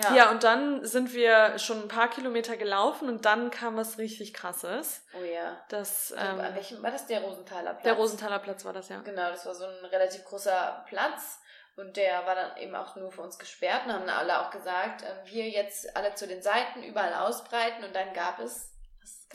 Ja. 0.00 0.14
ja, 0.14 0.30
und 0.30 0.44
dann 0.44 0.84
sind 0.84 1.12
wir 1.12 1.58
schon 1.58 1.82
ein 1.82 1.88
paar 1.88 2.08
Kilometer 2.08 2.56
gelaufen 2.56 3.08
und 3.08 3.24
dann 3.24 3.50
kam 3.50 3.76
was 3.76 3.98
richtig 3.98 4.32
krasses. 4.32 5.02
Oh 5.12 5.24
ja. 5.24 5.60
Das, 5.70 6.12
ähm, 6.16 6.38
An 6.38 6.54
welchem, 6.54 6.80
war 6.84 6.92
das 6.92 7.06
der 7.06 7.20
Rosenthaler 7.20 7.72
Platz? 7.72 7.82
Der 7.82 7.94
Rosenthaler 7.94 8.38
Platz 8.38 8.64
war 8.64 8.72
das, 8.72 8.88
ja. 8.88 9.00
Genau, 9.00 9.28
das 9.30 9.44
war 9.44 9.54
so 9.54 9.64
ein 9.64 9.84
relativ 9.86 10.24
großer 10.24 10.84
Platz 10.86 11.40
und 11.76 11.96
der 11.96 12.24
war 12.26 12.36
dann 12.36 12.56
eben 12.58 12.76
auch 12.76 12.94
nur 12.94 13.10
für 13.10 13.22
uns 13.22 13.40
gesperrt 13.40 13.86
und 13.86 13.92
haben 13.92 14.08
alle 14.08 14.40
auch 14.40 14.50
gesagt, 14.50 15.02
ähm, 15.02 15.16
wir 15.24 15.48
jetzt 15.48 15.96
alle 15.96 16.14
zu 16.14 16.28
den 16.28 16.42
Seiten 16.42 16.84
überall 16.84 17.14
ausbreiten 17.14 17.82
und 17.82 17.94
dann 17.94 18.12
gab 18.14 18.38
es 18.38 18.70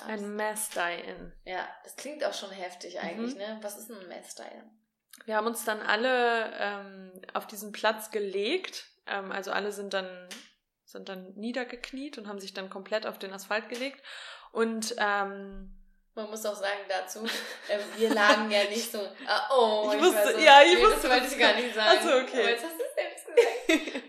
ein 0.06 0.36
Mass 0.36 0.70
Die-In. 0.70 1.34
Ja, 1.46 1.68
das 1.84 1.96
klingt 1.96 2.24
auch 2.24 2.34
schon 2.34 2.52
heftig 2.52 3.00
eigentlich, 3.00 3.34
mhm. 3.34 3.40
ne? 3.40 3.60
Was 3.62 3.78
ist 3.78 3.90
ein 3.90 4.08
Mass 4.08 4.36
Die-In? 4.36 4.72
Wir 5.26 5.36
haben 5.36 5.48
uns 5.48 5.64
dann 5.64 5.82
alle 5.82 6.52
ähm, 6.58 7.12
auf 7.34 7.48
diesen 7.48 7.72
Platz 7.72 8.12
gelegt. 8.12 8.88
Ähm, 9.06 9.32
also 9.32 9.52
alle 9.52 9.72
sind 9.72 9.94
dann, 9.94 10.28
sind 10.86 11.10
dann 11.10 11.34
niedergekniet 11.36 12.18
und 12.18 12.28
haben 12.28 12.40
sich 12.40 12.54
dann 12.54 12.70
komplett 12.70 13.06
auf 13.06 13.20
den 13.20 13.32
Asphalt 13.34 13.70
gelegt. 13.70 14.04
Und 14.52 14.96
ähm, 14.98 15.74
man 16.16 16.30
muss 16.30 16.46
auch 16.46 16.56
sagen 16.56 16.80
dazu, 16.90 17.26
äh, 17.68 17.80
wir 17.98 18.14
lagen 18.14 18.52
ja 18.52 18.64
nicht 18.66 18.92
so. 18.92 19.00
Ah, 19.28 19.50
oh, 19.56 19.90
ich, 19.90 19.98
ich 19.98 20.04
wusste, 20.04 20.34
so, 20.34 20.40
ja, 20.40 20.62
ich 20.62 20.76
nee, 20.76 20.86
wusste. 20.86 21.08
Das 21.08 21.10
wollte 21.10 21.28
ich 21.28 21.40
gar 21.40 21.56
nicht 21.56 21.76
sagen. 21.76 21.98
Achso, 21.98 22.18
okay. 22.20 22.42
Aber 22.42 22.50
jetzt 22.50 22.64
hast 22.64 22.80
du. 22.80 22.83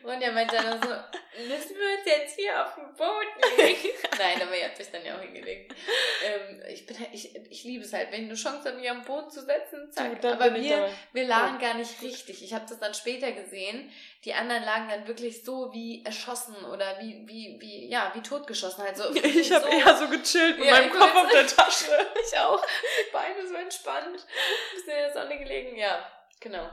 Und 0.05 0.21
er 0.21 0.33
meinte 0.33 0.55
dann 0.55 0.83
so, 0.83 0.89
müssen 0.89 1.77
wir 1.77 1.99
uns 1.99 2.05
jetzt 2.05 2.37
hier 2.39 2.63
auf 2.63 2.75
dem 2.75 2.95
Boot 2.95 3.57
legen? 3.57 3.89
Nein, 4.19 4.43
aber 4.43 4.55
ihr 4.55 4.67
habt 4.67 4.79
euch 4.79 4.91
dann 4.91 5.03
ja 5.03 5.17
auch 5.17 5.21
hingelegt. 5.23 5.75
Ähm, 6.23 6.63
ich, 6.69 6.85
bin 6.85 6.99
halt, 6.99 7.09
ich, 7.13 7.35
ich 7.51 7.65
liebe 7.65 7.85
es 7.85 7.93
halt, 7.95 8.13
wenn 8.13 8.29
du 8.29 8.35
Chance 8.35 8.69
hast, 8.69 8.77
mich 8.77 8.91
am 8.91 9.03
Boot 9.03 9.33
zu 9.33 9.41
setzen, 9.41 9.91
zack. 9.91 10.21
Du, 10.21 10.31
aber 10.31 10.55
wir, 10.55 10.91
wir 11.13 11.27
lagen 11.27 11.59
gar 11.59 11.73
nicht 11.73 12.03
richtig. 12.03 12.45
Ich 12.45 12.53
habe 12.53 12.67
das 12.69 12.79
dann 12.79 12.93
später 12.93 13.33
gesehen. 13.33 13.91
Die 14.27 14.35
anderen 14.35 14.63
lagen 14.65 14.91
dann 14.91 15.07
wirklich 15.07 15.43
so 15.43 15.73
wie 15.73 16.05
erschossen 16.05 16.57
oder 16.67 17.01
wie, 17.01 17.27
wie, 17.27 17.57
wie, 17.61 17.89
ja, 17.89 18.13
wie 18.15 18.21
totgeschossen. 18.21 18.85
Also 18.85 19.11
ich 19.15 19.51
habe 19.53 19.65
so, 19.65 19.71
eher 19.71 19.97
so 19.97 20.09
gechillt 20.09 20.59
mit 20.59 20.67
ja, 20.67 20.75
meinem 20.75 20.91
Kopf 20.91 21.15
auf 21.15 21.31
der 21.31 21.47
Tasche. 21.47 21.87
ich 22.31 22.39
auch. 22.39 22.63
Beine 23.11 23.49
so 23.49 23.55
entspannt. 23.55 24.27
Bisschen 24.75 24.91
in 24.91 24.97
der 24.97 25.13
Sonne 25.15 25.39
gelegen, 25.39 25.77
ja, 25.77 26.07
genau. 26.41 26.69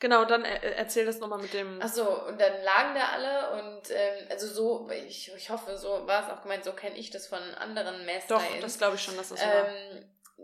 Genau, 0.00 0.24
dann 0.24 0.46
erzähl 0.46 1.04
das 1.04 1.18
nochmal 1.18 1.40
mit 1.40 1.52
dem. 1.52 1.78
Ach 1.82 1.88
so, 1.88 2.26
und 2.26 2.40
dann 2.40 2.62
lagen 2.62 2.94
da 2.94 3.08
alle 3.10 3.62
und 3.62 3.90
ähm, 3.90 4.26
also 4.30 4.46
so, 4.48 4.90
ich, 4.90 5.30
ich 5.34 5.50
hoffe, 5.50 5.76
so 5.76 6.06
war 6.06 6.26
es 6.26 6.32
auch 6.32 6.42
gemeint, 6.42 6.64
so 6.64 6.72
kenne 6.72 6.96
ich 6.96 7.10
das 7.10 7.26
von 7.26 7.38
anderen 7.56 8.06
Messern. 8.06 8.40
Doch, 8.40 8.60
das 8.62 8.78
glaube 8.78 8.96
ich 8.96 9.02
schon, 9.02 9.16
dass 9.18 9.28
das 9.28 9.38
so 9.40 9.44
ähm, 9.44 9.52
war. 9.52 9.68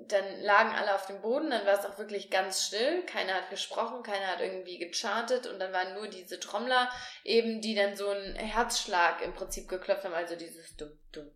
Dann 0.09 0.41
lagen 0.43 0.75
alle 0.75 0.95
auf 0.95 1.07
dem 1.07 1.23
Boden, 1.23 1.51
dann 1.51 1.65
war 1.65 1.73
es 1.73 1.87
auch 1.87 1.97
wirklich 1.97 2.31
ganz 2.31 2.67
still, 2.67 3.03
keiner 3.07 3.33
hat 3.33 3.49
gesprochen, 3.49 4.03
keiner 4.03 4.27
hat 4.27 4.41
irgendwie 4.41 4.77
gechartet 4.77 5.47
und 5.47 5.59
dann 5.59 5.73
waren 5.73 5.95
nur 5.95 6.09
diese 6.09 6.39
Trommler 6.39 6.91
eben, 7.25 7.63
die 7.63 7.75
dann 7.75 7.97
so 7.97 8.11
einen 8.11 8.37
Herzschlag 8.37 9.23
im 9.23 9.33
Prinzip 9.33 9.71
geklopft 9.71 10.05
haben, 10.05 10.13
also 10.13 10.37
dieses 10.37 10.77
dumm, 10.77 10.99
dumm, 11.13 11.31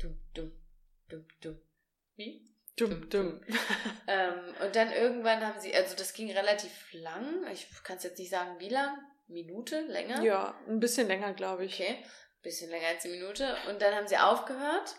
dumm, 0.00 0.20
dumm, 0.34 0.52
dumm, 1.08 1.26
dumm. 1.40 1.60
Wie? 2.16 2.53
Dumm, 2.76 3.08
dumm. 3.08 3.40
ähm, 4.08 4.54
und 4.64 4.74
dann 4.74 4.90
irgendwann 4.90 5.46
haben 5.46 5.60
sie, 5.60 5.74
also 5.74 5.94
das 5.96 6.12
ging 6.12 6.30
relativ 6.32 6.92
lang, 6.92 7.46
ich 7.52 7.68
kann 7.84 7.98
es 7.98 8.02
jetzt 8.02 8.18
nicht 8.18 8.30
sagen, 8.30 8.58
wie 8.58 8.68
lang, 8.68 8.98
Minute, 9.26 9.80
länger? 9.82 10.22
Ja, 10.22 10.60
ein 10.68 10.80
bisschen 10.80 11.08
länger, 11.08 11.32
glaube 11.34 11.64
ich. 11.64 11.74
Okay, 11.74 11.98
ein 11.98 12.42
bisschen 12.42 12.70
länger 12.70 12.88
als 12.88 13.04
eine 13.04 13.14
Minute. 13.14 13.56
Und 13.68 13.80
dann 13.80 13.94
haben 13.94 14.08
sie 14.08 14.18
aufgehört. 14.18 14.96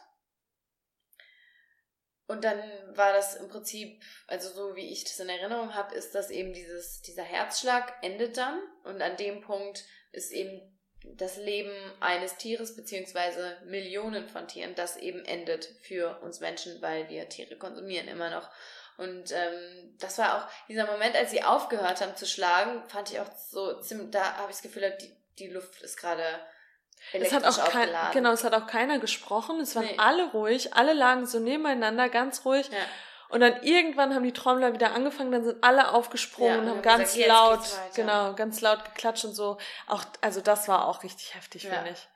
Und 2.27 2.43
dann 2.43 2.59
war 2.95 3.13
das 3.13 3.35
im 3.35 3.49
Prinzip, 3.49 4.01
also 4.25 4.49
so 4.49 4.75
wie 4.75 4.91
ich 4.91 5.03
das 5.03 5.19
in 5.19 5.29
Erinnerung 5.29 5.75
habe, 5.75 5.93
ist 5.93 6.15
das 6.15 6.31
eben 6.31 6.53
dieses, 6.53 7.01
dieser 7.01 7.23
Herzschlag 7.23 7.93
endet 8.01 8.37
dann. 8.37 8.59
Und 8.83 9.01
an 9.01 9.15
dem 9.17 9.41
Punkt 9.41 9.85
ist 10.11 10.31
eben 10.31 10.74
das 11.15 11.37
Leben 11.37 11.71
eines 11.99 12.37
Tieres 12.37 12.75
beziehungsweise 12.75 13.57
Millionen 13.65 14.27
von 14.27 14.47
Tieren, 14.47 14.75
das 14.75 14.97
eben 14.97 15.23
endet 15.25 15.69
für 15.81 16.19
uns 16.21 16.39
Menschen, 16.39 16.81
weil 16.81 17.09
wir 17.09 17.29
Tiere 17.29 17.57
konsumieren 17.57 18.07
immer 18.07 18.29
noch. 18.29 18.49
Und 18.97 19.31
ähm, 19.31 19.95
das 19.99 20.17
war 20.17 20.37
auch 20.37 20.67
dieser 20.67 20.85
Moment, 20.85 21.15
als 21.15 21.31
sie 21.31 21.43
aufgehört 21.43 22.01
haben 22.01 22.15
zu 22.15 22.25
schlagen, 22.25 22.83
fand 22.87 23.11
ich 23.11 23.19
auch 23.19 23.31
so 23.35 23.79
ziemlich, 23.81 24.11
da 24.11 24.37
habe 24.37 24.51
ich 24.51 24.57
das 24.57 24.61
Gefühl, 24.61 24.95
die, 25.01 25.15
die 25.39 25.51
Luft 25.51 25.81
ist 25.81 25.97
gerade 25.97 26.23
es 27.13 27.33
hat 27.33 27.45
auch 27.45 27.69
kein, 27.69 27.89
genau, 28.13 28.31
es 28.31 28.43
hat 28.43 28.53
auch 28.53 28.67
keiner 28.67 28.99
gesprochen. 28.99 29.59
Es 29.59 29.75
waren 29.75 29.85
nee. 29.85 29.97
alle 29.97 30.31
ruhig, 30.31 30.73
alle 30.73 30.93
lagen 30.93 31.25
so 31.25 31.39
nebeneinander, 31.39 32.09
ganz 32.09 32.45
ruhig. 32.45 32.67
Ja. 32.69 32.77
Und 33.29 33.41
dann 33.41 33.63
irgendwann 33.63 34.13
haben 34.13 34.23
die 34.23 34.33
Trommler 34.33 34.73
wieder 34.73 34.93
angefangen, 34.93 35.31
dann 35.31 35.43
sind 35.43 35.63
alle 35.63 35.91
aufgesprungen 35.93 36.53
ja, 36.53 36.61
und 36.61 36.69
haben 36.69 36.81
ganz 36.81 37.13
gesagt, 37.13 37.27
laut, 37.27 37.95
genau, 37.95 38.33
ganz 38.33 38.61
laut 38.61 38.85
geklatscht 38.85 39.25
und 39.25 39.33
so. 39.33 39.57
Auch, 39.87 40.03
also 40.21 40.41
das 40.41 40.67
war 40.67 40.87
auch 40.87 41.03
richtig 41.03 41.35
heftig, 41.35 41.63
ja. 41.63 41.71
finde 41.71 41.91
ich. 41.91 42.07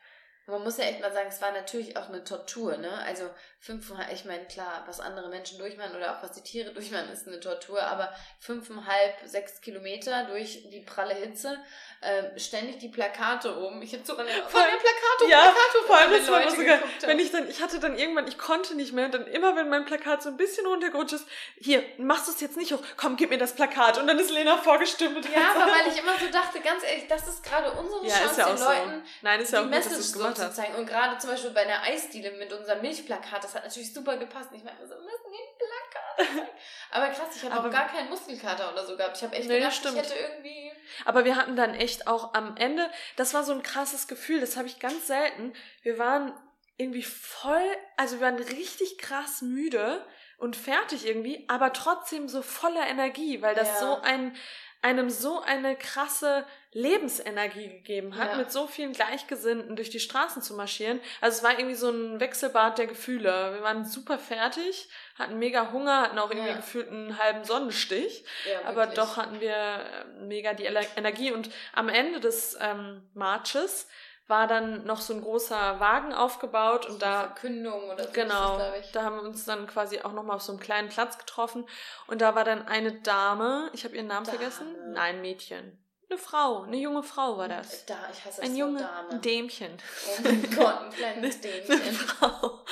Man 0.46 0.64
muss 0.64 0.78
ja 0.78 0.86
echt 0.86 1.00
mal 1.02 1.14
sagen, 1.14 1.28
es 1.30 1.42
war 1.42 1.52
natürlich 1.52 1.96
auch 1.96 2.10
eine 2.10 2.24
Tortur, 2.24 2.78
ne? 2.78 2.92
Also 3.06 3.30
fünfeinhalb, 3.62 4.14
ich 4.14 4.24
meine, 4.24 4.46
klar, 4.46 4.84
was 4.88 5.00
andere 5.00 5.28
Menschen 5.30 5.60
durchmachen 5.60 5.96
oder 5.96 6.16
auch 6.16 6.24
was 6.24 6.32
die 6.32 6.42
Tiere 6.42 6.72
durchmachen, 6.72 7.12
ist 7.12 7.28
eine 7.28 7.40
Tortur, 7.40 7.82
aber 7.82 8.14
fünfeinhalb, 8.40 9.16
sechs 9.26 9.60
Kilometer 9.60 10.26
durch 10.26 10.70
die 10.70 10.80
pralle 10.80 11.14
Hitze, 11.14 11.60
äh, 12.02 12.40
ständig 12.40 12.80
die 12.80 12.88
Plakate 12.88 13.58
oben. 13.60 13.82
Ich 13.82 13.94
habe 13.94 14.06
sogar 14.06 14.26
eine, 14.26 14.34
voll, 14.48 14.62
eine 14.62 14.78
Plakate, 14.78 15.30
ja, 15.30 15.42
Plakate 15.42 15.86
vor 15.86 15.98
allem, 15.98 16.12
das 16.12 16.32
war 16.32 16.50
sogar, 16.50 16.80
wenn 17.02 17.20
ich 17.20 17.32
dann, 17.32 17.50
ich 17.50 17.62
hatte 17.62 17.80
dann 17.80 17.98
irgendwann, 17.98 18.28
ich 18.28 18.38
konnte 18.38 18.76
nicht 18.76 18.94
mehr, 18.94 19.06
und 19.06 19.14
dann 19.14 19.28
immer, 19.28 19.56
wenn 19.58 19.68
mein 19.68 19.86
Plakat 19.86 20.24
so 20.24 20.30
ein 20.30 20.38
bisschen 20.38 20.66
runtergerutscht 20.66 21.14
ist, 21.14 21.26
hier, 21.58 21.84
machst 21.98 22.28
du 22.28 22.32
es 22.32 22.40
jetzt 22.40 22.56
nicht 22.56 22.72
hoch, 22.72 22.82
komm, 22.96 23.18
gib 23.18 23.30
mir 23.30 23.38
das 23.38 23.54
Plakat. 23.54 23.98
Und 23.98 24.08
dann 24.08 24.18
ist 24.18 24.32
Lena 24.32 24.58
vorgestimmt. 24.58 25.28
Ja, 25.30 25.52
aber 25.56 25.72
weil 25.72 25.88
ich 25.94 26.00
immer 26.00 26.18
so 26.18 26.32
dachte, 26.32 26.62
ganz 26.62 26.84
ehrlich, 26.84 27.08
das 27.08 27.28
ist 27.28 27.44
gerade 27.44 27.72
unsere 27.72 28.06
ja, 28.06 28.16
Chance, 28.16 28.40
ja 28.40 28.48
den 28.48 28.60
Leuten 28.60 29.04
so. 29.04 29.12
Nein, 29.22 29.42
ist 29.42 29.52
ja 29.52 29.60
auch 29.60 29.64
die 29.64 29.70
Message 29.70 29.96
so 29.98 30.32
zu 30.32 30.54
zeigen. 30.54 30.76
Und 30.76 30.88
gerade 30.88 31.18
zum 31.18 31.32
Beispiel 31.32 31.52
bei 31.52 31.62
einer 31.62 31.84
Eisdiele 31.84 32.32
mit 32.32 32.54
unserem 32.54 32.82
Milchplakat, 32.82 33.44
das 33.50 33.56
hat 33.56 33.70
natürlich 33.70 33.94
super 33.94 34.18
gepasst. 34.18 34.50
Ich 34.54 34.64
meine, 34.64 34.78
so 34.80 34.96
müssen 34.96 35.32
die 35.32 35.58
Plakat. 35.58 36.48
Aber 36.92 37.08
krass, 37.10 37.36
ich 37.36 37.44
habe 37.44 37.68
auch 37.68 37.72
gar 37.72 37.88
keinen 37.88 38.10
Muskelkater 38.10 38.72
oder 38.72 38.86
so 38.86 38.96
gehabt. 38.96 39.18
Ich 39.18 39.24
habe 39.24 39.36
echt 39.36 39.48
nee, 39.48 39.58
gedacht, 39.58 39.74
stimmt. 39.74 39.96
ich 39.98 40.04
hätte 40.04 40.16
irgendwie... 40.16 40.72
Aber 41.06 41.26
wir 41.26 41.36
hatten 41.36 41.56
dann 41.56 41.74
echt 41.74 42.08
auch 42.08 42.34
am 42.34 42.56
Ende, 42.58 42.90
das 43.16 43.34
war 43.34 43.44
so 43.44 43.54
ein 43.54 43.64
krasses 43.64 44.08
Gefühl, 44.08 44.40
das 44.40 44.58
habe 44.58 44.68
ich 44.68 44.80
ganz 44.80 45.08
selten. 45.08 45.54
Wir 45.82 45.98
waren 45.98 46.34
irgendwie 46.78 47.04
voll, 47.04 47.64
also 47.98 48.20
wir 48.20 48.26
waren 48.28 48.36
richtig 48.36 48.98
krass 48.98 49.42
müde 49.42 50.06
und 50.38 50.56
fertig 50.56 51.06
irgendwie, 51.06 51.46
aber 51.50 51.74
trotzdem 51.74 52.28
so 52.28 52.42
voller 52.42 52.88
Energie, 52.88 53.42
weil 53.42 53.56
das 53.56 53.68
ja. 53.68 53.80
so 53.80 54.02
ein 54.02 54.36
einem 54.82 55.10
so 55.10 55.42
eine 55.42 55.76
krasse 55.76 56.46
Lebensenergie 56.72 57.68
gegeben 57.68 58.16
hat, 58.16 58.32
ja. 58.32 58.38
mit 58.38 58.52
so 58.52 58.68
vielen 58.68 58.94
Gleichgesinnten 58.94 59.76
durch 59.76 59.90
die 59.90 60.00
Straßen 60.00 60.44
zu 60.44 60.54
marschieren. 60.54 61.00
Also 61.20 61.38
es 61.38 61.44
war 61.44 61.58
irgendwie 61.58 61.76
so 61.76 61.90
ein 61.90 62.20
Wechselbad 62.20 62.78
der 62.78 62.86
Gefühle. 62.86 63.54
Wir 63.54 63.64
waren 63.64 63.86
super 63.86 64.20
fertig, 64.20 64.88
hatten 65.18 65.40
mega 65.40 65.72
Hunger, 65.72 66.04
hatten 66.04 66.20
auch 66.20 66.30
irgendwie 66.30 66.50
ja. 66.50 66.56
gefühlt 66.56 66.90
einen 66.90 67.18
halben 67.18 67.44
Sonnenstich, 67.44 68.24
ja, 68.50 68.68
aber 68.70 68.86
doch 68.86 69.18
hatten 69.18 69.40
wir 69.42 69.56
äh, 69.56 70.06
mega 70.22 70.54
die 70.54 70.66
Energie. 70.66 71.32
Und 71.32 71.50
am 71.74 71.90
Ende 71.90 72.20
des 72.20 72.56
ähm, 72.62 73.02
Marches 73.16 73.88
war 74.28 74.46
dann 74.46 74.86
noch 74.86 75.02
so 75.02 75.16
ein 75.16 75.22
großer 75.22 75.80
Wagen 75.80 76.14
aufgebaut 76.14 76.86
und 76.86 77.02
da 77.02 77.22
Verkündung 77.22 77.90
oder 77.90 78.04
so 78.04 78.12
genau 78.12 78.60
das, 78.60 78.92
da 78.92 79.02
haben 79.02 79.16
wir 79.16 79.24
uns 79.24 79.44
dann 79.46 79.66
quasi 79.66 80.02
auch 80.02 80.14
noch 80.14 80.22
mal 80.22 80.36
auf 80.36 80.44
so 80.44 80.52
einem 80.52 80.62
kleinen 80.62 80.90
Platz 80.90 81.18
getroffen 81.18 81.66
und 82.06 82.22
da 82.22 82.36
war 82.36 82.44
dann 82.44 82.68
eine 82.68 83.02
Dame 83.02 83.72
ich 83.74 83.86
habe 83.86 83.96
ihren 83.96 84.06
Namen 84.06 84.28
Dame. 84.28 84.38
vergessen 84.38 84.68
nein 84.94 85.22
Mädchen 85.22 85.84
eine 86.10 86.18
Frau, 86.18 86.64
eine 86.64 86.78
junge 86.78 87.04
Frau 87.04 87.38
war 87.38 87.48
das. 87.48 87.86
Da, 87.86 87.98
ich 88.12 88.26
hasse 88.26 88.42
ein 88.42 88.56
junge 88.56 88.80
Dame. 88.80 89.20
Dämchen. 89.20 89.78
Oh 90.08 90.22
mein 90.24 90.42
Gott, 90.56 90.82
ein 90.82 90.90
kleines 90.92 91.40
Dämchen. 91.42 91.82
Eine 91.82 91.94
Frau, 91.94 92.66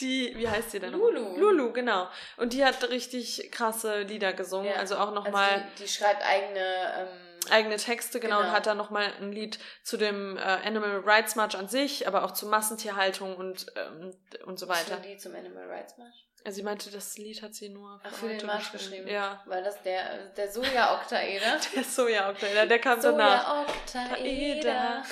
die, 0.00 0.36
wie 0.36 0.48
heißt 0.48 0.72
sie 0.72 0.80
denn? 0.80 0.92
Lulu. 0.92 1.36
Lulu, 1.36 1.72
genau. 1.72 2.08
Und 2.36 2.52
die 2.52 2.64
hat 2.64 2.82
richtig 2.90 3.50
krasse 3.50 4.02
Lieder 4.02 4.32
gesungen, 4.32 4.70
ja. 4.70 4.76
also 4.76 4.96
auch 4.96 5.12
nochmal. 5.12 5.50
Also 5.50 5.64
die, 5.78 5.82
die 5.84 5.88
schreibt 5.88 6.22
eigene 6.22 6.60
ähm, 6.98 7.34
eigene 7.50 7.76
Texte, 7.76 8.20
genau, 8.20 8.38
genau. 8.38 8.48
und 8.48 8.54
hat 8.54 8.66
dann 8.66 8.76
nochmal 8.76 9.12
ein 9.20 9.32
Lied 9.32 9.58
zu 9.82 9.96
dem 9.96 10.36
äh, 10.36 10.40
Animal 10.40 11.00
Rights 11.04 11.36
March 11.36 11.56
an 11.56 11.68
sich, 11.68 12.06
aber 12.06 12.24
auch 12.24 12.32
zur 12.32 12.48
Massentierhaltung 12.48 13.36
und, 13.36 13.66
ähm, 13.76 14.14
und 14.46 14.58
so 14.58 14.68
weiter. 14.68 14.96
Ein 14.96 15.02
Lied 15.02 15.20
zum 15.20 15.34
Animal 15.34 15.68
Rights 15.68 15.96
March? 15.98 16.26
Also 16.44 16.56
sie 16.56 16.62
meinte, 16.62 16.90
das 16.90 17.16
Lied 17.16 17.40
hat 17.40 17.54
sie 17.54 17.70
nur 17.70 17.98
für, 18.00 18.08
Ach, 18.08 18.12
für 18.12 18.28
den 18.28 18.46
Marsch 18.46 18.70
geschrieben. 18.70 19.08
Ja. 19.08 19.42
Weil 19.46 19.64
das 19.64 19.82
der, 19.82 20.26
der 20.36 20.52
Soja-Oktaeder. 20.52 21.58
der 21.74 21.84
Soja-Oktaeder, 21.84 22.66
der 22.66 22.78
kam 22.78 23.00
danach. 23.00 23.66
Soja-Oktaeder. 23.86 25.02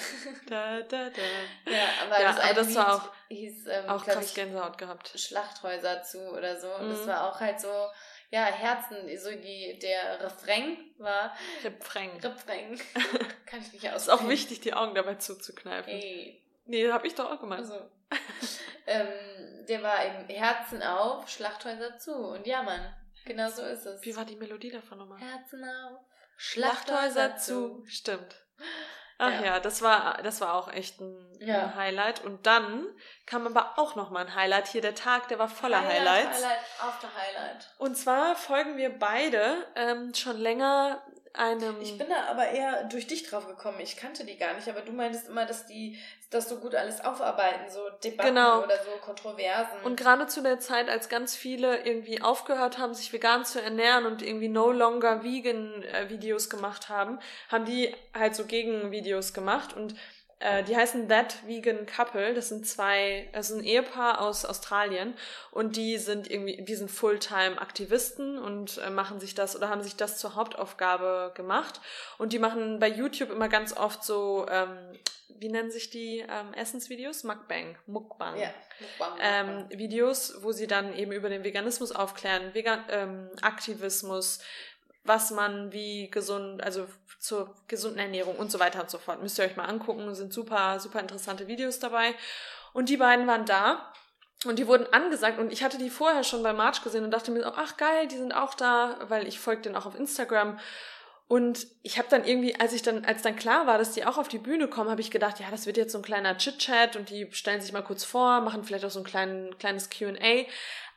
da, 0.49 0.81
da, 0.83 1.09
da. 1.09 1.71
Ja, 1.71 1.89
aber 2.05 2.21
ja, 2.21 2.33
das, 2.33 2.41
aber 2.41 2.55
das 2.55 2.75
war 2.75 2.95
auch, 2.97 3.13
hieß, 3.29 3.67
ähm, 3.67 3.89
auch 3.89 4.05
krass 4.05 4.27
ich, 4.27 4.35
Gänsehaut 4.35 4.77
gehabt. 4.77 5.13
Schlachthäuser 5.17 6.03
zu 6.03 6.19
oder 6.33 6.61
so. 6.61 6.69
Und 6.75 6.89
mhm. 6.89 6.91
das 6.91 7.07
war 7.07 7.31
auch 7.31 7.41
halt 7.41 7.59
so 7.59 7.89
ja, 8.33 8.47
Herzen, 8.47 8.97
so 9.19 9.31
die, 9.31 9.79
der 9.79 10.25
Refrain 10.25 10.79
war. 10.97 11.37
Refrain. 11.63 12.11
Refrain. 12.23 12.81
Kann 13.47 13.61
ich 13.61 13.73
nicht 13.75 13.91
aus. 13.91 14.03
Ist 14.03 14.09
auch 14.09 14.27
wichtig, 14.27 14.61
die 14.61 14.73
Augen 14.73 14.95
dabei 14.95 15.17
zuzukneifen. 15.17 15.93
Ey. 15.93 16.43
Nee, 16.65 16.91
hab 16.91 17.05
ich 17.05 17.15
doch 17.15 17.31
auch 17.31 17.41
gemacht. 17.41 17.61
Also, 17.61 17.75
ähm, 18.93 19.67
der 19.67 19.83
war 19.83 20.05
im 20.05 20.29
Herzen 20.29 20.83
auf, 20.83 21.29
Schlachthäuser 21.29 21.99
zu. 21.99 22.15
Und 22.15 22.47
ja, 22.47 22.63
Mann, 22.63 22.95
genau 23.25 23.49
so 23.51 23.63
ist 23.63 23.87
es. 23.87 24.03
Wie 24.03 24.17
war 24.17 24.25
die 24.25 24.37
Melodie 24.37 24.71
davon 24.71 24.99
nochmal? 24.99 25.19
Herzen 25.19 25.65
auf, 25.65 26.01
Schlachthäuser, 26.37 27.13
Schlachthäuser 27.31 27.37
zu. 27.37 27.85
Stimmt. 27.87 28.43
Ach 29.19 29.31
ja. 29.41 29.45
ja, 29.45 29.61
das 29.61 29.83
war 29.83 30.21
das 30.23 30.41
war 30.41 30.55
auch 30.55 30.73
echt 30.73 31.01
ein, 31.01 31.39
ja. 31.39 31.65
ein, 31.65 31.75
Highlight. 31.77 32.25
Und 32.25 32.45
dann 32.45 32.87
kam 33.25 33.47
aber 33.47 33.79
auch 33.79 33.95
noch 33.95 34.11
mal 34.11 34.27
ein 34.27 34.35
Highlight. 34.35 34.67
Hier 34.67 34.81
der 34.81 34.97
Tag, 34.97 35.29
der 35.29 35.39
war 35.39 35.49
voller 35.49 35.81
Highlight, 35.81 36.27
Highlights. 36.27 36.45
Highlight 36.45 36.59
after 36.81 37.09
Highlight. 37.15 37.75
Und 37.79 37.97
zwar 37.97 38.35
folgen 38.35 38.77
wir 38.77 38.99
beide 38.99 39.65
ähm, 39.77 40.13
schon 40.15 40.39
länger 40.39 41.03
einem. 41.35 41.81
Ich 41.81 41.99
bin 41.99 42.09
da 42.09 42.27
aber 42.31 42.49
eher 42.49 42.85
durch 42.85 43.07
dich 43.07 43.23
drauf 43.25 43.47
gekommen. 43.47 43.81
Ich 43.81 43.97
kannte 43.97 44.25
die 44.25 44.37
gar 44.37 44.55
nicht, 44.55 44.69
aber 44.69 44.81
du 44.81 44.93
meintest 44.93 45.29
immer, 45.29 45.47
dass 45.47 45.67
die 45.67 45.99
das 46.31 46.49
so 46.49 46.57
gut 46.57 46.75
alles 46.75 47.05
aufarbeiten, 47.05 47.71
so 47.71 47.81
Debatten 48.03 48.35
genau. 48.35 48.63
oder 48.63 48.77
so 48.83 48.91
Kontroversen. 49.05 49.79
Und 49.85 49.97
gerade 49.97 50.27
zu 50.27 50.43
der 50.43 50.59
Zeit, 50.61 50.89
als 50.89 51.09
ganz 51.09 51.37
viele 51.37 51.85
irgendwie 51.85 52.23
aufgehört 52.23 52.79
haben, 52.79 52.95
sich 52.95 53.13
vegan 53.13 53.45
zu 53.45 53.61
ernähren 53.61 54.07
und 54.07 54.23
irgendwie 54.23 54.49
no 54.49 54.73
longer 54.73 55.23
vegan 55.23 55.83
äh, 55.83 56.09
Videos 56.09 56.49
gemacht 56.49 56.89
haben, 56.89 57.19
haben 57.49 57.65
die 57.65 57.95
halt 58.15 58.35
so 58.35 58.45
Gegenvideos 58.45 59.35
gemacht 59.35 59.77
und 59.77 59.95
äh, 60.43 60.65
die 60.65 60.77
heißen 60.77 61.09
That 61.09 61.47
Vegan 61.47 61.87
Couple. 61.87 62.35
Das 62.35 62.49
sind 62.49 62.67
zwei, 62.67 63.29
das 63.33 63.51
ist 63.51 63.57
ein 63.57 63.65
Ehepaar 63.65 64.21
aus 64.21 64.45
Australien 64.45 65.15
und 65.51 65.77
die 65.77 65.99
sind 65.99 66.31
irgendwie, 66.31 66.63
die 66.63 66.75
sind 66.75 66.91
Fulltime 66.91 67.61
Aktivisten 67.61 68.39
und 68.39 68.79
äh, 68.79 68.91
machen 68.91 69.21
sich 69.21 69.35
das 69.35 69.57
oder 69.57 69.69
haben 69.69 69.83
sich 69.83 69.97
das 69.97 70.19
zur 70.19 70.35
Hauptaufgabe 70.35 71.33
gemacht. 71.35 71.81
Und 72.19 72.33
die 72.33 72.39
machen 72.39 72.81
bei 72.81 72.89
YouTube 72.89 73.31
immer 73.31 73.49
ganz 73.49 73.77
oft 73.77 74.05
so, 74.05 74.47
ähm, 74.51 74.77
wie 75.29 75.49
nennen 75.49 75.71
sich 75.71 75.91
die 75.91 76.21
ähm, 76.21 76.55
Essensvideos? 76.55 77.25
Mukbang, 77.25 77.77
Mukbang. 77.87 78.37
Ja, 78.39 78.55
Mukbang, 78.81 79.19
ähm, 79.21 79.67
Videos, 79.71 80.43
wo 80.43 80.53
sie 80.53 80.67
dann 80.67 80.95
eben 80.95 81.13
über 81.13 81.29
den 81.29 81.43
Veganismus 81.43 81.93
aufklären, 81.93 82.55
Vegan, 82.55 82.85
ähm, 82.91 83.31
Aktivismus, 83.41 84.41
was 85.05 85.31
man 85.31 85.73
wie 85.73 86.11
gesund, 86.11 86.63
also 86.63 86.87
zur 87.19 87.55
gesunden 87.69 87.99
Ernährung 87.99 88.37
und 88.37 88.51
so 88.51 88.59
weiter 88.61 88.81
und 88.81 88.91
so 88.91 88.99
fort. 88.99 89.23
Müsst 89.23 89.39
ihr 89.39 89.45
euch 89.45 89.57
mal 89.57 89.65
angucken, 89.65 90.15
sind 90.15 90.33
super, 90.33 90.81
super 90.81 91.01
interessante 91.01 91.47
Videos 91.47 91.79
dabei. 91.79 92.15
Und 92.73 92.89
die 92.89 92.97
beiden 92.97 93.27
waren 93.27 93.45
da 93.45 93.93
und 94.45 94.59
die 94.59 94.67
wurden 94.67 94.93
angesagt 94.93 95.39
und 95.39 95.53
ich 95.53 95.63
hatte 95.63 95.79
die 95.79 95.91
vorher 95.91 96.25
schon 96.25 96.43
bei 96.43 96.53
March 96.53 96.83
gesehen 96.83 97.05
und 97.05 97.11
dachte 97.11 97.31
mir, 97.31 97.43
so, 97.43 97.53
ach 97.55 97.77
geil, 97.77 98.09
die 98.09 98.17
sind 98.17 98.33
auch 98.33 98.55
da, 98.55 98.97
weil 99.09 99.29
ich 99.29 99.39
folge 99.39 99.63
denen 99.63 99.77
auch 99.77 99.87
auf 99.87 99.99
Instagram. 99.99 100.59
Und 101.29 101.67
ich 101.83 101.97
habe 101.97 102.09
dann 102.11 102.25
irgendwie, 102.25 102.59
als 102.61 102.75
ich 102.75 102.83
dann, 102.83 103.05
als 103.05 103.23
dann 103.23 103.37
klar 103.37 103.67
war, 103.67 103.79
dass 103.79 103.93
die 103.93 104.05
auch 104.05 104.19
auf 104.19 104.29
die 104.29 104.39
Bühne 104.39 104.69
kommen, 104.69 104.91
habe 104.91 105.01
ich 105.01 105.11
gedacht, 105.11 105.41
ja, 105.41 105.47
das 105.51 105.65
wird 105.65 105.77
jetzt 105.79 105.93
so 105.93 105.99
ein 105.99 106.05
kleiner 106.05 106.37
Chit-Chat 106.37 106.97
und 106.97 107.09
die 107.09 107.29
stellen 107.33 107.61
sich 107.61 107.73
mal 107.73 107.83
kurz 107.83 108.05
vor, 108.05 108.41
machen 108.41 108.65
vielleicht 108.65 108.85
auch 108.85 108.91
so 108.91 109.01
ein 109.01 109.05
klein, 109.05 109.55
kleines 109.59 109.89
Q&A. 109.89 110.45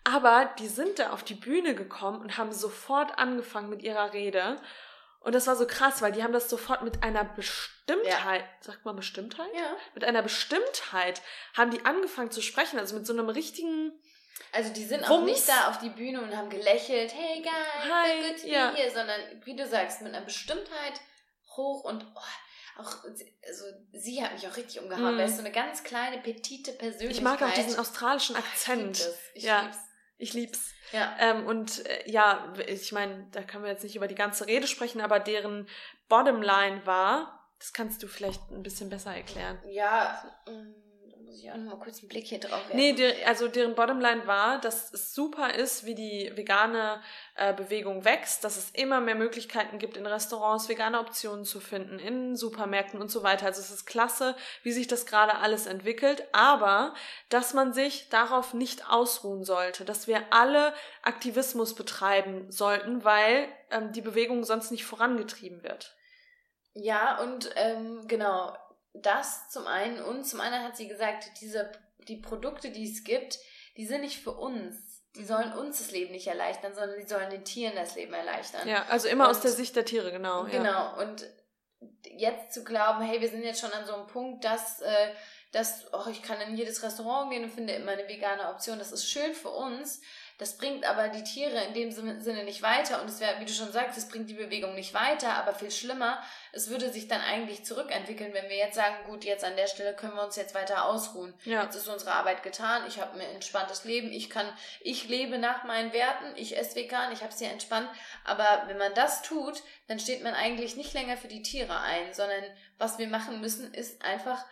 Aber 0.06 0.54
die 0.60 0.68
sind 0.68 1.00
da 1.00 1.10
auf 1.10 1.24
die 1.24 1.34
Bühne 1.34 1.74
gekommen 1.74 2.22
und 2.22 2.38
haben 2.38 2.54
sofort 2.54 3.18
angefangen 3.18 3.70
mit 3.70 3.82
ihrer 3.82 4.14
Rede. 4.14 4.62
Und 5.20 5.34
das 5.34 5.48
war 5.48 5.56
so 5.56 5.66
krass, 5.66 6.04
weil 6.04 6.12
die 6.12 6.22
haben 6.22 6.34
das 6.34 6.48
sofort 6.48 6.84
mit 6.84 7.02
einer 7.02 7.24
Bestimmtheit, 7.24 8.42
ja. 8.42 8.48
sagt 8.62 8.86
man 8.86 8.96
Bestimmtheit? 8.96 9.50
Ja. 9.56 9.76
Mit 9.96 10.04
einer 10.04 10.22
Bestimmtheit 10.22 11.24
haben 11.58 11.72
die 11.72 11.84
angefangen 11.84 12.30
zu 12.30 12.44
sprechen, 12.44 12.78
also 12.78 12.96
mit 12.96 13.08
so 13.08 13.14
einem 13.14 13.30
richtigen, 13.30 13.92
Also 14.52 14.72
die 14.72 14.86
sind 14.86 15.10
auch 15.10 15.24
nicht 15.24 15.50
da 15.50 15.70
auf 15.70 15.80
die 15.80 15.90
Bühne 15.90 16.22
und 16.22 16.38
haben 16.38 16.52
gelächelt, 16.52 17.12
hey 17.12 17.42
guys, 17.42 17.92
Hi, 17.92 18.30
good 18.30 18.42
to 18.42 18.48
ja. 18.48 18.72
here, 18.76 18.92
sondern 18.92 19.20
wie 19.44 19.56
du 19.56 19.68
sagst, 19.68 20.04
mit 20.04 20.14
einer 20.14 20.24
Bestimmtheit 20.24 21.02
hoch 21.58 21.84
und 21.84 22.06
oh, 22.16 22.82
auch, 22.82 23.04
also 23.48 23.66
sie 23.94 24.24
hat 24.24 24.34
mich 24.34 24.48
auch 24.48 24.56
richtig 24.56 24.80
umgehauen, 24.80 25.16
mm. 25.16 25.18
weil 25.18 25.26
es 25.26 25.38
so 25.38 25.40
eine 25.40 25.52
ganz 25.52 25.84
kleine, 25.84 26.20
petite 26.20 26.74
Persönlichkeit. 26.74 27.18
Ich 27.18 27.22
mag 27.24 27.42
auch 27.42 27.54
diesen 27.54 27.80
australischen 27.80 28.36
Akzent. 28.36 29.02
Oh, 29.02 29.14
ich, 29.34 29.42
ich 29.42 29.44
ja. 29.46 29.62
lieb's. 29.62 29.78
Ich 30.18 30.34
lieb's. 30.34 30.74
Ja. 30.92 31.16
Ähm, 31.20 31.46
und 31.46 31.86
äh, 31.86 32.10
ja, 32.10 32.54
ich 32.68 32.92
meine, 32.92 33.28
da 33.32 33.44
können 33.44 33.64
wir 33.64 33.72
jetzt 33.72 33.84
nicht 33.84 33.96
über 33.96 34.08
die 34.08 34.16
ganze 34.16 34.48
Rede 34.48 34.68
sprechen, 34.68 35.02
aber 35.02 35.20
deren 35.20 35.68
Bottomline 36.08 36.86
war, 36.86 37.50
das 37.60 37.74
kannst 37.74 38.02
du 38.02 38.08
vielleicht 38.08 38.50
ein 38.52 38.64
bisschen 38.64 38.90
besser 38.90 39.16
erklären. 39.16 39.60
Ja, 39.68 40.24
ähm, 40.48 40.76
muss 41.36 41.44
ich 41.44 41.52
auch 41.52 41.58
noch 41.58 41.78
mal 41.78 41.84
kurz 41.84 42.00
einen 42.00 42.08
Blick 42.08 42.28
hier 42.28 42.40
drauf 42.40 42.52
werfen. 42.52 42.76
Nee, 42.78 42.94
die, 42.94 43.26
also 43.26 43.50
deren 43.50 43.76
Bottomline 43.76 44.26
war, 44.26 44.60
dass 44.62 44.94
es 44.94 45.14
super 45.14 45.54
ist, 45.54 45.86
wie 45.86 45.94
die 45.94 46.32
vegane 46.36 47.02
äh, 47.36 47.54
Bewegung 47.54 48.06
wächst, 48.06 48.46
dass 48.46 48.56
es 48.56 48.70
immer 48.72 49.02
mehr 49.02 49.16
Möglichkeiten 49.16 49.78
gibt, 49.78 49.98
in 49.98 50.06
Restaurants 50.06 50.70
vegane 50.70 51.00
Optionen 51.00 51.44
zu 51.44 51.60
finden, 51.60 52.00
in 52.00 52.38
Supermärkten 52.38 53.02
und 53.02 53.12
so 53.12 53.24
weiter. 53.24 53.48
Also 53.48 53.60
es 53.60 53.70
ist 53.70 53.86
klasse, 53.86 54.36
wie 54.64 54.72
sich 54.72 54.88
das 54.88 55.06
gerade 55.06 55.36
alles 55.36 55.66
entwickelt, 55.66 56.24
aber 56.32 56.94
dass 57.28 57.54
man 57.54 57.74
sich 57.74 58.08
darauf 58.10 58.54
nicht 58.54 58.90
ausruhen 58.90 59.44
sollte, 59.44 59.84
dass 59.84 60.08
wir 60.08 60.24
alle 60.30 60.74
Aktivismus 61.02 61.76
betreiben 61.76 62.50
sollten, 62.50 63.04
weil 63.04 63.50
ähm, 63.72 63.92
die 63.92 64.02
Bewegung 64.02 64.46
sonst 64.46 64.72
nicht 64.72 64.86
vorangetrieben 64.86 65.64
wird. 65.64 65.98
Ja, 66.78 67.22
und 67.22 67.50
ähm, 67.56 68.06
genau, 68.08 68.54
das 69.02 69.50
zum 69.50 69.68
einen 69.68 70.02
und 70.02 70.26
zum 70.26 70.42
anderen 70.42 70.64
hat 70.64 70.78
sie 70.78 70.88
gesagt, 70.88 71.42
diese, 71.42 71.72
die 72.08 72.18
Produkte, 72.18 72.72
die 72.72 72.90
es 72.90 73.04
gibt, 73.04 73.40
die 73.78 73.86
sind 73.86 74.02
nicht 74.02 74.22
für 74.22 74.32
uns. 74.32 74.76
Die 75.16 75.26
sollen 75.26 75.54
uns 75.54 75.80
das 75.80 75.92
Leben 75.92 76.12
nicht 76.12 76.28
erleichtern, 76.28 76.74
sondern 76.76 77.00
die 77.00 77.08
sollen 77.08 77.30
den 77.30 77.46
Tieren 77.46 77.76
das 77.76 77.96
Leben 77.96 78.14
erleichtern. 78.14 78.68
Ja, 78.68 78.86
also 78.90 79.08
immer 79.08 79.26
und, 79.26 79.32
aus 79.32 79.42
der 79.42 79.52
Sicht 79.52 79.76
der 79.76 79.86
Tiere, 79.86 80.12
genau. 80.12 80.44
Genau. 80.44 80.64
Ja. 80.64 80.94
Und 80.96 81.26
jetzt 82.04 82.54
zu 82.54 82.64
glauben, 82.64 83.02
hey, 83.02 83.22
wir 83.22 83.30
sind 83.30 83.44
jetzt 83.44 83.62
schon 83.62 83.72
an 83.72 83.86
so 83.86 83.94
einem 83.94 84.08
Punkt, 84.08 84.44
dass, 84.44 84.82
äh, 84.82 85.10
dass 85.52 85.86
oh, 85.94 86.10
ich 86.10 86.22
kann 86.22 86.42
in 86.42 86.56
jedes 86.56 86.84
Restaurant 86.84 87.32
gehen 87.32 87.44
und 87.44 87.52
finde 87.52 87.74
immer 87.74 87.94
eine 87.94 88.08
vegane 88.08 88.50
Option, 88.50 88.78
das 88.78 88.92
ist 88.92 89.10
schön 89.10 89.34
für 89.34 89.50
uns, 89.50 90.02
das 90.38 90.58
bringt 90.58 90.86
aber 90.86 91.10
die 91.10 91.24
Tiere 91.24 91.64
in 91.64 91.74
dem 91.74 91.92
Sinne 91.92 92.44
nicht 92.44 92.62
weiter 92.62 93.02
und 93.02 93.10
es 93.10 93.20
wäre, 93.20 93.40
wie 93.40 93.46
du 93.46 93.54
schon 93.54 93.72
sagst, 93.72 93.98
es 93.98 94.10
bringt 94.10 94.30
die 94.30 94.34
Bewegung 94.34 94.76
nicht 94.76 94.94
weiter, 94.94 95.34
aber 95.34 95.54
viel 95.54 95.72
schlimmer, 95.72 96.22
es 96.52 96.70
würde 96.70 96.92
sich 96.92 97.08
dann 97.08 97.22
eigentlich 97.22 97.64
zurückentwickeln, 97.64 98.34
wenn 98.34 98.50
wir 98.50 98.58
jetzt 98.58 98.76
sagen, 98.76 98.96
gut, 99.06 99.24
jetzt 99.24 99.46
an 99.46 99.56
der 99.56 99.68
Stelle 99.68 99.96
können 99.96 100.16
wir 100.16 100.24
uns 100.24 100.36
jetzt 100.36 100.54
weiter 100.54 100.86
ausruhen. 100.86 101.34
Ja. 101.46 101.64
Jetzt 101.64 101.76
ist 101.76 101.88
unsere 101.88 102.12
Arbeit 102.12 102.44
getan, 102.44 102.84
ich 102.88 103.00
habe 103.00 103.14
ein 103.14 103.22
entspanntes 103.36 103.86
Leben, 103.86 104.12
ich 104.12 104.30
kann, 104.30 104.48
ich 104.82 105.08
lebe 105.08 105.38
nach 105.38 105.64
meinen 105.64 105.94
Werten, 105.94 106.36
ich 106.36 106.58
esse 106.58 106.76
vegan, 106.76 107.14
ich 107.14 107.22
habe 107.22 107.32
es 107.32 107.40
hier 107.40 107.52
entspannt, 107.52 107.90
aber 108.26 108.64
wenn 108.68 108.78
man 108.78 108.94
das 108.94 109.22
tut, 109.22 109.64
dann 109.88 110.00
steht 110.00 110.24
man 110.24 110.34
eigentlich 110.34 110.76
nicht 110.76 110.94
länger 110.94 111.16
für 111.16 111.30
die 111.30 111.44
Tiere 111.44 111.80
ein, 111.80 112.14
sondern 112.14 112.44
was 112.78 112.98
wir 112.98 113.08
machen 113.08 113.40
müssen, 113.40 113.74
ist 113.74 114.04
einfach 114.04 114.46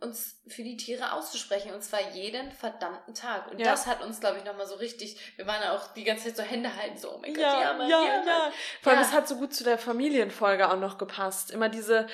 uns 0.00 0.40
für 0.46 0.62
die 0.62 0.76
Tiere 0.76 1.12
auszusprechen 1.12 1.72
und 1.72 1.82
zwar 1.82 2.00
jeden 2.12 2.52
verdammten 2.52 3.14
Tag. 3.14 3.50
Und 3.50 3.58
ja. 3.58 3.70
das 3.70 3.86
hat 3.86 4.02
uns, 4.02 4.20
glaube 4.20 4.38
ich, 4.38 4.44
nochmal 4.44 4.66
so 4.66 4.76
richtig, 4.76 5.18
wir 5.36 5.46
waren 5.46 5.62
auch 5.70 5.92
die 5.94 6.04
ganze 6.04 6.26
Zeit 6.26 6.36
so 6.36 6.42
Hände 6.42 6.74
halten, 6.74 6.96
so, 6.96 7.12
oh 7.12 7.18
mein 7.18 7.34
Gott, 7.34 7.42
ja, 7.42 7.76
ja, 7.78 7.88
ja, 7.88 8.22
ja. 8.24 8.52
Vor 8.80 8.92
allem, 8.92 9.02
es 9.02 9.12
hat 9.12 9.26
so 9.26 9.36
gut 9.36 9.54
zu 9.54 9.64
der 9.64 9.78
Familienfolge 9.78 10.70
auch 10.70 10.78
noch 10.78 10.98
gepasst. 10.98 11.50
Immer 11.50 11.68
diese, 11.68 12.06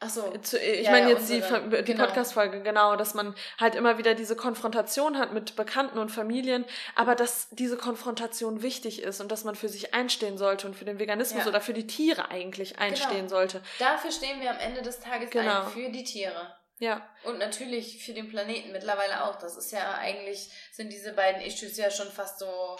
Ach 0.00 0.10
so. 0.10 0.32
Ich 0.32 0.84
ja, 0.84 0.92
meine 0.92 1.10
jetzt 1.10 1.22
unsere, 1.22 1.68
die, 1.68 1.76
die 1.78 1.92
genau. 1.92 2.04
Podcast-Folge, 2.04 2.62
genau, 2.62 2.94
dass 2.94 3.14
man 3.14 3.34
halt 3.58 3.74
immer 3.74 3.98
wieder 3.98 4.14
diese 4.14 4.36
Konfrontation 4.36 5.18
hat 5.18 5.32
mit 5.32 5.56
Bekannten 5.56 5.98
und 5.98 6.10
Familien, 6.10 6.64
aber 6.94 7.16
dass 7.16 7.48
diese 7.50 7.76
Konfrontation 7.76 8.62
wichtig 8.62 9.02
ist 9.02 9.20
und 9.20 9.32
dass 9.32 9.42
man 9.42 9.56
für 9.56 9.68
sich 9.68 9.94
einstehen 9.94 10.38
sollte 10.38 10.68
und 10.68 10.76
für 10.76 10.84
den 10.84 11.00
Veganismus 11.00 11.42
ja. 11.42 11.48
oder 11.48 11.60
für 11.60 11.72
die 11.72 11.88
Tiere 11.88 12.30
eigentlich 12.30 12.78
einstehen 12.78 13.26
genau. 13.26 13.28
sollte. 13.28 13.60
Dafür 13.80 14.12
stehen 14.12 14.40
wir 14.40 14.52
am 14.52 14.58
Ende 14.58 14.82
des 14.82 15.00
Tages 15.00 15.30
genau. 15.30 15.62
ein, 15.62 15.68
für 15.68 15.90
die 15.90 16.04
Tiere. 16.04 16.54
Ja. 16.78 17.08
Und 17.24 17.38
natürlich 17.38 18.04
für 18.04 18.12
den 18.12 18.28
Planeten 18.28 18.72
mittlerweile 18.72 19.24
auch. 19.24 19.36
Das 19.36 19.56
ist 19.56 19.72
ja 19.72 19.94
eigentlich, 19.94 20.50
sind 20.72 20.92
diese 20.92 21.12
beiden 21.12 21.42
Issues 21.42 21.76
ja 21.76 21.90
schon 21.90 22.10
fast 22.10 22.38
so 22.38 22.76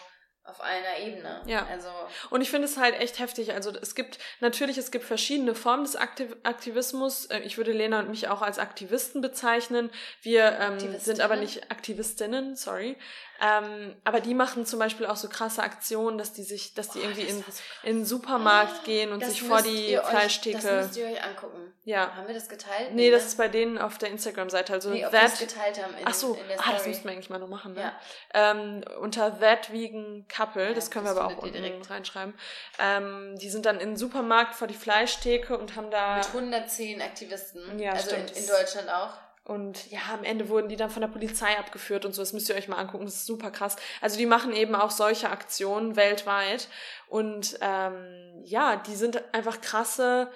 auf 0.49 0.61
einer 0.62 0.99
Ebene. 1.01 1.42
Ja. 1.46 1.66
Also 1.66 1.88
und 2.30 2.40
ich 2.40 2.51
finde 2.51 2.66
es 2.66 2.78
halt 2.78 2.99
echt 2.99 3.18
heftig. 3.18 3.53
Also 3.53 3.70
es 3.70 3.94
gibt 3.94 4.18
natürlich, 4.40 4.78
es 4.78 4.90
gibt 4.90 5.05
verschiedene 5.05 5.55
Formen 5.55 5.84
des 5.84 5.94
Aktiv 5.94 6.34
Aktivismus. 6.42 7.26
Äh, 7.26 7.40
ich 7.40 7.59
würde 7.59 7.72
Lena 7.72 8.01
und 8.01 8.09
mich 8.09 8.28
auch 8.28 8.40
als 8.40 8.59
Aktivisten 8.59 9.20
bezeichnen. 9.20 9.90
Wir 10.22 10.59
ähm, 10.59 10.99
sind 10.99 11.20
aber 11.20 11.36
nicht 11.36 11.70
Aktivistinnen, 11.70 12.57
sorry. 12.57 12.96
Ähm, 13.41 13.95
aber 14.05 14.20
die 14.20 14.34
machen 14.34 14.66
zum 14.66 14.80
Beispiel 14.80 15.07
auch 15.07 15.16
so 15.16 15.28
krasse 15.28 15.62
Aktionen, 15.62 16.18
dass 16.18 16.32
die 16.32 16.43
sich, 16.43 16.74
dass 16.74 16.89
die 16.91 16.99
oh, 16.99 17.03
irgendwie 17.03 17.22
in, 17.22 17.45
in 17.84 17.97
den 17.99 18.05
Supermarkt 18.05 18.80
oh, 18.80 18.84
gehen 18.84 19.12
und 19.12 19.24
sich 19.24 19.43
vor 19.43 19.62
die 19.62 19.99
Fleischtheke. 20.03 20.59
Das 20.61 20.86
müsst 20.86 20.97
ihr 20.97 21.07
euch 21.07 21.22
angucken. 21.22 21.72
Ja. 21.84 22.14
Haben 22.16 22.26
wir 22.26 22.34
das 22.34 22.49
geteilt? 22.49 22.91
Nee, 22.91 23.05
nee 23.05 23.11
das 23.11 23.22
ne? 23.22 23.28
ist 23.28 23.39
bei 23.39 23.49
denen 23.49 23.78
auf 23.78 23.97
der 23.99 24.11
Instagram-Seite. 24.11 24.72
Also 24.72 24.91
nee, 24.91 25.03
that, 25.03 25.39
geteilt 25.39 25.82
haben 25.82 25.95
in, 25.95 26.05
Ach 26.05 26.14
so, 26.14 26.34
in 26.34 26.49
der 26.49 26.59
Story. 26.59 26.68
ah, 26.68 26.72
das 26.76 26.86
müssten 26.86 27.05
wir 27.05 27.12
eigentlich 27.12 27.30
mal 27.30 27.39
noch 27.39 27.49
machen, 27.49 27.74
ne? 27.74 27.80
Ja. 27.80 27.93
Ähm, 28.34 28.84
unter 29.01 29.39
That 29.39 29.72
Vegan 29.72 30.26
Couple, 30.28 30.68
ja, 30.68 30.74
das 30.74 30.91
können 30.91 31.07
das 31.07 31.14
wir 31.14 31.22
aber 31.22 31.32
auch 31.34 31.43
unten 31.43 31.55
direkt. 31.55 31.89
reinschreiben. 31.89 32.34
Ähm, 32.80 33.39
die 33.39 33.51
sind 33.51 33.66
dann 33.66 33.78
in 33.78 33.91
den 33.91 33.97
Supermarkt 33.97 34.57
vor 34.57 34.66
die 34.66 34.74
Fleischtheke 34.74 35.57
und 35.57 35.76
haben 35.76 35.91
da. 35.91 36.16
Mit 36.16 36.26
110 36.26 37.01
Aktivisten. 37.01 37.78
Ja, 37.78 37.93
also 37.93 38.11
stimmt. 38.11 38.32
In, 38.32 38.36
in 38.36 38.47
Deutschland 38.49 38.91
auch. 38.91 39.27
Und 39.49 39.90
ja, 39.90 40.01
am 40.12 40.24
Ende 40.24 40.51
wurden 40.51 40.68
die 40.68 40.76
dann 40.76 40.90
von 40.90 41.01
der 41.01 41.09
Polizei 41.09 41.59
abgeführt 41.59 42.05
und 42.05 42.12
so. 42.12 42.20
Das 42.20 42.34
müsst 42.34 42.51
ihr 42.51 42.55
euch 42.55 42.68
mal 42.68 42.76
angucken. 42.76 43.07
Das 43.07 43.14
ist 43.14 43.26
super 43.26 43.51
krass. 43.51 43.76
Also 44.03 44.18
die 44.18 44.26
machen 44.26 44.53
eben 44.53 44.74
auch 44.74 44.90
solche 44.90 45.30
Aktionen 45.30 45.96
weltweit. 45.96 46.68
Und 47.07 47.59
ähm, 47.62 48.42
ja, 48.44 48.76
die 48.76 48.94
sind 48.94 49.22
einfach 49.34 49.62
krasse. 49.62 50.30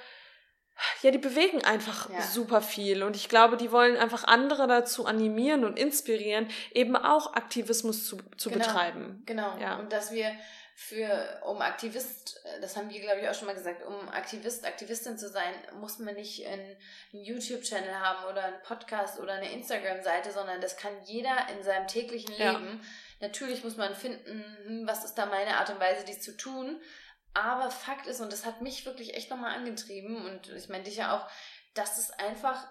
Ja, 1.02 1.10
die 1.10 1.18
bewegen 1.18 1.62
einfach 1.62 2.08
ja. 2.08 2.22
super 2.22 2.62
viel. 2.62 3.02
Und 3.02 3.14
ich 3.14 3.28
glaube, 3.28 3.58
die 3.58 3.70
wollen 3.70 3.98
einfach 3.98 4.24
andere 4.24 4.66
dazu 4.66 5.04
animieren 5.04 5.66
und 5.66 5.78
inspirieren, 5.78 6.48
eben 6.72 6.96
auch 6.96 7.34
Aktivismus 7.34 8.06
zu, 8.06 8.16
zu 8.38 8.48
genau. 8.48 8.64
betreiben. 8.64 9.22
Genau. 9.26 9.58
Ja. 9.58 9.76
Und 9.76 9.92
dass 9.92 10.12
wir 10.12 10.32
für, 10.88 11.40
um 11.44 11.60
Aktivist, 11.60 12.40
das 12.60 12.76
haben 12.76 12.90
wir, 12.90 13.00
glaube 13.00 13.20
ich, 13.20 13.28
auch 13.28 13.34
schon 13.34 13.46
mal 13.46 13.54
gesagt, 13.54 13.84
um 13.86 14.08
Aktivist, 14.08 14.66
Aktivistin 14.66 15.16
zu 15.16 15.28
sein, 15.28 15.54
muss 15.78 15.98
man 15.98 16.14
nicht 16.14 16.44
einen, 16.46 16.76
YouTube-Channel 17.12 17.94
haben 18.00 18.24
oder 18.24 18.44
einen 18.44 18.62
Podcast 18.62 19.20
oder 19.20 19.34
eine 19.34 19.52
Instagram-Seite, 19.52 20.32
sondern 20.32 20.60
das 20.60 20.76
kann 20.76 20.92
jeder 21.04 21.48
in 21.56 21.62
seinem 21.62 21.86
täglichen 21.86 22.32
Leben. 22.32 22.80
Ja. 23.20 23.28
Natürlich 23.28 23.62
muss 23.62 23.76
man 23.76 23.94
finden, 23.94 24.44
hm, 24.64 24.86
was 24.86 25.04
ist 25.04 25.14
da 25.14 25.26
meine 25.26 25.56
Art 25.58 25.70
und 25.70 25.78
Weise, 25.78 26.04
dies 26.04 26.20
zu 26.20 26.36
tun. 26.36 26.80
Aber 27.32 27.70
Fakt 27.70 28.06
ist, 28.06 28.20
und 28.20 28.32
das 28.32 28.44
hat 28.44 28.60
mich 28.60 28.84
wirklich 28.84 29.14
echt 29.14 29.30
nochmal 29.30 29.54
angetrieben, 29.54 30.26
und 30.26 30.48
ich 30.48 30.68
meine 30.68 30.84
dich 30.84 30.96
ja 30.96 31.16
auch, 31.16 31.30
dass 31.74 31.98
es 31.98 32.10
einfach 32.10 32.66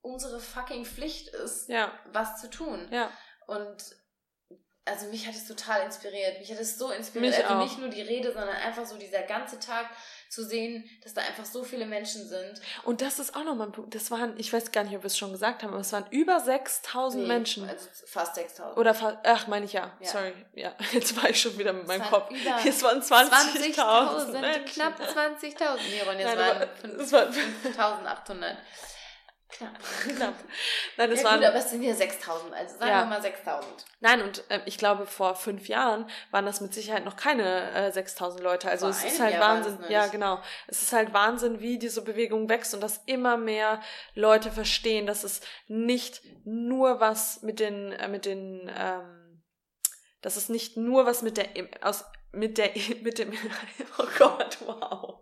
unsere 0.00 0.40
fucking 0.40 0.86
Pflicht 0.86 1.28
ist, 1.28 1.68
ja. 1.68 1.92
was 2.06 2.40
zu 2.40 2.48
tun. 2.48 2.88
Ja. 2.90 3.12
Und 3.46 3.96
also 4.88 5.06
mich 5.06 5.26
hat 5.26 5.34
es 5.34 5.46
total 5.46 5.82
inspiriert. 5.84 6.38
Mich 6.38 6.50
hat 6.50 6.58
es 6.58 6.78
so 6.78 6.90
inspiriert. 6.90 7.34
Mich 7.34 7.44
also 7.44 7.56
auch. 7.56 7.62
nicht 7.62 7.78
nur 7.78 7.88
die 7.88 8.02
Rede, 8.02 8.32
sondern 8.32 8.56
einfach 8.56 8.84
so 8.86 8.96
dieser 8.96 9.22
ganze 9.22 9.58
Tag 9.58 9.86
zu 10.28 10.44
sehen, 10.44 10.88
dass 11.02 11.14
da 11.14 11.22
einfach 11.22 11.44
so 11.44 11.64
viele 11.64 11.86
Menschen 11.86 12.28
sind. 12.28 12.60
Und 12.84 13.00
das 13.00 13.18
ist 13.18 13.34
auch 13.34 13.44
nochmal 13.44 13.68
ein 13.68 13.72
Punkt. 13.72 13.94
Das 13.94 14.10
waren, 14.10 14.38
ich 14.38 14.52
weiß 14.52 14.72
gar 14.72 14.84
nicht, 14.84 14.94
ob 14.94 15.02
wir 15.02 15.06
es 15.06 15.16
schon 15.16 15.32
gesagt 15.32 15.62
haben, 15.62 15.70
aber 15.70 15.80
es 15.80 15.92
waren 15.92 16.04
über 16.10 16.38
6000 16.38 17.22
nee, 17.22 17.28
Menschen. 17.28 17.68
Also 17.68 17.88
fast 18.06 18.34
6000. 18.34 18.76
Oder 18.76 18.94
fast, 18.94 19.18
ach, 19.24 19.46
meine 19.46 19.64
ich 19.64 19.72
ja. 19.72 19.90
ja. 20.00 20.06
Sorry. 20.06 20.32
Ja, 20.54 20.74
jetzt 20.92 21.16
war 21.16 21.30
ich 21.30 21.40
schon 21.40 21.56
wieder 21.58 21.72
mit 21.72 21.86
meinem 21.86 22.02
Kopf. 22.02 22.30
Es 22.64 22.82
waren 22.82 23.00
20.000. 23.00 24.30
20 24.30 24.74
knapp 24.74 25.00
20.000. 25.00 25.78
Nee, 25.90 26.00
aber 26.02 26.18
jetzt 26.18 27.12
waren 27.12 27.32
5.800. 27.74 28.56
Knapp. 29.50 29.78
Knapp. 30.02 30.34
Nein, 30.98 31.10
das 31.10 31.22
ja, 31.22 31.24
waren, 31.26 31.40
gut, 31.40 31.48
aber 31.48 31.56
es 31.56 31.70
sind 31.70 31.82
ja 31.82 31.94
6000, 31.94 32.52
also 32.52 32.78
sagen 32.78 32.90
ja. 32.90 33.00
wir 33.00 33.06
mal 33.06 33.22
6000. 33.22 33.86
Nein, 34.00 34.22
und 34.22 34.44
äh, 34.50 34.60
ich 34.66 34.76
glaube, 34.76 35.06
vor 35.06 35.36
fünf 35.36 35.68
Jahren 35.68 36.08
waren 36.30 36.44
das 36.44 36.60
mit 36.60 36.74
Sicherheit 36.74 37.04
noch 37.06 37.16
keine 37.16 37.72
äh, 37.72 37.90
6000 37.90 38.42
Leute. 38.42 38.68
Also 38.68 38.86
vor 38.86 38.90
es 38.90 39.04
ist 39.04 39.20
halt 39.20 39.34
Jahr 39.34 39.56
Wahnsinn. 39.56 39.78
Ja, 39.88 40.06
genau. 40.08 40.40
Es 40.66 40.82
ist 40.82 40.92
halt 40.92 41.14
Wahnsinn, 41.14 41.60
wie 41.60 41.78
diese 41.78 42.02
Bewegung 42.02 42.48
wächst 42.50 42.74
und 42.74 42.82
dass 42.82 43.00
immer 43.06 43.38
mehr 43.38 43.80
Leute 44.14 44.50
verstehen, 44.50 45.06
dass 45.06 45.24
es 45.24 45.40
nicht 45.66 46.20
nur 46.44 47.00
was 47.00 47.42
mit 47.42 47.58
den, 47.58 47.92
äh, 47.92 48.08
mit 48.08 48.26
den, 48.26 48.70
ähm, 48.76 49.42
dass 50.20 50.36
es 50.36 50.50
nicht 50.50 50.76
nur 50.76 51.06
was 51.06 51.22
mit 51.22 51.38
der, 51.38 51.46
aus, 51.80 52.04
mit 52.32 52.58
der, 52.58 52.70
mit 53.02 53.18
dem, 53.18 53.32
oh 53.98 54.06
Gott, 54.18 54.58
wow, 54.64 55.18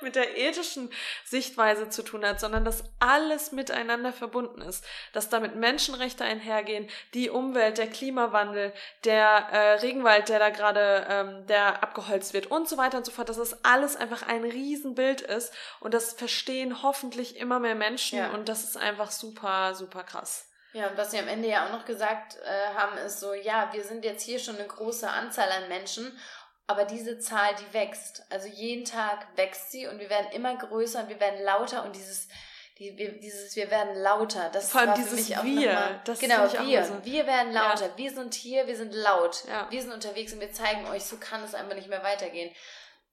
mit 0.00 0.16
der 0.16 0.36
ethischen 0.36 0.90
Sichtweise 1.24 1.88
zu 1.88 2.02
tun 2.02 2.24
hat, 2.24 2.40
sondern 2.40 2.64
dass 2.64 2.84
alles 2.98 3.52
miteinander 3.52 4.12
verbunden 4.12 4.60
ist, 4.62 4.84
dass 5.12 5.28
damit 5.28 5.56
Menschenrechte 5.56 6.24
einhergehen, 6.24 6.88
die 7.14 7.30
Umwelt, 7.30 7.78
der 7.78 7.88
Klimawandel, 7.88 8.72
der 9.04 9.28
äh, 9.28 9.72
Regenwald, 9.80 10.28
der 10.28 10.38
da 10.38 10.50
gerade, 10.50 11.06
ähm, 11.08 11.46
der 11.46 11.82
abgeholzt 11.82 12.34
wird 12.34 12.46
und 12.46 12.68
so 12.68 12.76
weiter 12.76 12.98
und 12.98 13.06
so 13.06 13.12
fort, 13.12 13.28
dass 13.28 13.36
das 13.36 13.64
alles 13.64 13.96
einfach 13.96 14.22
ein 14.26 14.44
Riesenbild 14.44 15.20
ist 15.20 15.52
und 15.80 15.94
das 15.94 16.12
verstehen 16.12 16.82
hoffentlich 16.82 17.36
immer 17.36 17.60
mehr 17.60 17.74
Menschen 17.74 18.18
ja. 18.18 18.30
und 18.30 18.48
das 18.48 18.64
ist 18.64 18.76
einfach 18.76 19.10
super, 19.10 19.74
super 19.74 20.02
krass. 20.02 20.48
Ja, 20.74 20.88
und 20.88 20.98
was 20.98 21.10
sie 21.10 21.18
am 21.18 21.28
Ende 21.28 21.48
ja 21.48 21.66
auch 21.66 21.72
noch 21.72 21.86
gesagt 21.86 22.36
äh, 22.44 22.74
haben, 22.74 22.98
ist 22.98 23.20
so, 23.20 23.32
ja, 23.32 23.70
wir 23.72 23.82
sind 23.82 24.04
jetzt 24.04 24.22
hier 24.22 24.38
schon 24.38 24.56
eine 24.56 24.66
große 24.66 25.08
Anzahl 25.08 25.50
an 25.50 25.68
Menschen, 25.68 26.16
aber 26.68 26.84
diese 26.84 27.18
Zahl, 27.18 27.54
die 27.56 27.72
wächst. 27.74 28.22
Also 28.30 28.46
jeden 28.46 28.84
Tag 28.84 29.26
wächst 29.36 29.72
sie 29.72 29.86
und 29.88 29.98
wir 29.98 30.08
werden 30.10 30.30
immer 30.32 30.54
größer 30.56 31.00
und 31.02 31.08
wir 31.08 31.18
werden 31.18 31.42
lauter 31.42 31.82
und 31.84 31.96
dieses, 31.96 32.28
die, 32.78 32.96
wir, 32.96 33.18
dieses 33.18 33.56
wir 33.56 33.70
werden 33.70 33.96
lauter, 34.00 34.50
das 34.50 34.70
Vor 34.70 34.82
allem 34.82 34.90
war 34.90 34.96
dieses 34.96 35.10
für 35.10 35.16
mich 35.16 35.36
auch 35.38 35.44
Wir, 35.44 35.72
nochmal, 35.72 36.00
das 36.04 36.18
genau, 36.20 36.52
wir, 36.66 36.84
so- 36.84 37.04
wir 37.04 37.26
werden 37.26 37.52
lauter, 37.52 37.86
Ja. 37.86 37.96
wir 37.96 38.10
sind 38.12 38.34
hier, 38.34 38.66
wir 38.68 38.76
sind 38.76 38.94
laut, 38.94 39.44
Ja. 39.48 39.66
wir 39.70 39.82
sind 39.82 39.92
unterwegs 39.92 40.32
und 40.32 40.40
wir 40.40 40.52
zeigen 40.52 40.86
euch, 40.86 41.02
so 41.04 41.16
kann 41.16 41.42
es 41.42 41.54
einfach 41.54 41.74
nicht 41.74 41.88
mehr 41.88 42.04
weitergehen. 42.04 42.54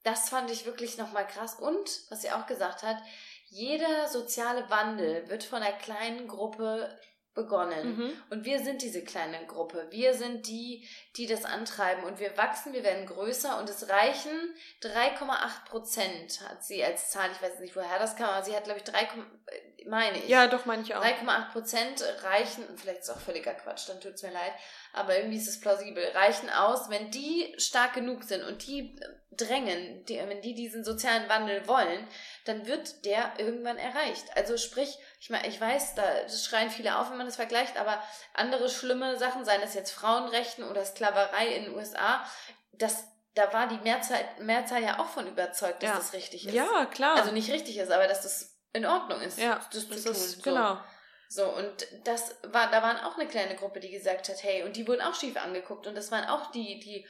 Das 0.04 0.28
fand 0.28 0.50
ich 0.52 0.66
wirklich 0.66 0.98
nochmal 0.98 1.26
krass. 1.26 1.54
Und, 1.56 1.90
was 2.10 2.22
sie 2.22 2.30
auch 2.30 2.46
gesagt 2.46 2.84
hat, 2.84 2.98
jeder 3.48 4.06
soziale 4.08 4.68
Wandel 4.70 5.28
wird 5.28 5.42
von 5.42 5.62
einer 5.62 5.76
kleinen 5.76 6.28
Gruppe 6.28 6.96
begonnen. 7.36 7.96
Mhm. 7.96 8.22
Und 8.30 8.44
wir 8.44 8.58
sind 8.58 8.82
diese 8.82 9.04
kleine 9.04 9.46
Gruppe. 9.46 9.86
Wir 9.90 10.14
sind 10.14 10.48
die, 10.48 10.88
die 11.16 11.26
das 11.26 11.44
antreiben. 11.44 12.02
Und 12.02 12.18
wir 12.18 12.36
wachsen, 12.36 12.72
wir 12.72 12.82
werden 12.82 13.06
größer 13.06 13.60
und 13.60 13.70
es 13.70 13.88
reichen 13.88 14.32
3,8 14.82 15.68
Prozent, 15.68 16.40
hat 16.48 16.64
sie 16.64 16.82
als 16.82 17.10
Zahl. 17.10 17.30
Ich 17.30 17.40
weiß 17.40 17.60
nicht, 17.60 17.76
woher 17.76 18.00
das 18.00 18.16
kam, 18.16 18.30
aber 18.30 18.44
sie 18.44 18.56
hat, 18.56 18.64
glaube 18.64 18.80
ich, 18.80 18.84
3, 18.84 19.08
meine 19.86 20.18
ich. 20.18 20.28
Ja, 20.28 20.48
doch, 20.48 20.64
meine 20.64 20.82
ich 20.82 20.94
auch. 20.94 21.04
3,8 21.04 21.52
Prozent 21.52 22.04
reichen, 22.22 22.64
vielleicht 22.76 23.00
ist 23.00 23.08
es 23.10 23.14
auch 23.14 23.20
völliger 23.20 23.54
Quatsch, 23.54 23.88
dann 23.88 24.00
tut's 24.00 24.22
mir 24.22 24.32
leid, 24.32 24.52
aber 24.92 25.16
irgendwie 25.16 25.36
ist 25.36 25.48
es 25.48 25.60
plausibel, 25.60 26.04
reichen 26.14 26.50
aus, 26.50 26.90
wenn 26.90 27.10
die 27.10 27.54
stark 27.58 27.94
genug 27.94 28.24
sind 28.24 28.42
und 28.42 28.66
die 28.66 28.98
drängen, 29.36 30.04
die, 30.06 30.16
wenn 30.16 30.40
die 30.40 30.54
diesen 30.54 30.84
sozialen 30.84 31.28
Wandel 31.28 31.66
wollen, 31.68 32.06
dann 32.44 32.66
wird 32.66 33.04
der 33.04 33.34
irgendwann 33.38 33.76
erreicht. 33.76 34.24
Also 34.34 34.56
sprich, 34.56 34.96
ich 35.18 35.30
meine, 35.30 35.48
ich 35.48 35.60
weiß, 35.60 35.94
da 35.94 36.28
schreien 36.28 36.70
viele 36.70 36.98
auf, 36.98 37.10
wenn 37.10 37.16
man 37.16 37.26
das 37.26 37.36
vergleicht, 37.36 37.76
aber 37.78 38.02
andere 38.34 38.68
schlimme 38.68 39.16
Sachen, 39.18 39.44
seien 39.44 39.62
es 39.62 39.74
jetzt 39.74 39.90
Frauenrechten 39.92 40.64
oder 40.64 40.84
Sklaverei 40.84 41.46
in 41.54 41.64
den 41.64 41.74
USA, 41.74 42.24
das, 42.72 43.04
da 43.34 43.52
war 43.52 43.66
die 43.68 43.78
Mehrzahl, 43.78 44.20
Mehrzahl 44.40 44.82
ja 44.82 44.98
auch 44.98 45.08
von 45.08 45.26
überzeugt, 45.26 45.82
dass 45.82 45.90
Ja. 45.90 45.96
das 45.96 46.12
richtig 46.12 46.46
ist. 46.46 46.54
Ja, 46.54 46.86
klar. 46.86 47.16
Also 47.16 47.32
nicht 47.32 47.50
richtig 47.50 47.78
ist, 47.78 47.90
aber 47.90 48.06
dass 48.06 48.22
das 48.22 48.56
in 48.72 48.84
Ordnung 48.86 49.20
ist, 49.22 49.38
ja, 49.38 49.54
das 49.72 49.88
das 49.88 50.02
tun. 50.02 50.12
ist, 50.12 50.32
so. 50.36 50.42
genau. 50.42 50.78
So, 51.28 51.44
und 51.48 51.86
das 52.04 52.36
war, 52.44 52.70
da 52.70 52.82
waren 52.82 52.98
auch 52.98 53.18
eine 53.18 53.26
kleine 53.28 53.56
Gruppe, 53.56 53.80
die 53.80 53.90
gesagt 53.90 54.28
hat, 54.28 54.42
hey, 54.44 54.62
und 54.62 54.76
die 54.76 54.86
wurden 54.86 55.00
auch 55.00 55.14
schief 55.14 55.36
angeguckt. 55.36 55.88
Und 55.88 55.96
das 55.96 56.12
waren 56.12 56.24
auch 56.28 56.52
die, 56.52 56.78
die, 56.78 57.04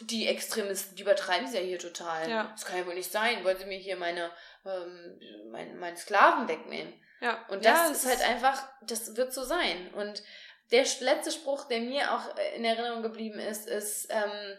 die 0.00 0.26
Extremisten, 0.26 0.96
die 0.96 1.02
übertreiben 1.02 1.46
es 1.46 1.54
ja 1.54 1.60
hier 1.60 1.78
total. 1.78 2.28
Ja. 2.28 2.44
Das 2.50 2.64
kann 2.64 2.78
ja 2.78 2.86
wohl 2.86 2.94
nicht 2.94 3.12
sein, 3.12 3.44
wollen 3.44 3.58
sie 3.58 3.66
mir 3.66 3.78
hier 3.78 3.96
meine, 3.96 4.30
ähm, 4.64 5.20
mein, 5.52 5.78
meine 5.78 5.96
Sklaven 5.96 6.48
wegnehmen. 6.48 6.92
Ja. 7.20 7.44
Und 7.48 7.64
ja, 7.64 7.88
das 7.88 8.04
ist 8.04 8.06
halt 8.06 8.22
einfach, 8.22 8.66
das 8.82 9.16
wird 9.16 9.32
so 9.32 9.44
sein. 9.44 9.92
Und 9.94 10.22
der 10.70 10.84
letzte 11.00 11.32
Spruch, 11.32 11.66
der 11.68 11.80
mir 11.80 12.12
auch 12.14 12.36
äh, 12.36 12.56
in 12.56 12.64
Erinnerung 12.64 13.02
geblieben 13.02 13.38
ist, 13.38 13.68
ist, 13.68 14.08
ähm, 14.10 14.56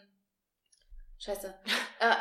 scheiße, 1.19 1.53
äh, 1.99 2.15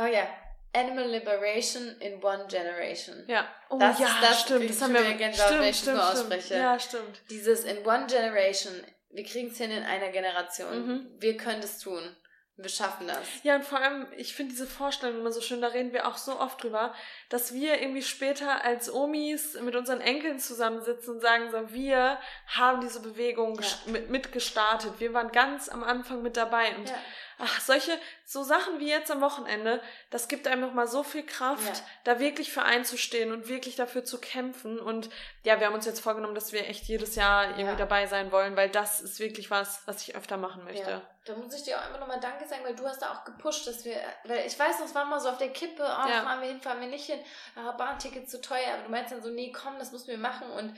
oh 0.00 0.06
ja, 0.06 0.26
Animal 0.74 1.08
Liberation 1.08 1.96
in 2.00 2.22
one 2.22 2.46
generation. 2.48 3.24
Ja. 3.28 3.48
Oh, 3.70 3.78
Das 3.78 3.98
ja, 3.98 4.06
ist 4.06 4.22
das, 4.22 4.40
stimmt. 4.42 4.68
Das 4.68 4.82
haben 4.82 4.92
wir. 4.94 5.02
Gänsehaut, 5.14 5.52
wenn 5.60 5.64
ich 5.70 5.76
Stimmt, 5.78 5.78
das 5.78 5.78
stimmt, 5.78 5.96
nur 5.96 6.04
stimmt. 6.04 6.18
ausspreche. 6.20 6.54
Ja, 6.56 6.78
stimmt. 6.80 7.22
Dieses 7.30 7.64
in 7.64 7.86
one 7.86 8.06
generation, 8.06 8.74
wir 9.10 9.24
kriegen 9.24 9.48
es 9.50 9.58
hin 9.58 9.70
in 9.70 9.84
einer 9.84 10.10
Generation. 10.10 10.86
Mhm. 10.86 11.10
Wir 11.20 11.36
können 11.36 11.60
das 11.60 11.78
tun. 11.78 12.16
Wir 12.56 12.68
schaffen 12.70 13.08
das. 13.08 13.18
Ja, 13.42 13.56
und 13.56 13.64
vor 13.64 13.80
allem, 13.80 14.06
ich 14.16 14.32
finde 14.34 14.52
diese 14.52 14.66
Vorstellung 14.68 15.18
immer 15.18 15.32
so 15.32 15.40
schön, 15.40 15.60
da 15.60 15.68
reden 15.68 15.92
wir 15.92 16.06
auch 16.06 16.16
so 16.16 16.38
oft 16.38 16.62
drüber, 16.62 16.94
dass 17.28 17.52
wir 17.52 17.80
irgendwie 17.80 18.02
später 18.02 18.64
als 18.64 18.92
Omis 18.92 19.54
mit 19.60 19.74
unseren 19.74 20.00
Enkeln 20.00 20.38
zusammensitzen 20.38 21.14
und 21.14 21.20
sagen 21.20 21.50
so, 21.50 21.72
wir 21.72 22.16
haben 22.46 22.80
diese 22.80 23.00
Bewegung 23.00 23.58
Ja. 23.60 23.92
mit, 23.92 24.08
mitgestartet. 24.08 25.00
Wir 25.00 25.12
waren 25.12 25.32
ganz 25.32 25.68
am 25.68 25.82
Anfang 25.82 26.22
mit 26.22 26.36
dabei. 26.36 26.76
Und 26.76 26.88
Ja. 26.88 26.96
Ach, 27.44 27.60
solche, 27.60 27.92
so 28.24 28.42
Sachen 28.42 28.80
wie 28.80 28.88
jetzt 28.88 29.10
am 29.10 29.20
Wochenende, 29.20 29.80
das 30.10 30.28
gibt 30.28 30.46
einem 30.48 30.62
nochmal 30.62 30.86
so 30.88 31.02
viel 31.02 31.24
Kraft, 31.24 31.62
Ja. 31.78 31.86
da 32.04 32.18
wirklich 32.20 32.52
für 32.52 32.62
einzustehen 32.62 33.32
und 33.32 33.48
wirklich 33.48 33.76
dafür 33.76 34.04
zu 34.04 34.18
kämpfen. 34.20 34.78
Und 34.80 35.10
ja, 35.44 35.60
wir 35.60 35.66
haben 35.66 35.74
uns 35.74 35.86
jetzt 35.86 36.00
vorgenommen, 36.00 36.34
dass 36.34 36.52
wir 36.52 36.68
echt 36.68 36.84
jedes 36.84 37.14
Jahr 37.16 37.44
irgendwie 37.50 37.62
Ja. 37.66 37.76
dabei 37.76 38.06
sein 38.06 38.32
wollen, 38.32 38.56
weil 38.56 38.68
das 38.70 39.00
ist 39.00 39.20
wirklich 39.20 39.50
was, 39.50 39.82
was 39.86 40.02
ich 40.08 40.16
öfter 40.16 40.36
machen 40.36 40.64
möchte. 40.64 40.90
Ja. 40.90 41.02
Da 41.26 41.34
muss 41.36 41.54
ich 41.54 41.62
dir 41.62 41.78
auch 41.78 41.82
einfach 41.82 42.00
nochmal 42.00 42.20
Danke 42.20 42.46
sagen, 42.46 42.62
weil 42.64 42.74
du 42.76 42.86
hast 42.86 43.00
da 43.00 43.12
auch 43.12 43.24
gepusht, 43.24 43.66
dass 43.66 43.84
wir, 43.84 43.96
weil 44.24 44.46
ich 44.46 44.58
weiß 44.58 44.78
noch, 44.80 44.86
es 44.86 44.94
war 44.94 45.04
mal 45.06 45.20
so 45.20 45.28
auf 45.30 45.38
der 45.38 45.48
Kippe, 45.50 45.82
oh, 45.82 46.08
Ja. 46.08 46.22
fahren 46.22 46.40
wir 46.40 46.48
hin, 46.48 46.60
fahren 46.60 46.80
wir 46.80 46.88
nicht 46.88 47.06
hin, 47.06 47.18
ah, 47.56 47.72
Bahnticket 47.72 48.28
zu 48.28 48.40
teuer, 48.40 48.74
aber 48.74 48.82
du 48.84 48.90
meinst 48.90 49.10
dann 49.12 49.22
so, 49.22 49.30
nee, 49.30 49.50
komm, 49.52 49.78
das 49.78 49.90
müssen 49.92 50.08
wir 50.08 50.18
machen 50.18 50.50
und 50.50 50.76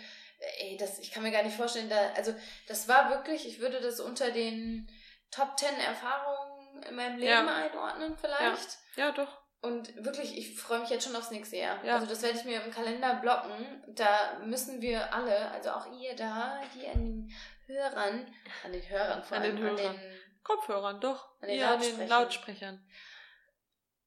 ey, 0.60 0.76
das, 0.76 0.98
ich 0.98 1.10
kann 1.10 1.22
mir 1.22 1.32
gar 1.32 1.42
nicht 1.42 1.56
vorstellen, 1.56 1.88
da, 1.88 1.96
also 2.14 2.34
das 2.68 2.86
war 2.88 3.10
wirklich, 3.10 3.48
ich 3.48 3.58
würde 3.60 3.80
das 3.80 3.98
unter 4.00 4.30
den 4.30 4.86
Top 5.32 5.58
10 5.58 5.68
Erfahrungen 5.80 6.45
in 6.82 6.94
meinem 6.96 7.18
Leben 7.18 7.30
Ja. 7.30 7.54
einordnen 7.54 8.16
vielleicht. 8.18 8.78
Ja, 8.96 9.12
doch. 9.12 9.42
Und 9.62 10.04
wirklich, 10.04 10.36
ich 10.38 10.60
freue 10.60 10.80
mich 10.80 10.90
jetzt 10.90 11.04
schon 11.06 11.16
aufs 11.16 11.30
nächste 11.30 11.56
Jahr. 11.56 11.82
Ja. 11.84 11.94
Also 11.94 12.06
das 12.06 12.22
werde 12.22 12.38
ich 12.38 12.44
mir 12.44 12.62
im 12.62 12.70
Kalender 12.70 13.14
blocken. 13.16 13.82
Da 13.88 14.38
müssen 14.44 14.80
wir 14.80 15.12
alle, 15.12 15.50
also 15.50 15.70
auch 15.70 15.86
ihr 15.98 16.14
da, 16.14 16.60
die 16.74 16.86
an 16.86 17.04
den 17.04 17.34
Hörern, 17.66 18.32
an 18.64 18.72
den 18.72 18.88
Hörern 18.88 19.22
vor 19.24 19.38
An 19.38 19.42
allem, 19.42 19.56
den 19.56 19.66
an 19.66 19.76
Hörern. 19.78 19.96
den 19.96 20.20
Kopfhörern, 20.44 21.00
doch. 21.00 21.40
An 21.40 21.48
den 21.48 21.58
ja, 21.58 21.74
an 21.74 21.80
den 21.80 21.88
Lautsprechern. 21.90 22.08
Lautsprechern. 22.08 22.88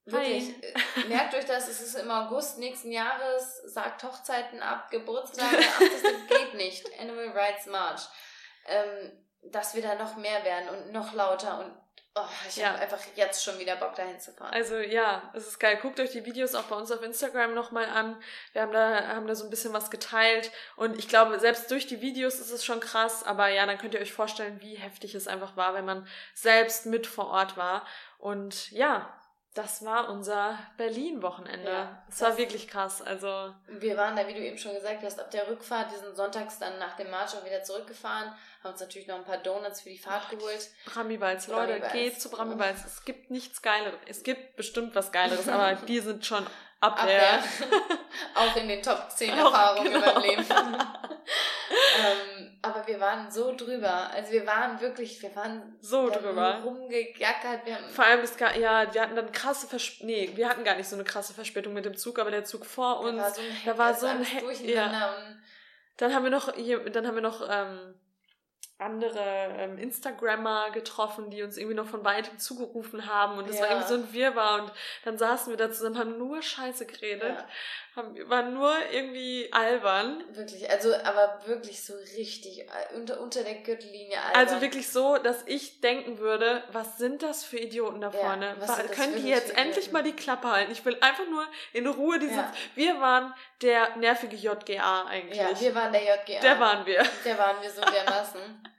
Wirklich, 0.06 0.62
äh, 0.64 1.08
merkt 1.08 1.34
euch 1.34 1.44
das, 1.44 1.68
es 1.68 1.80
ist 1.82 1.94
im 1.94 2.10
August 2.10 2.58
nächsten 2.58 2.90
Jahres, 2.90 3.60
sagt 3.66 4.02
Hochzeiten 4.02 4.62
ab, 4.62 4.90
Geburtstage 4.90 5.58
ab, 5.58 5.80
das 5.80 6.38
geht 6.38 6.54
nicht. 6.54 6.86
Animal 6.98 7.28
Rights 7.30 7.66
March. 7.66 8.02
Ähm, 8.66 9.26
dass 9.42 9.74
wir 9.74 9.82
da 9.82 9.94
noch 9.94 10.16
mehr 10.16 10.44
werden 10.44 10.68
und 10.68 10.92
noch 10.92 11.12
lauter 11.14 11.60
und 11.60 11.79
oh, 12.14 12.22
ich 12.48 12.56
Ja. 12.56 12.68
habe 12.70 12.78
einfach 12.80 13.00
jetzt 13.16 13.42
schon 13.44 13.58
wieder 13.58 13.76
Bock 13.76 13.94
dahin 13.94 14.18
zu 14.20 14.32
fahren. 14.32 14.52
Also 14.52 14.76
ja, 14.76 15.30
es 15.34 15.46
ist 15.46 15.58
geil. 15.58 15.78
Guckt 15.80 16.00
euch 16.00 16.10
die 16.10 16.24
Videos 16.24 16.54
auch 16.54 16.64
bei 16.64 16.76
uns 16.76 16.90
auf 16.90 17.02
Instagram 17.02 17.54
nochmal 17.54 17.86
an. 17.86 18.20
Wir 18.52 18.62
haben 18.62 18.72
da, 18.72 19.08
haben 19.08 19.26
da 19.26 19.34
so 19.34 19.44
ein 19.44 19.50
bisschen 19.50 19.72
was 19.72 19.90
geteilt. 19.90 20.50
Und 20.76 20.98
ich 20.98 21.08
glaube, 21.08 21.38
selbst 21.40 21.70
durch 21.70 21.86
die 21.86 22.00
Videos 22.00 22.40
ist 22.40 22.50
es 22.50 22.64
schon 22.64 22.80
krass. 22.80 23.22
Aber 23.24 23.48
ja, 23.48 23.66
dann 23.66 23.78
könnt 23.78 23.94
ihr 23.94 24.00
euch 24.00 24.12
vorstellen, 24.12 24.60
wie 24.60 24.74
heftig 24.74 25.14
es 25.14 25.28
einfach 25.28 25.56
war, 25.56 25.74
wenn 25.74 25.84
man 25.84 26.06
selbst 26.34 26.86
mit 26.86 27.06
vor 27.06 27.28
Ort 27.28 27.56
war. 27.56 27.86
Und 28.18 28.70
ja, 28.70 29.12
das 29.54 29.84
war 29.84 30.08
unser 30.08 30.56
Berlin-Wochenende. 30.76 31.70
Ja, 31.70 32.02
es 32.08 32.20
war 32.20 32.38
wirklich 32.38 32.68
krass. 32.68 33.02
Also 33.02 33.52
Wir 33.66 33.96
waren 33.96 34.14
da, 34.14 34.26
wie 34.28 34.34
du 34.34 34.40
eben 34.40 34.56
schon 34.58 34.74
gesagt 34.74 35.02
hast, 35.02 35.18
ab 35.18 35.30
der 35.32 35.48
Rückfahrt, 35.48 35.90
diesen 35.90 36.14
Sonntags 36.14 36.60
dann 36.60 36.78
nach 36.78 36.96
dem 36.96 37.10
March 37.10 37.34
auch 37.34 37.44
wieder 37.44 37.62
zurückgefahren, 37.62 38.32
haben 38.62 38.70
uns 38.72 38.80
natürlich 38.80 39.08
noch 39.08 39.16
ein 39.16 39.24
paar 39.24 39.38
Donuts 39.38 39.80
für 39.80 39.88
die 39.90 39.98
Fahrt 39.98 40.22
Ach, 40.26 40.30
geholt. 40.30 40.70
Bramibals, 40.84 41.48
Leute, 41.48 41.66
Bramibals. 41.66 41.92
geht 41.92 42.20
zu 42.20 42.30
Bramibals. 42.30 42.84
Es 42.84 43.04
gibt 43.04 43.30
nichts 43.30 43.60
Geileres. 43.60 43.98
Es 44.06 44.22
gibt 44.22 44.56
bestimmt 44.56 44.94
was 44.94 45.10
Geileres, 45.10 45.48
aber 45.48 45.74
die 45.74 45.98
sind 45.98 46.24
schon 46.24 46.46
ab 46.80 47.00
der. 47.04 47.34
Abwehr. 47.34 47.42
auch 48.36 48.56
in 48.56 48.68
den 48.68 48.82
Top 48.82 49.10
10 49.10 49.32
Auch, 49.40 49.52
Erfahrungen 49.52 49.86
in 49.86 49.92
genau. 49.94 50.14
meinem 50.14 50.22
Leben. 50.22 50.46
ähm, 51.70 52.58
aber 52.62 52.86
wir 52.86 53.00
waren 53.00 53.30
so 53.30 53.54
drüber. 53.56 54.10
Also 54.10 54.32
wir 54.32 54.46
waren 54.46 54.80
wirklich, 54.80 55.22
wir 55.22 55.34
waren 55.36 55.76
So 55.80 56.06
wir 56.08 56.14
haben 56.14 56.22
drüber. 56.24 56.60
rumgegackert. 56.64 57.64
Wir 57.64 57.76
haben, 57.76 57.88
Vor 57.90 58.04
allem 58.04 58.20
ist 58.22 58.36
gar, 58.38 58.56
ja, 58.56 58.92
wir 58.92 59.00
hatten 59.02 59.16
dann 59.16 59.32
krasse 59.32 59.66
Verspätung, 59.66 60.06
nee, 60.08 60.30
wir 60.34 60.48
hatten 60.48 60.64
gar 60.64 60.76
nicht 60.76 60.88
so 60.88 60.96
eine 60.96 61.04
krasse 61.04 61.32
Verspätung 61.34 61.72
mit 61.72 61.84
dem 61.84 61.96
Zug, 61.96 62.18
aber 62.18 62.30
der 62.30 62.44
Zug 62.44 62.66
vor 62.66 63.00
uns, 63.00 63.16
da 63.16 63.22
war 63.22 63.32
so 63.32 63.40
ein, 63.40 63.56
da 63.64 63.78
war 63.78 63.94
so 63.94 64.06
ein 64.06 64.24
He- 64.24 64.42
und 64.44 65.40
dann 65.96 66.14
haben 66.14 66.24
wir 66.24 66.30
noch, 66.30 66.54
hier, 66.54 66.80
dann 66.90 67.06
haben 67.06 67.14
wir 67.14 67.22
noch, 67.22 67.46
ähm, 67.48 67.94
andere 68.80 69.54
ähm, 69.58 69.78
Instagrammer 69.78 70.70
getroffen, 70.70 71.30
die 71.30 71.42
uns 71.42 71.56
irgendwie 71.56 71.76
noch 71.76 71.86
von 71.86 72.04
weitem 72.04 72.38
zugerufen 72.38 73.06
haben 73.06 73.38
und 73.38 73.48
es 73.48 73.60
war 73.60 73.66
Ja. 73.68 73.72
irgendwie 73.74 73.88
so 73.88 73.94
ein 73.94 74.12
Wirrwarr 74.12 74.62
und 74.62 74.72
dann 75.04 75.18
saßen 75.18 75.50
wir 75.52 75.56
da 75.56 75.70
zusammen, 75.70 75.98
haben 75.98 76.18
nur 76.18 76.42
Scheiße 76.42 76.86
geredet, 76.86 77.36
ja, 77.36 77.44
haben, 77.96 78.16
waren 78.30 78.54
nur 78.54 78.72
irgendwie 78.92 79.48
albern. 79.52 80.24
wirklich, 80.30 80.70
also 80.70 80.94
aber 81.04 81.40
wirklich 81.46 81.84
so 81.84 81.94
richtig 82.16 82.60
äh, 82.60 82.96
unter, 82.96 83.20
unter 83.20 83.42
der 83.42 83.54
Gürtellinie. 83.56 84.16
albern. 84.18 84.36
Also 84.36 84.60
wirklich 84.60 84.88
so, 84.88 85.16
dass 85.18 85.42
ich 85.46 85.80
denken 85.80 86.18
würde, 86.18 86.62
was 86.72 86.98
sind 86.98 87.22
das 87.22 87.44
für 87.44 87.58
Idioten 87.58 88.00
da 88.00 88.10
vorne? 88.10 88.54
was 88.60 88.68
Wa- 88.70 88.74
sind 88.76 88.90
das 88.90 88.96
Können 88.96 89.16
die 89.16 89.28
jetzt 89.28 89.50
endlich 89.56 89.86
Idioten? 89.88 89.92
mal 89.92 90.02
die 90.02 90.12
Klappe 90.16 90.50
halten? 90.50 90.72
Ich 90.72 90.84
will 90.84 90.96
einfach 91.00 91.26
nur 91.28 91.44
in 91.72 91.86
Ruhe 91.86 92.18
diese. 92.18 92.34
Ja. 92.36 92.52
Wir 92.74 93.00
waren 93.00 93.34
der 93.60 93.96
nervige 93.96 94.36
JGA 94.36 95.04
eigentlich. 95.06 95.38
Ja, 95.38 95.60
wir 95.60 95.74
waren 95.74 95.92
der 95.92 96.02
JGA. 96.02 96.40
der 96.40 96.60
waren 96.60 96.86
wir. 96.86 97.02
Der 97.24 97.36
waren 97.38 97.60
wir 97.60 97.70
so 97.70 97.82
dermaßen. 97.82 98.40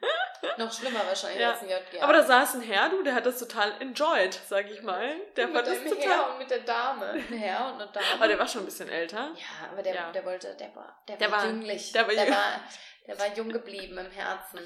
Noch 0.58 0.72
schlimmer 0.74 1.06
wahrscheinlich 1.06 1.40
Ja. 1.42 1.52
als 1.52 1.62
ein 1.62 1.70
JGA. 1.70 2.04
Aber 2.04 2.14
da 2.14 2.24
saß 2.24 2.56
ein 2.56 2.62
Herr, 2.62 2.90
du, 2.90 3.04
der 3.04 3.14
hat 3.16 3.26
das 3.26 3.38
total 3.40 3.74
enjoyed, 3.80 4.34
sag 4.48 4.70
ich 4.70 4.82
mal. 4.82 5.16
Der 5.36 5.48
mit 5.48 5.56
fand 5.56 5.68
das 5.68 5.80
dem 5.80 5.90
total. 5.90 6.04
Herr 6.10 6.30
und 6.32 6.38
mit 6.40 6.50
der 6.50 6.60
Dame. 6.60 7.06
Ein 7.12 7.34
Herr 7.38 7.68
und 7.74 7.82
eine 7.82 7.92
Dame. 7.92 8.06
Aber 8.16 8.28
der 8.28 8.40
war 8.40 8.48
schon 8.48 8.62
ein 8.64 8.66
bisschen 8.66 8.90
älter. 8.90 9.32
Ja, 9.36 9.70
aber 9.72 9.82
der, 9.84 9.94
Ja. 9.96 10.12
der 10.12 10.26
wollte, 10.26 10.56
der 10.56 10.76
war, 10.76 11.02
der, 11.08 11.18
Der 11.18 11.32
war, 11.32 11.40
war- 11.40 11.46
jünglich. 11.48 11.92
der 11.92 12.08
war 12.08 12.14
der, 12.14 12.26
jung. 12.26 12.34
war, 12.36 12.62
der 13.08 13.20
war 13.20 13.28
jung 13.36 13.50
geblieben 13.50 13.98
im 13.98 14.12
Herzen. 14.12 14.60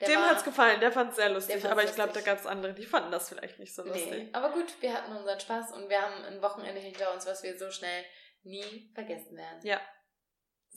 Der 0.00 0.08
Dem 0.08 0.20
war, 0.20 0.30
hat's 0.30 0.44
gefallen, 0.44 0.80
der 0.80 0.92
fand's 0.92 1.16
sehr 1.16 1.30
lustig. 1.30 1.64
aber 1.64 1.82
ich 1.84 1.94
glaube, 1.94 2.12
da 2.12 2.20
gab's 2.20 2.46
andere, 2.46 2.72
die 2.74 2.86
fanden 2.86 3.10
das 3.10 3.28
vielleicht 3.28 3.58
nicht 3.58 3.74
so 3.74 3.82
Nee, 3.82 3.88
lustig. 3.90 4.28
aber 4.34 4.50
gut, 4.50 4.66
wir 4.80 4.92
hatten 4.94 5.16
unseren 5.16 5.40
Spaß 5.40 5.72
und 5.72 5.88
wir 5.88 6.00
haben 6.02 6.24
ein 6.24 6.42
Wochenende 6.42 6.80
hinter 6.80 7.12
uns, 7.14 7.26
was 7.26 7.42
wir 7.42 7.58
so 7.58 7.70
schnell 7.70 8.04
nie 8.44 8.90
vergessen 8.94 9.36
werden. 9.36 9.60
Ja. 9.62 9.80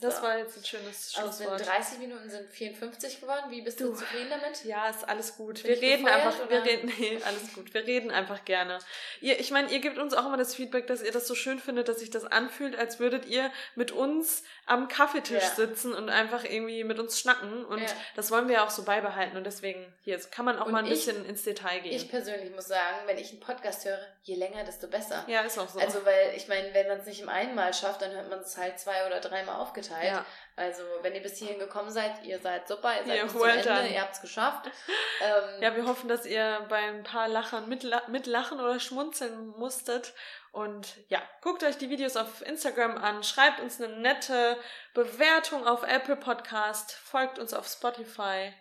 Das 0.01 0.17
so. 0.17 0.23
war 0.23 0.37
jetzt 0.37 0.57
ein 0.57 0.65
schönes 0.65 1.13
Schlusswort. 1.13 1.53
Aus 1.53 1.61
den 1.61 1.67
30 1.67 1.99
Minuten 1.99 2.29
sind 2.29 2.49
54 2.49 3.21
geworden. 3.21 3.45
Wie 3.49 3.61
bist 3.61 3.79
du, 3.79 3.85
du 3.85 3.93
zufrieden 3.93 4.29
damit? 4.29 4.65
Ja, 4.65 4.89
ist 4.89 5.07
alles 5.07 5.37
gut. 5.37 5.63
Bin 5.63 5.71
wir 5.71 5.81
reden 5.81 6.05
einfach, 6.05 6.37
oder? 6.37 6.49
wir 6.49 6.65
reden, 6.65 6.91
nee, 6.99 7.17
alles 7.23 7.53
gut. 7.53 7.73
Wir 7.73 7.85
reden 7.85 8.11
einfach 8.11 8.43
gerne. 8.43 8.79
Ihr, 9.21 9.39
ich 9.39 9.51
meine, 9.51 9.71
ihr 9.71 9.79
gebt 9.79 9.97
uns 9.97 10.13
auch 10.13 10.25
immer 10.25 10.35
das 10.35 10.53
Feedback, 10.53 10.87
dass 10.87 11.01
ihr 11.01 11.13
das 11.13 11.27
so 11.27 11.33
schön 11.33 11.59
findet, 11.59 11.87
dass 11.87 11.99
sich 11.99 12.09
das 12.09 12.25
anfühlt, 12.25 12.75
als 12.77 12.99
würdet 12.99 13.25
ihr 13.27 13.49
mit 13.75 13.93
uns 13.93 14.43
am 14.65 14.89
Kaffeetisch 14.89 15.43
ja. 15.43 15.55
sitzen 15.55 15.93
und 15.93 16.09
einfach 16.09 16.43
irgendwie 16.43 16.83
mit 16.83 16.99
uns 16.99 17.17
schnacken. 17.17 17.63
Und 17.63 17.79
ja. 17.79 17.87
das 18.17 18.31
wollen 18.31 18.49
wir 18.49 18.55
ja 18.55 18.65
auch 18.65 18.71
so 18.71 18.83
beibehalten. 18.83 19.37
Und 19.37 19.45
deswegen, 19.45 19.93
hier, 20.01 20.15
jetzt 20.15 20.29
kann 20.29 20.43
man 20.43 20.59
auch 20.59 20.65
und 20.65 20.73
mal 20.73 20.79
ein 20.79 20.85
ich, 20.87 21.05
bisschen 21.05 21.23
ins 21.25 21.43
Detail 21.43 21.79
gehen. 21.79 21.93
Ich 21.93 22.09
persönlich 22.09 22.53
muss 22.53 22.67
sagen, 22.67 22.97
wenn 23.05 23.17
ich 23.17 23.31
einen 23.31 23.39
Podcast 23.39 23.85
höre, 23.85 23.99
je 24.23 24.35
länger, 24.35 24.65
desto 24.65 24.87
besser. 24.87 25.23
Ja, 25.27 25.41
ist 25.41 25.57
auch 25.57 25.69
so. 25.69 25.79
Also, 25.79 26.05
weil, 26.05 26.33
ich 26.35 26.49
meine, 26.49 26.73
wenn 26.73 26.89
man 26.89 26.99
es 26.99 27.05
nicht 27.05 27.21
im 27.21 27.29
einen 27.29 27.55
Mal 27.55 27.73
schafft, 27.73 28.01
dann 28.01 28.11
hört 28.11 28.29
man 28.29 28.39
es 28.39 28.57
halt 28.57 28.77
zwei 28.77 29.05
oder 29.07 29.21
dreimal 29.21 29.61
aufgeteilt. 29.61 29.84
Ja. 29.89 30.25
Also, 30.57 30.83
wenn 31.01 31.13
ihr 31.13 31.21
bis 31.21 31.37
hierhin 31.37 31.59
gekommen 31.59 31.89
seid, 31.89 32.23
ihr 32.23 32.39
seid 32.39 32.67
super, 32.67 32.93
ihr 32.97 33.05
seid 33.05 33.17
ja, 33.17 33.23
bis 33.23 33.33
zum 33.33 33.43
Ende, 33.43 33.87
ihr 33.89 34.01
habt 34.01 34.13
es 34.13 34.21
geschafft. 34.21 34.71
Ähm, 35.21 35.61
ja, 35.61 35.73
wir 35.77 35.85
hoffen, 35.85 36.09
dass 36.09 36.25
ihr 36.25 36.65
bei 36.67 36.75
ein 36.75 37.03
paar 37.03 37.29
Lachern 37.29 37.69
mitlachen 37.69 38.59
oder 38.59 38.81
schmunzeln 38.81 39.47
musstet. 39.47 40.13
Und 40.51 40.97
ja, 41.07 41.21
guckt 41.41 41.63
euch 41.63 41.77
die 41.77 41.89
Videos 41.89 42.17
auf 42.17 42.41
Instagram 42.41 42.97
an, 42.97 43.23
schreibt 43.23 43.61
uns 43.61 43.81
eine 43.81 43.95
nette 43.95 44.57
Bewertung 44.93 45.65
auf 45.65 45.83
Apple 45.83 46.17
Podcast, 46.17 46.91
folgt 46.91 47.39
uns 47.39 47.53
auf 47.53 47.65
Spotify. 47.65 48.53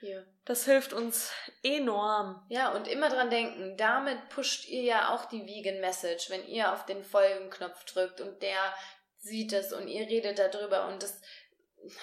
Hier. 0.00 0.26
Das 0.44 0.64
hilft 0.64 0.92
uns 0.92 1.32
enorm. 1.62 2.46
Ja, 2.48 2.70
und 2.70 2.86
immer 2.86 3.08
dran 3.08 3.30
denken, 3.30 3.76
damit 3.76 4.28
pusht 4.28 4.68
ihr 4.68 4.82
ja 4.82 5.14
auch 5.14 5.24
die 5.26 5.44
Vegan 5.44 5.80
Message, 5.80 6.30
wenn 6.30 6.46
ihr 6.46 6.72
auf 6.72 6.86
den 6.86 7.02
Folgenknopf 7.02 7.84
drückt 7.84 8.20
und 8.20 8.40
der 8.42 8.74
sieht 9.18 9.52
es 9.52 9.72
und 9.72 9.88
ihr 9.88 10.06
redet 10.06 10.38
darüber 10.38 10.88
und 10.88 11.02
das 11.02 11.20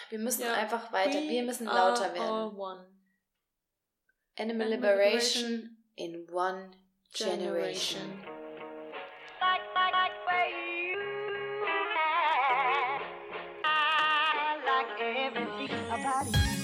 wir 0.09 0.19
müssen 0.19 0.43
ja. 0.43 0.53
einfach 0.53 0.91
weiter, 0.91 1.19
We 1.19 1.29
wir 1.29 1.43
müssen 1.43 1.65
lauter 1.65 2.13
werden. 2.13 2.57
Animal, 2.57 2.87
Animal 4.37 4.69
Liberation, 4.69 5.77
in 5.95 6.27
one 6.31 6.71
generation. 7.13 7.39
generation. 7.39 8.35
Like 14.65 14.99
everything 14.99 15.71
about 15.91 16.25
you. 16.35 16.54